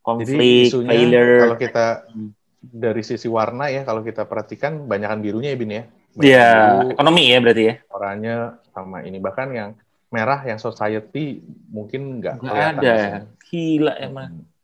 konflik, 0.00 0.72
failure. 0.72 1.44
Kalau 1.44 1.56
kita 1.60 1.86
hmm. 2.12 2.30
dari 2.60 3.02
sisi 3.04 3.28
warna 3.28 3.68
ya 3.68 3.84
kalau 3.84 4.00
kita 4.00 4.24
perhatikan 4.24 4.88
banyakkan 4.88 5.20
birunya 5.20 5.52
ya 5.52 5.58
Bin 5.60 5.72
ya. 5.72 5.84
Iya, 6.16 6.48
ekonomi 6.96 7.28
ya 7.28 7.38
berarti 7.44 7.62
ya. 7.68 7.74
Oranye 7.92 8.34
sama 8.72 9.04
ini 9.04 9.20
bahkan 9.20 9.52
yang 9.52 9.76
merah 10.08 10.40
yang 10.48 10.56
society 10.56 11.44
mungkin 11.68 12.20
nggak 12.24 12.40
ada. 12.40 13.28
Gila 13.48 14.00
emang. 14.00 14.44
Hmm 14.44 14.55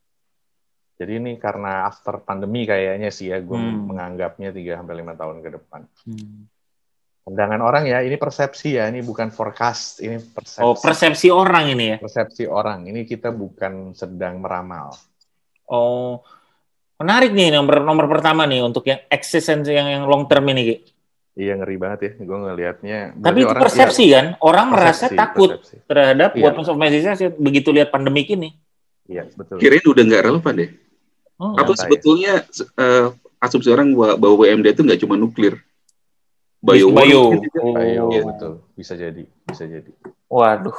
jadi 1.00 1.18
ini 1.18 1.40
karena 1.40 1.88
after 1.88 2.20
pandemi 2.22 2.68
kayaknya 2.68 3.10
sih 3.10 3.32
ya 3.32 3.40
gue 3.40 3.56
hmm. 3.56 3.90
menganggapnya 3.90 4.54
3 4.54 4.78
sampai 4.78 4.94
lima 4.94 5.14
tahun 5.16 5.36
ke 5.40 5.48
depan. 5.58 5.80
Hmm. 6.06 6.46
Pandangan 7.22 7.60
orang 7.62 7.86
ya, 7.86 8.02
ini 8.02 8.18
persepsi 8.18 8.82
ya, 8.82 8.90
ini 8.90 8.98
bukan 8.98 9.30
forecast, 9.30 10.02
ini 10.02 10.18
persepsi. 10.18 10.58
Oh, 10.58 10.74
persepsi 10.74 11.30
orang 11.30 11.70
ini 11.70 11.84
ya. 11.94 11.96
Persepsi 12.02 12.50
orang. 12.50 12.90
Ini 12.90 13.06
kita 13.06 13.30
bukan 13.30 13.94
sedang 13.94 14.42
meramal. 14.42 14.90
Oh. 15.70 16.18
Menarik 16.98 17.30
nih 17.30 17.54
nomor 17.54 17.82
nomor 17.82 18.06
pertama 18.10 18.42
nih 18.46 18.62
untuk 18.62 18.86
yang 18.86 19.06
eksistensi 19.06 19.70
yang 19.70 19.86
yang 19.86 20.04
long 20.10 20.26
term 20.26 20.50
ini, 20.50 20.62
Ki. 20.66 20.76
Iya 21.32 21.56
ngeri 21.62 21.76
banget 21.78 21.98
ya, 22.02 22.12
gue 22.20 22.38
ngelihatnya. 22.42 22.98
Tapi 23.16 23.38
itu 23.40 23.48
orang, 23.48 23.62
persepsi 23.64 24.04
ya, 24.10 24.14
kan, 24.18 24.26
orang 24.42 24.66
persepsi, 24.68 24.82
merasa 24.82 25.06
takut 25.10 25.50
persepsi. 25.56 25.76
terhadap 25.88 26.30
iya. 26.34 26.42
weapons 26.42 26.68
of 26.68 26.76
mass 26.76 27.22
begitu 27.38 27.68
lihat 27.70 27.88
pandemi 27.94 28.26
ini. 28.26 28.50
Iya 29.10 29.28
betul. 29.34 29.58
Kirain 29.58 29.86
udah 29.86 30.02
nggak 30.06 30.24
relevan 30.24 30.54
deh. 30.58 30.70
Oh, 31.42 31.58
Atau 31.58 31.74
sebetulnya 31.74 32.46
uh, 32.78 33.10
asumsi 33.42 33.68
orang 33.72 33.90
bahwa 33.98 34.46
WMD 34.46 34.78
itu 34.78 34.82
nggak 34.86 35.00
cuma 35.02 35.18
nuklir. 35.18 35.58
Bio. 36.62 36.94
Bio. 36.94 37.22
Oh. 37.58 37.74
Bio, 37.74 38.06
ya. 38.14 38.22
betul. 38.22 38.52
Bisa 38.78 38.94
jadi, 38.94 39.26
bisa 39.26 39.66
jadi. 39.66 39.90
Waduh, 40.30 40.72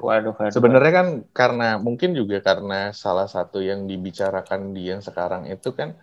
waduh, 0.00 0.32
waduh. 0.34 0.50
Sebenarnya 0.50 0.92
kan 0.92 1.08
karena 1.30 1.76
mungkin 1.76 2.16
juga 2.16 2.40
karena 2.40 2.90
salah 2.96 3.28
satu 3.28 3.60
yang 3.60 3.84
dibicarakan 3.84 4.72
di 4.72 4.90
yang 4.90 5.04
sekarang 5.04 5.46
itu 5.52 5.76
kan 5.76 5.94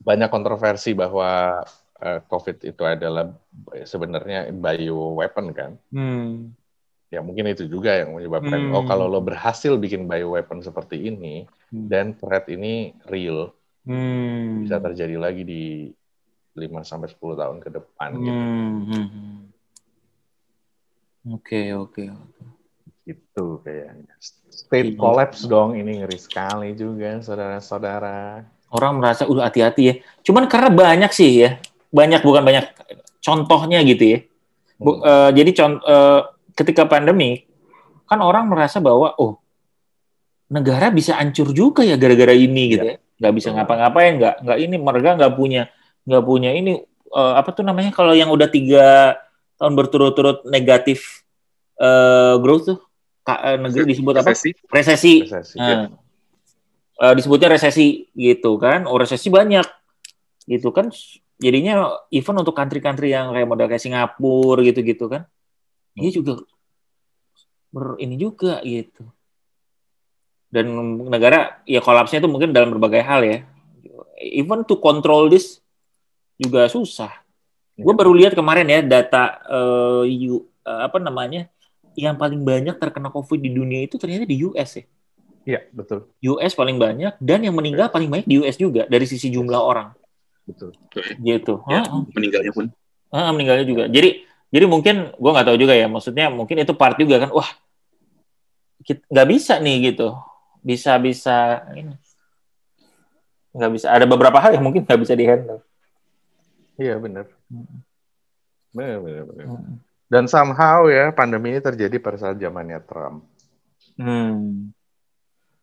banyak 0.00 0.32
kontroversi 0.32 0.96
bahwa 0.96 1.60
uh, 2.00 2.20
COVID 2.26 2.64
itu 2.64 2.82
adalah 2.82 3.30
sebenarnya 3.84 4.48
bio 4.50 5.20
weapon 5.20 5.52
kan. 5.52 5.70
Hmm. 5.92 6.56
Ya 7.10 7.20
mungkin 7.26 7.50
itu 7.50 7.66
juga 7.66 7.98
yang 7.98 8.14
menyebabkan 8.14 8.70
hmm. 8.70 8.74
oh 8.74 8.84
kalau 8.86 9.10
lo 9.10 9.18
berhasil 9.18 9.74
bikin 9.74 10.06
bio 10.06 10.38
weapon 10.38 10.62
seperti 10.62 11.10
ini, 11.10 11.50
Hmm. 11.70 11.86
dan 11.86 12.18
threat 12.18 12.50
ini 12.50 12.98
real 13.06 13.54
hmm. 13.86 14.66
bisa 14.66 14.82
terjadi 14.82 15.16
lagi 15.22 15.46
di 15.46 15.64
5 16.58 16.82
sampai 16.82 17.06
sepuluh 17.06 17.38
tahun 17.38 17.62
ke 17.62 17.70
depan 17.70 18.10
gitu. 18.18 18.34
Hmm. 18.34 18.78
hmm. 18.90 19.38
Oke, 21.38 21.70
oke, 21.78 22.10
oke. 22.10 22.42
Gitu 23.06 23.46
kayaknya. 23.62 24.14
State 24.50 24.98
collapse 24.98 25.46
dong 25.46 25.78
ini 25.78 26.02
ngeri 26.02 26.18
sekali 26.18 26.74
juga 26.74 27.22
saudara-saudara. 27.22 28.42
Orang 28.74 28.98
merasa 28.98 29.30
udah 29.30 29.46
hati-hati 29.46 29.82
ya. 29.86 29.94
Cuman 30.26 30.50
karena 30.50 30.74
banyak 30.74 31.12
sih 31.14 31.46
ya. 31.46 31.62
Banyak 31.94 32.26
bukan 32.26 32.42
banyak 32.42 32.66
contohnya 33.22 33.78
gitu 33.86 34.18
ya. 34.18 34.18
Bu, 34.74 34.98
hmm. 34.98 35.02
uh, 35.06 35.30
jadi 35.30 35.50
contoh 35.54 35.86
uh, 35.86 36.20
ketika 36.60 36.84
pandemi 36.84 37.48
kan 38.04 38.20
orang 38.20 38.44
merasa 38.52 38.84
bahwa 38.84 39.16
oh 39.16 39.40
negara 40.50 40.90
bisa 40.92 41.16
hancur 41.16 41.54
juga 41.56 41.86
ya 41.86 41.96
gara-gara 41.96 42.36
ini 42.36 42.76
gitu 42.76 42.84
iya. 42.84 42.98
ya. 42.98 43.18
Nggak 43.20 43.32
bisa 43.36 43.48
ngapa-ngapain, 43.52 44.12
nggak 44.16 44.34
nggak 44.44 44.58
ini 44.60 44.76
mereka 44.76 45.10
nggak 45.16 45.34
punya 45.36 45.62
nggak 46.08 46.24
punya 46.24 46.50
ini 46.56 46.72
uh, 47.14 47.34
apa 47.38 47.52
tuh 47.54 47.62
namanya 47.62 47.92
kalau 47.94 48.16
yang 48.16 48.32
udah 48.32 48.48
tiga 48.50 49.16
tahun 49.60 49.76
berturut-turut 49.76 50.48
negatif 50.48 51.22
uh, 51.76 52.40
growth 52.40 52.74
tuh 52.74 52.78
uh, 53.28 53.56
negeri 53.60 53.94
disebut 53.94 54.14
apa? 54.20 54.32
Resesi. 54.32 54.50
Resesi. 54.66 55.14
resesi 55.28 55.56
nah, 55.60 55.68
ya. 55.68 55.76
uh, 57.04 57.14
disebutnya 57.14 57.48
resesi 57.54 58.08
gitu 58.16 58.56
kan. 58.58 58.88
Oh 58.88 58.96
resesi 58.98 59.28
banyak 59.30 59.68
gitu 60.48 60.74
kan. 60.74 60.90
Jadinya 61.40 61.88
even 62.12 62.36
untuk 62.36 62.52
country-country 62.52 63.16
yang 63.16 63.32
kayak 63.32 63.48
modal 63.48 63.64
kayak 63.64 63.80
Singapura 63.80 64.60
gitu-gitu 64.60 65.08
kan, 65.08 65.24
ini 65.96 66.08
juga 66.10 66.42
ber, 67.70 67.98
ini 68.02 68.14
juga 68.18 68.60
gitu 68.62 69.06
dan 70.50 70.66
negara 71.06 71.62
ya 71.62 71.78
kolapsnya 71.78 72.18
itu 72.18 72.30
mungkin 72.30 72.50
dalam 72.50 72.74
berbagai 72.74 73.02
hal 73.06 73.22
ya 73.22 73.38
even 74.18 74.66
to 74.66 74.76
control 74.78 75.30
this 75.30 75.62
juga 76.36 76.66
susah 76.66 77.10
gue 77.78 77.94
baru 77.94 78.12
lihat 78.12 78.34
kemarin 78.36 78.66
ya 78.68 78.80
data 78.82 79.40
uh, 79.48 80.02
you, 80.04 80.50
uh, 80.66 80.84
apa 80.84 81.00
namanya 81.00 81.48
yang 81.94 82.18
paling 82.18 82.42
banyak 82.42 82.76
terkena 82.76 83.08
covid 83.08 83.40
di 83.40 83.50
dunia 83.50 83.86
itu 83.86 83.96
ternyata 83.96 84.26
di 84.26 84.42
US 84.46 84.82
ya 84.82 84.84
Iya 85.40 85.60
betul. 85.72 86.12
US 86.36 86.52
paling 86.52 86.76
banyak 86.76 87.16
dan 87.16 87.40
yang 87.40 87.56
meninggal 87.56 87.88
paling 87.88 88.12
banyak 88.12 88.28
di 88.28 88.44
US 88.44 88.60
juga 88.60 88.84
dari 88.84 89.08
sisi 89.08 89.32
jumlah 89.32 89.56
orang. 89.56 89.88
Betul. 90.44 90.76
Gitu. 91.16 91.64
Ya, 91.64 91.80
meninggalnya 92.12 92.52
pun. 92.52 92.68
Ah, 93.08 93.32
meninggalnya 93.32 93.64
juga. 93.64 93.84
Jadi 93.88 94.20
jadi 94.50 94.66
mungkin 94.66 95.14
gue 95.14 95.30
nggak 95.30 95.46
tahu 95.46 95.58
juga 95.58 95.74
ya. 95.78 95.86
Maksudnya 95.86 96.26
mungkin 96.30 96.62
itu 96.62 96.74
part 96.74 96.98
juga 96.98 97.22
kan. 97.22 97.30
Wah 97.30 97.50
nggak 98.84 99.28
bisa 99.28 99.60
nih 99.60 99.92
gitu 99.92 100.16
bisa 100.64 100.96
bisa 100.96 101.68
ini 101.76 101.94
nggak 103.52 103.72
bisa 103.76 103.86
ada 103.92 104.06
beberapa 104.08 104.40
hal 104.40 104.56
yang 104.56 104.64
mungkin 104.64 104.88
nggak 104.88 105.00
bisa 105.00 105.12
dihandle 105.12 105.60
iya 106.80 106.96
benar 106.96 107.28
benar 108.72 108.98
benar, 109.04 109.22
benar. 109.28 109.46
Hmm. 109.46 109.76
dan 110.08 110.24
somehow 110.30 110.88
ya 110.88 111.12
pandemi 111.12 111.52
ini 111.52 111.60
terjadi 111.60 111.96
pada 112.00 112.16
saat 112.16 112.36
zamannya 112.40 112.80
Trump 112.88 113.26
hmm. 114.00 114.72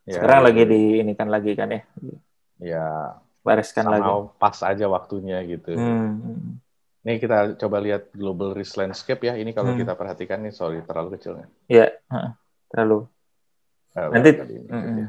Ya, 0.07 0.23
Sekarang 0.23 0.39
ya, 0.39 0.45
lagi 0.47 0.63
di 0.71 0.81
ini 1.03 1.13
kan 1.19 1.27
lagi 1.27 1.51
kan 1.51 1.67
ya. 1.67 1.83
Ya. 2.63 2.87
Bereskan 3.43 3.91
lagi. 3.91 4.07
Pas 4.39 4.55
aja 4.63 4.87
waktunya 4.87 5.43
gitu. 5.43 5.75
Hmm. 5.75 6.63
Ini 7.07 7.23
kita 7.23 7.55
coba 7.55 7.79
lihat 7.79 8.11
global 8.11 8.51
risk 8.51 8.75
landscape 8.75 9.23
ya. 9.23 9.39
Ini 9.39 9.55
kalau 9.55 9.71
hmm. 9.71 9.79
kita 9.79 9.95
perhatikan 9.95 10.43
nih, 10.43 10.51
sorry 10.51 10.83
terlalu 10.83 11.15
kecilnya. 11.15 11.47
Ya, 11.71 11.87
terlalu. 12.67 13.07
Uh, 13.95 14.11
Nanti. 14.11 14.35
Ini, 14.35 14.67
mm 14.67 15.07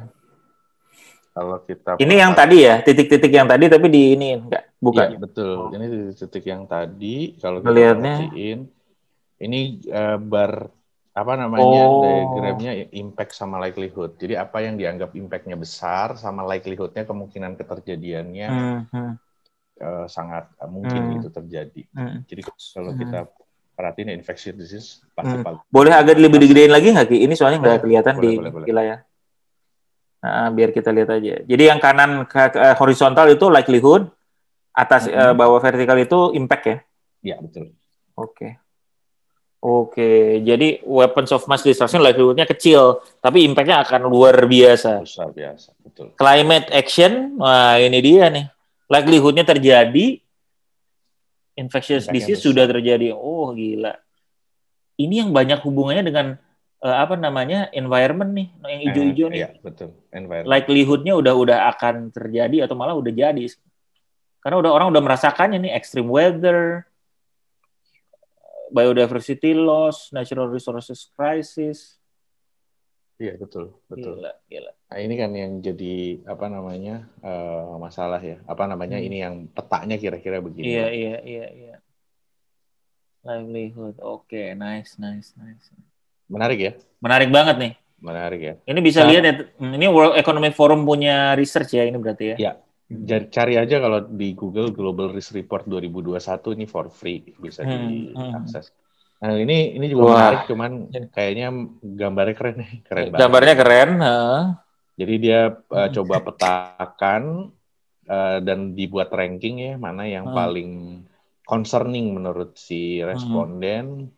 Kalau 1.35 1.59
kita. 1.67 1.99
Ini 1.99 2.15
yang 2.23 2.39
tadi 2.39 2.63
ya, 2.63 2.79
titik-titik 2.87 3.35
yang 3.35 3.51
tadi, 3.51 3.67
tapi 3.67 3.91
di 3.91 4.15
ini 4.15 4.39
enggak, 4.39 4.79
bukan? 4.79 5.07
Ya, 5.11 5.19
betul. 5.19 5.55
Oh. 5.59 5.75
Ini 5.75 5.87
titik-titik 5.91 6.45
yang 6.47 6.71
tadi. 6.71 7.35
Kalau 7.43 7.67
kita 7.67 7.99
perhatiin, 7.99 8.59
ini 9.43 9.61
uh, 9.91 10.23
bar 10.23 10.71
apa 11.19 11.33
namanya 11.35 11.83
oh. 11.83 12.03
diagramnya 12.07 12.95
impact 12.95 13.35
sama 13.35 13.59
likelihood. 13.59 14.15
Jadi 14.23 14.39
apa 14.39 14.63
yang 14.63 14.79
dianggap 14.79 15.19
impactnya 15.19 15.59
besar 15.59 16.15
sama 16.15 16.47
likelihoodnya 16.47 17.03
kemungkinan 17.03 17.59
keterjadiannya. 17.59 18.51
Hmm. 18.95 19.19
Uh, 19.79 20.07
sangat 20.11 20.51
uh, 20.59 20.71
mungkin 20.71 21.15
hmm. 21.15 21.17
itu 21.23 21.29
terjadi. 21.31 21.83
Hmm. 21.95 22.23
Jadi 22.27 22.43
kalau 22.47 22.93
hmm. 22.95 23.01
kita 23.01 23.19
perhatiin 23.79 24.11
infectious 24.11 24.57
disease 24.59 24.89
pasti 25.15 25.39
hmm. 25.39 25.71
Boleh 25.71 25.95
agak 25.95 26.19
lebih 26.19 26.43
digedein 26.43 26.75
lagi 26.75 26.91
nggak 26.91 27.09
Ki? 27.09 27.19
Ini 27.25 27.35
soalnya 27.39 27.59
nggak 27.63 27.79
kelihatan 27.87 28.15
boleh, 28.19 28.25
di 28.27 28.31
boleh, 28.39 28.53
boleh. 28.53 28.67
wilayah. 28.67 28.99
Nah, 30.19 30.51
biar 30.51 30.75
kita 30.75 30.91
lihat 30.91 31.15
aja. 31.15 31.47
Jadi 31.47 31.63
yang 31.63 31.79
kanan 31.79 32.27
ke, 32.27 32.51
ke, 32.51 32.75
horizontal 32.83 33.31
itu 33.31 33.47
likelihood, 33.47 34.11
atas 34.75 35.07
hmm. 35.07 35.15
uh, 35.15 35.35
bawah 35.39 35.63
vertikal 35.63 35.95
itu 35.95 36.35
impact 36.35 36.65
ya? 36.67 36.77
Iya 37.23 37.37
betul. 37.39 37.65
Oke. 38.19 38.35
Okay. 38.35 38.53
Oke, 39.59 40.39
jadi 40.47 40.87
weapons 40.87 41.35
of 41.35 41.43
mass 41.51 41.67
destruction 41.67 41.99
likelihoodnya 41.99 42.47
kecil, 42.47 43.03
tapi 43.19 43.43
impactnya 43.43 43.83
akan 43.83 44.07
luar 44.07 44.47
biasa. 44.47 45.03
Luar 45.03 45.35
biasa, 45.35 45.75
betul. 45.83 46.15
Climate 46.15 46.71
action, 46.71 47.35
wah 47.43 47.75
ini 47.75 47.99
dia 47.99 48.31
nih 48.31 48.47
likelihoodnya 48.89 49.45
terjadi 49.45 50.19
infectious 51.55 52.09
disease 52.09 52.41
sudah 52.41 52.65
terjadi. 52.65 53.13
Oh 53.13 53.53
gila. 53.53 53.95
Ini 54.99 55.27
yang 55.27 55.31
banyak 55.31 55.63
hubungannya 55.63 56.03
dengan 56.03 56.27
uh, 56.83 56.97
apa 57.03 57.15
namanya 57.15 57.71
environment 57.71 58.35
nih, 58.35 58.49
yang 58.67 58.81
hijau-hijau 58.91 59.27
eh, 59.27 59.31
nih. 59.31 59.41
Iya, 59.43 59.51
betul. 59.63 59.89
Environment. 60.11 60.51
Likelihoodnya 60.51 61.15
udah 61.15 61.35
udah 61.35 61.59
akan 61.77 62.11
terjadi 62.11 62.67
atau 62.67 62.75
malah 62.75 62.99
udah 62.99 63.13
jadi. 63.15 63.45
Karena 64.39 64.57
udah 64.63 64.71
orang 64.71 64.89
udah 64.95 65.03
merasakannya 65.03 65.59
nih 65.67 65.73
extreme 65.75 66.11
weather, 66.11 66.87
biodiversity 68.71 69.55
loss, 69.55 70.11
natural 70.15 70.51
resources 70.51 71.11
crisis. 71.15 71.98
Iya 73.19 73.35
betul 73.35 73.75
betul. 73.91 74.23
Gila, 74.23 74.33
gila. 74.47 74.73
Nah 74.95 74.99
ini 75.03 75.15
kan 75.19 75.31
yang 75.35 75.53
jadi 75.59 76.23
apa 76.23 76.47
namanya 76.47 77.11
uh, 77.19 77.75
masalah 77.83 78.23
ya. 78.23 78.39
Apa 78.47 78.71
namanya 78.71 79.03
hmm. 79.03 79.07
ini 79.11 79.17
yang 79.19 79.35
petanya 79.51 79.99
kira-kira 79.99 80.39
begini. 80.39 80.79
Iya 80.79 80.87
iya 80.95 81.17
iya 81.27 81.47
iya. 81.51 81.77
Livelihood, 83.27 83.99
oke, 83.99 84.31
okay. 84.31 84.55
nice 84.55 84.95
nice 85.03 85.35
nice. 85.35 85.67
Menarik 86.31 86.59
ya? 86.63 86.73
Menarik 87.03 87.35
banget 87.35 87.57
nih. 87.59 87.73
Menarik 87.99 88.41
ya. 88.41 88.55
Ini 88.63 88.79
bisa 88.79 89.03
nah, 89.03 89.11
lihat 89.11 89.23
ya. 89.27 89.35
Ini 89.59 89.87
World 89.91 90.15
Economic 90.15 90.55
Forum 90.55 90.87
punya 90.87 91.35
research 91.35 91.75
ya 91.75 91.91
ini 91.91 91.99
berarti 91.99 92.25
ya. 92.33 92.37
Iya. 92.39 92.53
Cari 93.35 93.59
aja 93.59 93.83
kalau 93.83 94.07
di 94.07 94.33
Google 94.39 94.71
Global 94.71 95.11
Risk 95.11 95.35
Report 95.35 95.67
2021 95.67 96.55
ini 96.55 96.65
for 96.71 96.87
free 96.89 97.35
bisa 97.35 97.67
hmm, 97.67 98.15
hmm. 98.15 98.15
diakses. 98.15 98.71
Hmm 98.71 98.78
Nah 99.19 99.35
ini 99.35 99.75
ini 99.75 99.87
juga 99.91 100.03
Wah. 100.07 100.15
menarik, 100.15 100.43
cuman 100.47 100.71
kayaknya 101.11 101.47
gambarnya 101.83 102.35
keren 102.39 102.57
nih, 102.63 102.73
keren 102.87 103.05
banget. 103.11 103.19
Gambarnya 103.19 103.55
keren. 103.59 103.91
Uh. 103.99 104.45
Jadi 104.99 105.15
dia 105.19 105.41
uh, 105.51 105.89
coba 105.91 106.17
petakan 106.23 107.55
uh, 108.07 108.39
dan 108.43 108.79
dibuat 108.79 109.11
ranking 109.11 109.63
ya 109.63 109.75
mana 109.75 110.07
yang 110.07 110.31
uh. 110.31 110.35
paling 110.35 111.03
concerning 111.43 112.15
menurut 112.15 112.55
si 112.55 113.03
responden 113.03 114.07
uh. 114.07 114.11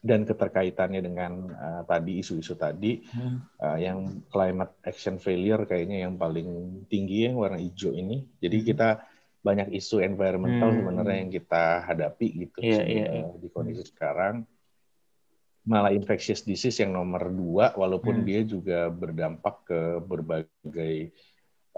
dan 0.00 0.24
keterkaitannya 0.24 1.00
dengan 1.04 1.32
uh, 1.52 1.82
tadi 1.84 2.24
isu-isu 2.24 2.56
tadi 2.56 3.04
uh. 3.12 3.36
Uh, 3.60 3.76
yang 3.76 4.24
climate 4.32 4.80
action 4.84 5.20
failure 5.20 5.68
kayaknya 5.68 6.08
yang 6.08 6.16
paling 6.16 6.80
tinggi 6.88 7.28
yang 7.28 7.36
warna 7.36 7.60
hijau 7.60 7.92
ini. 7.92 8.24
Jadi 8.40 8.64
kita 8.64 9.11
banyak 9.42 9.74
isu 9.74 10.00
environmental 10.06 10.70
hmm. 10.70 10.78
sebenarnya 10.78 11.16
yang 11.18 11.32
kita 11.34 11.64
hadapi 11.82 12.46
gitu 12.46 12.58
yeah, 12.62 12.86
yeah, 12.86 13.08
yeah. 13.26 13.34
di 13.42 13.50
kondisi 13.50 13.82
sekarang 13.82 14.46
malah 15.62 15.94
infectious 15.94 16.42
disease 16.42 16.82
yang 16.82 16.94
nomor 16.94 17.30
dua 17.30 17.74
walaupun 17.74 18.22
hmm. 18.22 18.26
dia 18.26 18.40
juga 18.42 18.90
berdampak 18.90 19.62
ke 19.66 19.80
berbagai 20.02 21.14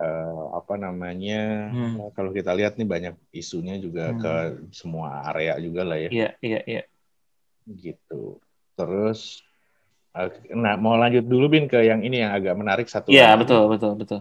uh, 0.00 0.56
apa 0.56 0.74
namanya 0.80 1.68
hmm. 1.68 2.16
kalau 2.16 2.32
kita 2.32 2.56
lihat 2.56 2.80
nih 2.80 2.88
banyak 2.88 3.14
isunya 3.32 3.76
juga 3.76 4.12
hmm. 4.12 4.20
ke 4.20 4.34
semua 4.72 5.28
area 5.32 5.60
juga 5.60 5.84
lah 5.84 5.98
ya 6.00 6.08
iya 6.08 6.28
iya 6.40 6.60
iya 6.64 6.82
gitu 7.68 8.40
terus 8.72 9.44
uh, 10.16 10.32
nah 10.56 10.80
mau 10.80 10.96
lanjut 10.96 11.24
dulu 11.24 11.52
bin 11.52 11.68
ke 11.68 11.84
yang 11.84 12.00
ini 12.00 12.24
yang 12.24 12.32
agak 12.32 12.56
menarik 12.56 12.88
satu 12.88 13.12
iya 13.12 13.36
betul 13.36 13.68
betul 13.68 13.96
betul 14.00 14.20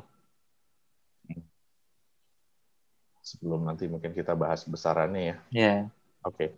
sebelum 3.23 3.63
nanti 3.63 3.87
mungkin 3.87 4.11
kita 4.11 4.35
bahas 4.35 4.67
besarannya 4.67 5.23
ya. 5.23 5.35
Iya. 5.55 5.63
Yeah. 5.63 5.79
Oke. 6.27 6.35
Okay. 6.35 6.49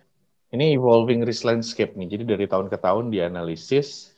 Ini 0.58 0.74
evolving 0.74 1.22
risk 1.22 1.46
landscape 1.46 1.94
nih. 1.94 2.18
Jadi 2.18 2.24
dari 2.26 2.46
tahun 2.50 2.68
ke 2.74 2.78
tahun 2.82 3.14
dianalisis 3.14 4.10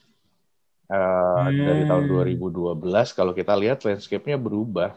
uh, 0.88 1.52
hmm. 1.52 1.66
dari 1.68 1.84
tahun 1.84 2.04
2012 2.08 2.80
kalau 3.12 3.36
kita 3.36 3.54
lihat 3.60 3.84
landscape-nya 3.84 4.40
berubah. 4.40 4.96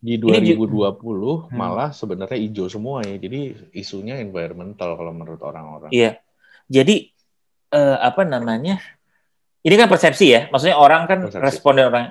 Di 0.00 0.16
2020 0.16 0.96
hmm. 0.96 1.52
malah 1.52 1.92
sebenarnya 1.92 2.40
hijau 2.40 2.72
semua 2.72 3.04
ya. 3.04 3.20
Jadi 3.20 3.52
isunya 3.76 4.16
environmental 4.16 4.96
kalau 4.96 5.12
menurut 5.12 5.44
orang-orang. 5.44 5.92
Iya. 5.92 6.16
Jadi 6.72 7.12
uh, 7.76 8.00
apa 8.00 8.24
namanya? 8.24 8.80
Ini 9.60 9.76
kan 9.76 9.92
persepsi 9.92 10.32
ya. 10.32 10.48
Maksudnya 10.48 10.80
orang 10.80 11.04
kan 11.04 11.28
persepsi. 11.28 11.44
responden 11.44 11.92
orang. 11.92 12.08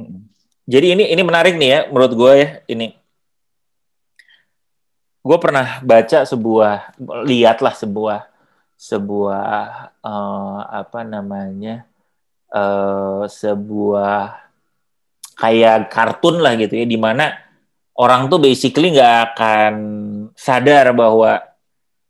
Hmm 0.00 0.37
jadi 0.68 0.92
ini 0.92 1.04
ini 1.08 1.22
menarik 1.24 1.56
nih 1.56 1.68
ya 1.72 1.80
menurut 1.88 2.12
gue 2.12 2.32
ya 2.36 2.48
ini. 2.68 2.92
Gue 5.24 5.38
pernah 5.40 5.80
baca 5.80 6.28
sebuah 6.28 6.92
lihatlah 7.24 7.72
sebuah 7.72 8.28
sebuah 8.76 9.56
uh, 10.04 10.60
apa 10.68 11.00
namanya 11.08 11.88
uh, 12.52 13.24
sebuah 13.24 14.44
kayak 15.40 15.88
kartun 15.88 16.36
lah 16.44 16.52
gitu 16.60 16.76
ya 16.76 16.84
di 16.84 17.00
mana 17.00 17.32
orang 17.96 18.28
tuh 18.28 18.36
basically 18.36 18.92
nggak 18.92 19.34
akan 19.34 19.74
sadar 20.36 20.92
bahwa 20.92 21.40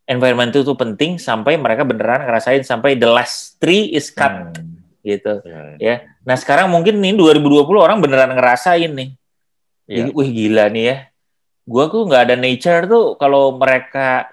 environment 0.02 0.50
itu 0.50 0.74
penting 0.74 1.14
sampai 1.22 1.54
mereka 1.54 1.86
beneran 1.86 2.26
ngerasain 2.26 2.66
sampai 2.66 2.98
the 2.98 3.06
last 3.06 3.54
tree 3.62 3.94
is 3.94 4.10
cut. 4.10 4.34
Hmm 4.34 4.77
gitu 5.02 5.40
ya, 5.46 5.78
ya. 5.78 5.96
Nah 6.26 6.36
sekarang 6.36 6.68
mungkin 6.68 6.98
nih 6.98 7.14
2020 7.14 7.64
orang 7.78 7.98
beneran 8.02 8.34
ngerasain 8.34 8.90
nih. 8.92 9.10
Ya. 9.88 10.04
Jadi, 10.04 10.10
wih 10.12 10.30
gila 10.34 10.68
nih 10.68 10.84
ya. 10.84 10.96
Gua 11.64 11.84
tuh 11.88 12.04
nggak 12.08 12.22
ada 12.28 12.36
nature 12.36 12.84
tuh 12.88 13.04
kalau 13.16 13.56
mereka 13.56 14.28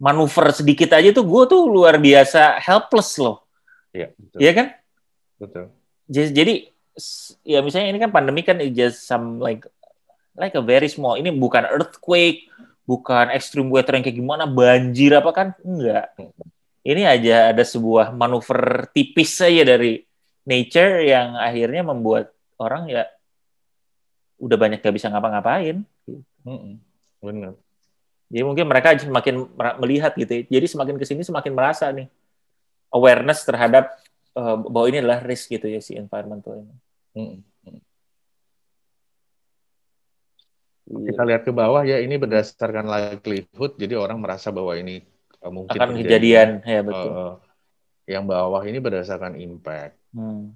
manuver 0.00 0.48
sedikit 0.56 0.96
aja 0.96 1.12
tuh 1.12 1.28
gue 1.28 1.42
tuh 1.44 1.68
luar 1.68 2.00
biasa 2.00 2.56
helpless 2.64 3.20
loh. 3.20 3.44
Iya. 3.92 4.16
Iya 4.40 4.52
kan? 4.56 4.66
Betul. 5.36 5.64
Jadi, 6.08 6.28
jadi 6.32 6.54
ya 7.44 7.60
misalnya 7.60 7.88
ini 7.92 7.98
kan 8.00 8.10
pandemi 8.10 8.40
kan 8.40 8.58
just 8.72 9.04
some 9.04 9.38
like 9.38 9.68
like 10.34 10.56
a 10.56 10.64
very 10.64 10.88
small. 10.88 11.20
Ini 11.20 11.36
bukan 11.36 11.68
earthquake, 11.68 12.48
bukan 12.88 13.28
extreme 13.30 13.68
weather 13.68 13.92
yang 13.92 14.02
kayak 14.02 14.16
gimana 14.16 14.48
banjir 14.48 15.12
apa 15.12 15.30
kan? 15.36 15.48
Enggak 15.60 16.16
ini 16.90 17.06
aja 17.06 17.54
ada 17.54 17.62
sebuah 17.62 18.10
manuver 18.10 18.90
tipis 18.90 19.38
saja 19.38 19.62
dari 19.62 20.02
nature 20.42 21.06
yang 21.06 21.38
akhirnya 21.38 21.86
membuat 21.86 22.34
orang 22.58 22.90
ya 22.90 23.06
udah 24.42 24.56
banyak 24.58 24.82
gak 24.82 24.96
bisa 24.96 25.06
ngapa-ngapain. 25.06 25.86
Benar. 27.22 27.54
Jadi 28.30 28.42
mungkin 28.42 28.66
mereka 28.66 28.98
semakin 28.98 29.46
melihat 29.78 30.18
gitu. 30.18 30.42
Ya. 30.42 30.42
Jadi 30.58 30.66
semakin 30.66 30.96
ke 30.98 31.04
sini 31.06 31.22
semakin 31.22 31.52
merasa 31.54 31.90
nih 31.94 32.10
awareness 32.90 33.46
terhadap 33.46 33.94
uh, 34.34 34.58
bahwa 34.58 34.86
ini 34.90 34.98
adalah 35.02 35.22
risk 35.22 35.50
gitu 35.54 35.70
ya 35.70 35.78
si 35.78 35.94
environmental 35.94 36.58
ini. 36.58 36.74
Hmm. 37.14 37.36
Kita 40.90 41.22
lihat 41.22 41.46
ke 41.46 41.54
bawah 41.54 41.86
ya 41.86 42.02
ini 42.02 42.18
berdasarkan 42.18 42.90
likelihood. 42.90 43.78
Jadi 43.78 43.94
orang 43.94 44.18
merasa 44.18 44.50
bahwa 44.50 44.74
ini 44.74 45.06
mungkin 45.48 45.78
akan 45.80 45.96
kejadian 45.96 46.60
ya 46.68 46.80
betul. 46.84 47.08
Uh, 47.08 47.34
yang 48.04 48.28
bawah 48.28 48.60
ini 48.66 48.76
berdasarkan 48.76 49.40
impact. 49.40 49.96
Hmm. 50.12 50.52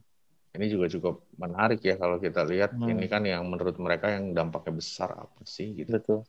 Ini 0.55 0.70
juga 0.70 0.87
cukup 0.87 1.26
menarik 1.35 1.82
ya 1.82 1.99
kalau 1.99 2.20
kita 2.20 2.45
lihat 2.47 2.76
hmm. 2.76 2.93
ini 2.93 3.07
kan 3.09 3.24
yang 3.24 3.43
menurut 3.49 3.74
mereka 3.80 4.12
yang 4.12 4.37
dampaknya 4.37 4.76
besar 4.76 5.11
apa 5.14 5.41
sih 5.47 5.72
gitu. 5.72 5.97
Betul. 5.97 6.20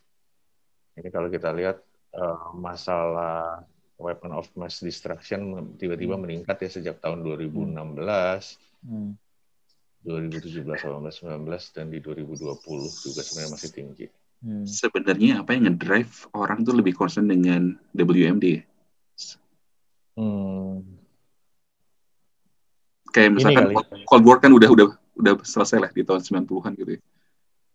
Ini 0.95 1.09
kalau 1.11 1.27
kita 1.27 1.51
lihat 1.51 1.83
uh, 2.15 2.55
masalah 2.55 3.67
weapon 3.99 4.31
of 4.31 4.47
mass 4.55 4.79
destruction 4.79 5.75
tiba-tiba 5.75 6.15
hmm. 6.15 6.23
meningkat 6.23 6.57
ya 6.63 6.69
sejak 6.71 7.03
tahun 7.03 7.21
2016. 7.21 7.75
Hmm. 8.85 9.19
2017, 10.05 10.69
18, 10.69 11.01
19 11.01 11.73
dan 11.73 11.85
di 11.89 11.97
2020 11.97 12.37
juga 13.09 13.21
sebenarnya 13.25 13.51
masih 13.57 13.71
tinggi. 13.73 14.05
Hmm. 14.45 14.61
Sebenarnya 14.61 15.41
apa 15.41 15.57
yang 15.57 15.65
ngedrive 15.65 16.29
orang 16.37 16.61
tuh 16.61 16.77
lebih 16.77 16.93
concern 16.93 17.25
dengan 17.25 17.73
WMD? 17.97 18.61
Hmm. 20.13 20.85
Kayak 23.09 23.41
misalkan 23.41 23.73
Cold 24.05 24.23
War 24.29 24.37
kan 24.37 24.53
udah 24.53 24.69
udah 24.69 24.87
udah 25.17 25.33
selesai 25.41 25.81
lah 25.81 25.89
di 25.89 26.05
tahun 26.05 26.45
90-an 26.45 26.77
gitu 26.77 26.91
ya. 26.93 27.01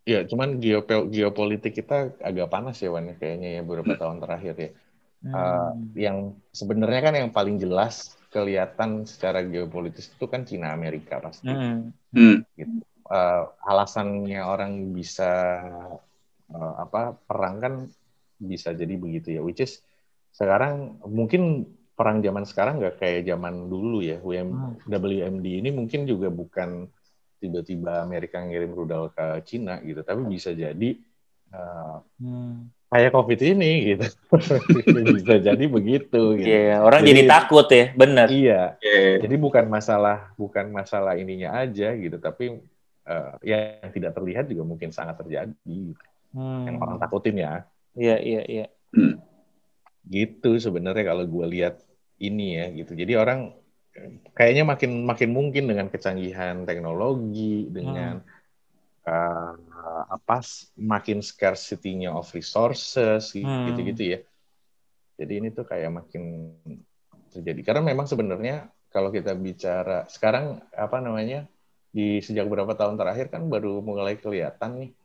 Iya, 0.00 0.20
cuman 0.30 0.62
geopol 0.62 1.12
geopolitik 1.12 1.76
kita 1.82 2.14
agak 2.22 2.48
panas 2.48 2.80
ya 2.80 2.88
Wan 2.88 3.12
kayaknya 3.18 3.60
ya 3.60 3.62
beberapa 3.66 3.98
hmm. 3.98 4.00
tahun 4.00 4.18
terakhir 4.22 4.54
ya. 4.56 4.70
Hmm. 5.20 5.34
Uh, 5.34 5.72
yang 5.98 6.16
sebenarnya 6.54 7.00
kan 7.02 7.14
yang 7.18 7.30
paling 7.34 7.60
jelas 7.60 8.16
kelihatan 8.30 9.04
secara 9.04 9.42
geopolitis 9.42 10.08
itu 10.08 10.24
kan 10.30 10.46
Cina 10.46 10.70
Amerika 10.70 11.18
pasti. 11.18 11.50
Hmm. 11.50 11.90
Hmm. 12.14 12.46
Gitu. 12.54 12.80
Uh, 13.10 13.50
alasannya 13.66 14.38
orang 14.38 14.94
bisa 14.94 15.60
uh, 16.54 16.74
apa 16.82 17.16
perang 17.16 17.56
kan 17.62 17.74
bisa 18.40 18.72
jadi 18.72 18.94
begitu 18.96 19.36
ya, 19.36 19.40
which 19.44 19.60
is 19.60 19.84
sekarang 20.32 20.96
mungkin 21.04 21.68
perang 22.00 22.24
zaman 22.24 22.48
sekarang 22.48 22.80
nggak 22.80 22.96
kayak 22.96 23.28
zaman 23.28 23.68
dulu 23.68 24.00
ya. 24.00 24.16
WM, 24.24 24.80
hmm. 24.80 24.88
WMD 24.88 25.46
ini 25.60 25.68
mungkin 25.68 26.08
juga 26.08 26.32
bukan 26.32 26.88
tiba-tiba 27.40 28.00
Amerika 28.00 28.40
ngirim 28.40 28.72
rudal 28.72 29.12
ke 29.12 29.44
Cina 29.44 29.80
gitu, 29.84 30.00
tapi 30.00 30.24
bisa 30.28 30.52
jadi 30.56 30.96
uh, 31.52 32.00
hmm. 32.20 32.88
kayak 32.88 33.12
COVID 33.12 33.40
ini 33.44 33.72
gitu, 33.96 34.06
bisa 35.20 35.36
jadi 35.40 35.64
begitu. 35.68 36.40
Gitu. 36.40 36.48
Yeah, 36.48 36.80
orang 36.80 37.04
jadi, 37.04 37.24
jadi 37.24 37.32
takut 37.32 37.68
ya, 37.68 37.84
benar. 37.96 38.28
Iya, 38.32 38.80
yeah. 38.80 39.20
jadi 39.24 39.36
bukan 39.40 39.68
masalah 39.68 40.32
bukan 40.36 40.72
masalah 40.72 41.16
ininya 41.16 41.64
aja 41.64 41.96
gitu, 41.96 42.16
tapi 42.16 42.60
uh, 43.08 43.36
yang 43.44 43.88
tidak 43.92 44.16
terlihat 44.16 44.48
juga 44.48 44.64
mungkin 44.68 44.92
sangat 44.92 45.20
terjadi. 45.20 45.52
Gitu. 45.64 46.09
Hmm. 46.34 46.66
Yang 46.66 46.76
orang 46.82 46.98
takutin 47.00 47.36
ya. 47.38 47.52
Iya 47.94 48.16
iya 48.22 48.42
iya. 48.46 48.66
Hmm. 48.94 49.18
Gitu 50.06 50.50
sebenarnya 50.58 51.04
kalau 51.14 51.24
gue 51.26 51.46
lihat 51.50 51.82
ini 52.20 52.58
ya 52.58 52.66
gitu. 52.74 52.92
Jadi 52.94 53.12
orang 53.16 53.54
kayaknya 54.36 54.64
makin 54.68 55.02
makin 55.02 55.30
mungkin 55.34 55.64
dengan 55.66 55.90
kecanggihan 55.90 56.62
teknologi 56.62 57.66
dengan 57.68 58.22
hmm. 58.22 59.10
uh, 59.10 59.54
apa 60.14 60.38
makin 60.78 61.20
scarcity-nya 61.20 62.14
of 62.14 62.30
resources 62.30 63.34
hmm. 63.34 63.74
gitu-gitu 63.74 64.18
ya. 64.18 64.20
Jadi 65.20 65.32
ini 65.36 65.48
tuh 65.52 65.68
kayak 65.68 65.92
makin 65.92 66.56
terjadi 67.30 67.60
karena 67.62 67.82
memang 67.92 68.08
sebenarnya 68.10 68.72
kalau 68.90 69.14
kita 69.14 69.32
bicara 69.38 70.04
sekarang 70.10 70.58
apa 70.74 70.98
namanya 70.98 71.46
di 71.90 72.22
sejak 72.22 72.46
beberapa 72.46 72.74
tahun 72.74 72.98
terakhir 72.98 73.30
kan 73.30 73.46
baru 73.46 73.82
mulai 73.82 74.18
kelihatan 74.18 74.70
nih 74.78 74.90
hmm. 74.90 74.99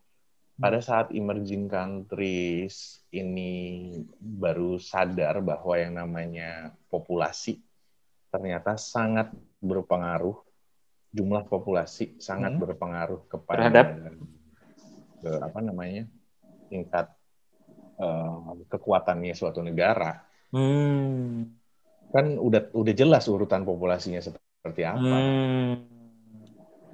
Pada 0.55 0.79
saat 0.79 1.11
emerging 1.11 1.67
countries 1.67 3.03
ini 3.11 3.91
baru 4.19 4.79
sadar 4.79 5.43
bahwa 5.43 5.75
yang 5.75 5.99
namanya 5.99 6.71
populasi 6.87 7.59
ternyata 8.31 8.79
sangat 8.79 9.31
berpengaruh 9.59 10.35
jumlah 11.15 11.47
populasi 11.47 12.19
sangat 12.19 12.55
hmm. 12.55 12.61
berpengaruh 12.63 13.21
kepada 13.31 13.71
Terhadap? 13.71 13.87
ke 15.23 15.31
apa 15.39 15.59
namanya 15.63 16.03
tingkat 16.67 17.07
uh, 17.99 18.55
kekuatannya 18.67 19.31
suatu 19.31 19.63
negara. 19.63 20.23
Hmm. 20.51 21.55
Kan 22.11 22.35
udah 22.35 22.71
udah 22.75 22.93
jelas 22.95 23.27
urutan 23.31 23.63
populasinya 23.63 24.19
seperti 24.19 24.83
apa. 24.83 24.99
Hmm. 24.99 25.94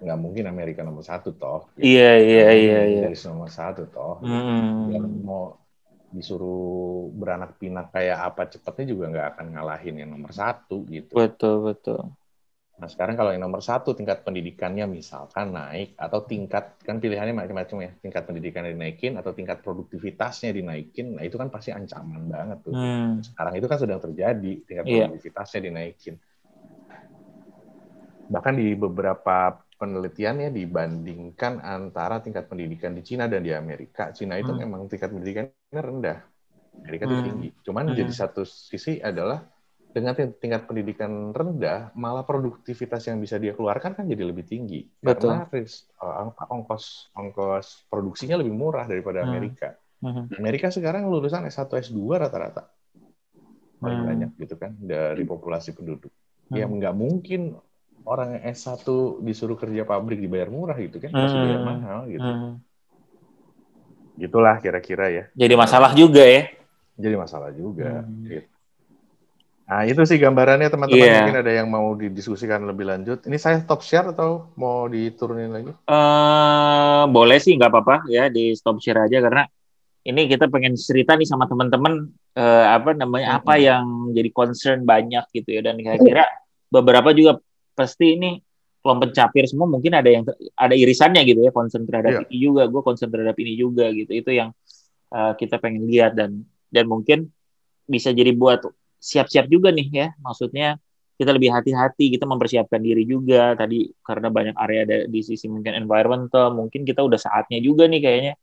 Nggak 0.02 0.18
mungkin 0.18 0.44
Amerika 0.50 0.82
nomor 0.82 1.06
satu 1.06 1.38
toh. 1.38 1.70
Iya 1.78 2.18
iya 2.18 2.48
iya. 2.58 2.80
iya. 2.90 3.02
Dari 3.08 3.18
nomor 3.30 3.50
satu 3.54 3.86
toh. 3.88 4.18
Hmm. 4.26 4.90
mau 5.22 5.62
disuruh 6.12 7.08
beranak 7.16 7.56
pinak 7.56 7.96
kayak 7.96 8.20
apa 8.20 8.52
cepatnya 8.52 8.86
juga 8.92 9.06
nggak 9.16 9.28
akan 9.36 9.46
ngalahin 9.56 9.96
yang 10.04 10.10
nomor 10.12 10.36
satu 10.36 10.84
gitu. 10.92 11.16
Betul 11.16 11.72
betul. 11.72 12.12
Nah 12.82 12.90
sekarang 12.90 13.14
kalau 13.14 13.30
yang 13.30 13.46
nomor 13.46 13.62
satu 13.62 13.94
tingkat 13.94 14.26
pendidikannya 14.26 14.90
misalkan 14.90 15.54
naik 15.54 15.94
atau 15.94 16.26
tingkat 16.26 16.82
kan 16.82 16.98
pilihannya 16.98 17.38
macam-macam 17.38 17.78
ya 17.86 17.92
tingkat 18.02 18.26
pendidikannya 18.26 18.74
dinaikin 18.74 19.22
atau 19.22 19.38
tingkat 19.38 19.62
produktivitasnya 19.62 20.50
dinaikin, 20.50 21.14
nah 21.14 21.22
itu 21.22 21.38
kan 21.38 21.54
pasti 21.54 21.70
ancaman 21.70 22.26
banget 22.26 22.58
tuh. 22.66 22.74
Hmm. 22.74 23.22
Sekarang 23.22 23.54
itu 23.54 23.70
kan 23.70 23.78
sedang 23.78 24.02
terjadi 24.02 24.52
tingkat 24.66 24.84
yeah. 24.90 25.06
produktivitasnya 25.06 25.60
dinaikin. 25.70 26.16
Bahkan 28.34 28.54
di 28.58 28.68
beberapa 28.74 29.62
penelitiannya 29.82 30.54
dibandingkan 30.54 31.58
antara 31.66 32.22
tingkat 32.22 32.46
pendidikan 32.46 32.94
di 32.94 33.02
Cina 33.02 33.26
dan 33.26 33.42
di 33.42 33.50
Amerika. 33.50 34.14
Cina 34.14 34.38
itu 34.38 34.54
hmm. 34.54 34.62
memang 34.62 34.86
tingkat 34.86 35.10
pendidikannya 35.10 35.82
rendah, 35.82 36.22
Amerika 36.86 37.04
itu 37.10 37.18
hmm. 37.18 37.26
tinggi. 37.26 37.50
Cuman 37.66 37.90
hmm. 37.90 37.98
jadi 37.98 38.14
satu 38.14 38.46
sisi 38.46 39.02
adalah 39.02 39.42
dengan 39.92 40.16
tingkat 40.16 40.70
pendidikan 40.70 41.36
rendah, 41.36 41.92
malah 41.98 42.24
produktivitas 42.24 43.10
yang 43.10 43.20
bisa 43.20 43.36
dia 43.42 43.58
keluarkan 43.58 43.98
kan 43.98 44.06
jadi 44.06 44.24
lebih 44.24 44.46
tinggi. 44.46 44.86
Betul. 45.02 45.36
Karena 45.36 45.50
uh, 45.50 46.32
ongkos 46.48 47.12
ongkos 47.18 47.90
produksinya 47.90 48.38
lebih 48.40 48.54
murah 48.54 48.86
daripada 48.86 49.26
hmm. 49.26 49.28
Amerika. 49.28 49.76
Hmm. 50.02 50.30
Amerika 50.38 50.70
sekarang 50.70 51.10
lulusan 51.10 51.50
S1 51.50 51.68
S2 51.92 52.00
rata-rata 52.22 52.70
paling 53.82 53.98
hmm. 54.06 54.10
banyak 54.14 54.32
gitu 54.46 54.56
kan 54.62 54.78
dari 54.78 55.26
populasi 55.26 55.74
penduduk. 55.74 56.14
Ya, 56.54 56.70
hmm. 56.70 56.72
Ya 56.72 56.78
nggak 56.78 56.96
mungkin 56.96 57.42
orang 58.06 58.42
S1 58.42 58.86
disuruh 59.22 59.58
kerja 59.58 59.86
pabrik 59.86 60.20
dibayar 60.20 60.50
murah 60.50 60.78
gitu 60.78 60.98
kan, 60.98 61.14
pasti 61.14 61.38
hmm. 61.38 61.46
bayar 61.46 61.62
mahal 61.62 62.00
gitu. 62.10 62.30
Hmm. 62.30 62.54
Gitulah 64.18 64.56
kira-kira 64.60 65.06
ya. 65.10 65.24
Jadi 65.34 65.54
masalah 65.58 65.92
juga 65.94 66.24
ya. 66.26 66.50
Jadi 66.98 67.16
masalah 67.16 67.50
juga. 67.54 68.06
Hmm. 68.06 68.26
Gitu. 68.26 68.52
Nah 69.72 69.88
itu 69.88 70.04
sih 70.04 70.20
gambarannya 70.20 70.68
teman-teman 70.68 71.00
yeah. 71.00 71.24
mungkin 71.24 71.40
ada 71.48 71.52
yang 71.56 71.72
mau 71.72 71.96
didiskusikan 71.96 72.68
lebih 72.68 72.92
lanjut. 72.92 73.24
Ini 73.24 73.40
saya 73.40 73.56
stop 73.64 73.80
share 73.80 74.12
atau 74.12 74.52
mau 74.60 74.84
diturunin 74.92 75.48
lagi? 75.48 75.72
Uh, 75.88 77.08
boleh 77.08 77.40
sih 77.40 77.56
nggak 77.56 77.72
apa-apa 77.72 78.04
ya 78.12 78.28
di 78.28 78.52
stop 78.52 78.84
share 78.84 79.08
aja 79.08 79.24
karena 79.24 79.48
ini 80.04 80.28
kita 80.28 80.52
pengen 80.52 80.76
cerita 80.76 81.16
nih 81.16 81.24
sama 81.24 81.48
teman-teman 81.48 82.10
uh, 82.36 82.66
apa 82.76 83.00
namanya 83.00 83.32
hmm. 83.32 83.38
apa 83.40 83.54
yang 83.64 83.86
jadi 84.12 84.30
concern 84.36 84.84
banyak 84.84 85.24
gitu 85.32 85.56
ya 85.56 85.62
dan 85.64 85.80
kira-kira 85.80 86.28
beberapa 86.68 87.16
juga 87.16 87.40
pasti 87.82 88.14
ini 88.14 88.38
kelompok 88.82 89.14
pencapir 89.14 89.46
semua 89.46 89.70
mungkin 89.70 89.94
ada 89.94 90.10
yang 90.10 90.26
ada 90.58 90.74
irisannya 90.74 91.22
gitu 91.26 91.46
ya 91.46 91.54
concern 91.54 91.86
terhadap 91.86 92.26
yeah. 92.26 92.30
ini 92.30 92.38
juga 92.42 92.66
gue 92.66 92.82
concern 92.82 93.10
terhadap 93.14 93.38
ini 93.38 93.54
juga 93.58 93.90
gitu. 93.94 94.10
Itu 94.14 94.30
yang 94.34 94.50
uh, 95.14 95.34
kita 95.38 95.62
pengen 95.62 95.86
lihat 95.86 96.18
dan 96.18 96.46
dan 96.74 96.86
mungkin 96.90 97.30
bisa 97.86 98.10
jadi 98.10 98.34
buat 98.34 98.66
siap-siap 98.98 99.50
juga 99.50 99.70
nih 99.70 99.88
ya. 99.90 100.08
Maksudnya 100.22 100.82
kita 101.18 101.38
lebih 101.38 101.54
hati-hati 101.54 102.18
kita 102.18 102.26
mempersiapkan 102.26 102.82
diri 102.82 103.06
juga. 103.06 103.54
Tadi 103.54 103.94
karena 104.02 104.34
banyak 104.34 104.56
area 104.58 104.82
ada 104.86 104.98
di 105.06 105.22
sisi 105.22 105.46
mungkin 105.46 105.78
environmental 105.78 106.54
mungkin 106.58 106.82
kita 106.82 107.06
udah 107.06 107.22
saatnya 107.22 107.62
juga 107.62 107.86
nih 107.86 108.02
kayaknya 108.02 108.34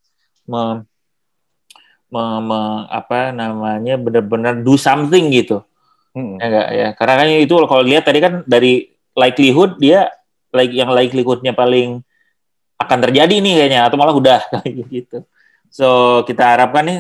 me, 0.47 0.87
me, 2.15 2.25
me 2.47 2.61
apa 2.95 3.35
namanya 3.35 3.99
benar-benar 3.99 4.63
do 4.63 4.79
something 4.79 5.35
gitu. 5.35 5.67
Hmm. 6.17 6.41
ya 6.41 6.47
enggak 6.51 6.69
ya 6.73 6.89
karena 6.97 7.15
kan 7.21 7.27
itu 7.37 7.55
kalau 7.69 7.83
lihat 7.85 8.03
tadi 8.09 8.19
kan 8.19 8.43
dari 8.49 8.98
likelihood 9.19 9.83
dia 9.83 10.07
like 10.55 10.71
yang 10.71 10.95
likelihoodnya 10.95 11.51
paling 11.53 12.07
akan 12.79 12.99
terjadi 13.03 13.43
nih 13.43 13.55
kayaknya 13.59 13.81
atau 13.91 13.99
malah 13.99 14.15
udah 14.15 14.41
gitu. 14.95 15.27
So 15.69 16.23
kita 16.25 16.57
harapkan 16.57 16.87
nih 16.87 16.99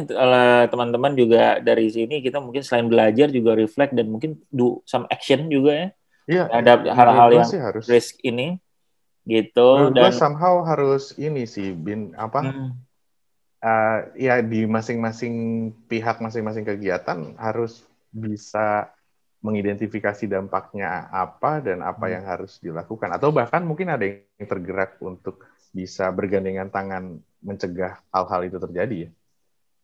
teman-teman 0.68 1.14
juga 1.14 1.62
dari 1.62 1.88
sini 1.88 2.20
kita 2.20 2.42
mungkin 2.42 2.60
selain 2.66 2.90
belajar 2.90 3.30
juga 3.30 3.54
reflect 3.54 3.94
dan 3.94 4.10
mungkin 4.10 4.36
do 4.50 4.82
some 4.84 5.06
action 5.08 5.46
juga 5.46 5.72
ya. 5.72 5.88
Iya. 6.28 6.44
Ada 6.52 6.72
hal-hal 6.92 7.28
yang 7.40 7.48
harus. 7.62 7.88
risk 7.88 8.20
ini 8.26 8.60
gitu 9.28 9.92
dan 9.92 10.08
somehow 10.08 10.64
harus 10.64 11.12
ini 11.20 11.44
sih 11.44 11.76
bin 11.76 12.16
apa 12.16 12.48
hmm. 12.48 12.70
uh, 13.60 13.98
ya 14.16 14.40
di 14.40 14.64
masing-masing 14.64 15.68
pihak 15.84 16.16
masing-masing 16.24 16.64
kegiatan 16.64 17.36
harus 17.36 17.84
bisa 18.08 18.88
mengidentifikasi 19.38 20.26
dampaknya 20.26 21.06
apa 21.14 21.62
dan 21.62 21.82
apa 21.86 22.10
hmm. 22.10 22.12
yang 22.18 22.24
harus 22.26 22.58
dilakukan 22.58 23.14
atau 23.14 23.30
bahkan 23.30 23.62
mungkin 23.62 23.94
ada 23.94 24.02
yang 24.02 24.46
tergerak 24.50 24.98
untuk 24.98 25.46
bisa 25.70 26.10
bergandengan 26.10 26.72
tangan 26.72 27.22
mencegah 27.38 28.02
hal-hal 28.10 28.40
itu 28.50 28.58
terjadi 28.58 28.96
ya. 29.06 29.10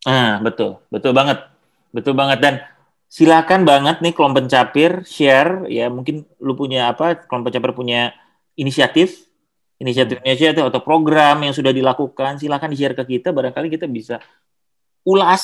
Ah, 0.04 0.42
betul. 0.42 0.82
Betul 0.90 1.14
banget. 1.14 1.38
Betul 1.94 2.18
banget 2.18 2.38
dan 2.42 2.54
silakan 3.06 3.62
banget 3.62 4.02
nih 4.02 4.10
kelompok 4.10 4.42
pencapir 4.42 5.06
share 5.06 5.70
ya 5.70 5.86
mungkin 5.86 6.26
lu 6.42 6.58
punya 6.58 6.90
apa 6.90 7.14
kelompok 7.30 7.54
pencapir 7.54 7.70
punya 7.70 8.00
inisiatif 8.58 9.30
inisiatif 9.78 10.18
hmm. 10.18 10.26
inisiatif 10.26 10.62
atau 10.66 10.82
program 10.82 11.38
yang 11.46 11.54
sudah 11.54 11.70
dilakukan 11.70 12.42
silakan 12.42 12.74
di 12.74 12.76
share 12.82 12.98
ke 12.98 13.06
kita 13.06 13.30
barangkali 13.30 13.70
kita 13.70 13.86
bisa 13.86 14.18
ulas 15.06 15.42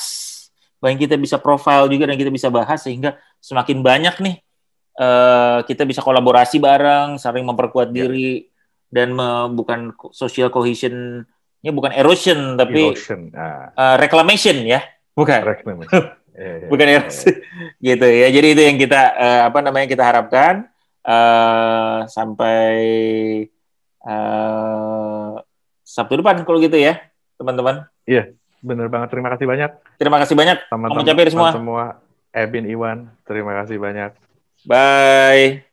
bahkan 0.80 0.96
kita 0.96 1.14
bisa 1.20 1.36
profile 1.36 1.86
juga 1.92 2.08
dan 2.08 2.16
kita 2.16 2.32
bisa 2.32 2.48
bahas 2.48 2.80
sehingga 2.80 3.20
semakin 3.38 3.84
banyak 3.84 4.16
nih 4.18 4.36
uh, 4.96 5.60
kita 5.68 5.84
bisa 5.84 6.00
kolaborasi 6.00 6.56
bareng, 6.58 7.20
saling 7.20 7.44
memperkuat 7.44 7.92
ya. 7.92 8.04
diri 8.04 8.48
dan 8.90 9.14
me, 9.14 9.52
bukan 9.54 9.94
social 10.10 10.50
cohesionnya 10.50 11.70
bukan 11.70 11.92
erosion 11.94 12.58
tapi 12.58 12.90
Erosion. 12.90 13.30
Ah, 13.36 13.70
uh, 13.76 13.96
reclamation 14.00 14.64
ya, 14.66 14.80
bukan. 15.14 15.40
reclamation. 15.44 16.16
Eh, 16.40 16.72
bukan 16.72 16.88
erosi 16.88 17.36
gitu 17.84 18.06
ya 18.06 18.32
jadi 18.32 18.56
itu 18.56 18.62
yang 18.64 18.78
kita 18.80 19.02
uh, 19.12 19.40
apa 19.52 19.60
namanya 19.60 19.90
kita 19.90 20.00
harapkan 20.00 20.72
uh, 21.04 22.08
sampai 22.08 22.70
uh, 24.06 25.36
Sabtu 25.84 26.22
depan 26.22 26.40
kalau 26.46 26.62
gitu 26.62 26.80
ya 26.80 27.02
teman-teman 27.36 27.84
Iya, 28.08 28.32
bener 28.60 28.86
banget. 28.92 29.08
Terima 29.12 29.28
kasih 29.32 29.46
banyak. 29.48 29.70
terima 30.00 30.16
kasih 30.20 30.36
banyak 30.36 30.58
Om 30.70 31.04
Capir 31.04 31.26
semua. 31.32 31.50
semua. 31.52 31.84
Ebin 32.30 32.64
Iwan, 32.70 33.10
terima 33.26 33.58
kasih 33.58 33.76
banyak. 33.80 34.14
bye 34.68 35.64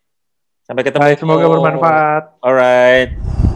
sampai 0.63 0.83
ketemu 0.83 1.03
Bye, 1.03 1.19
semoga 1.19 1.45
bermanfaat. 1.47 2.23
alright 2.43 3.46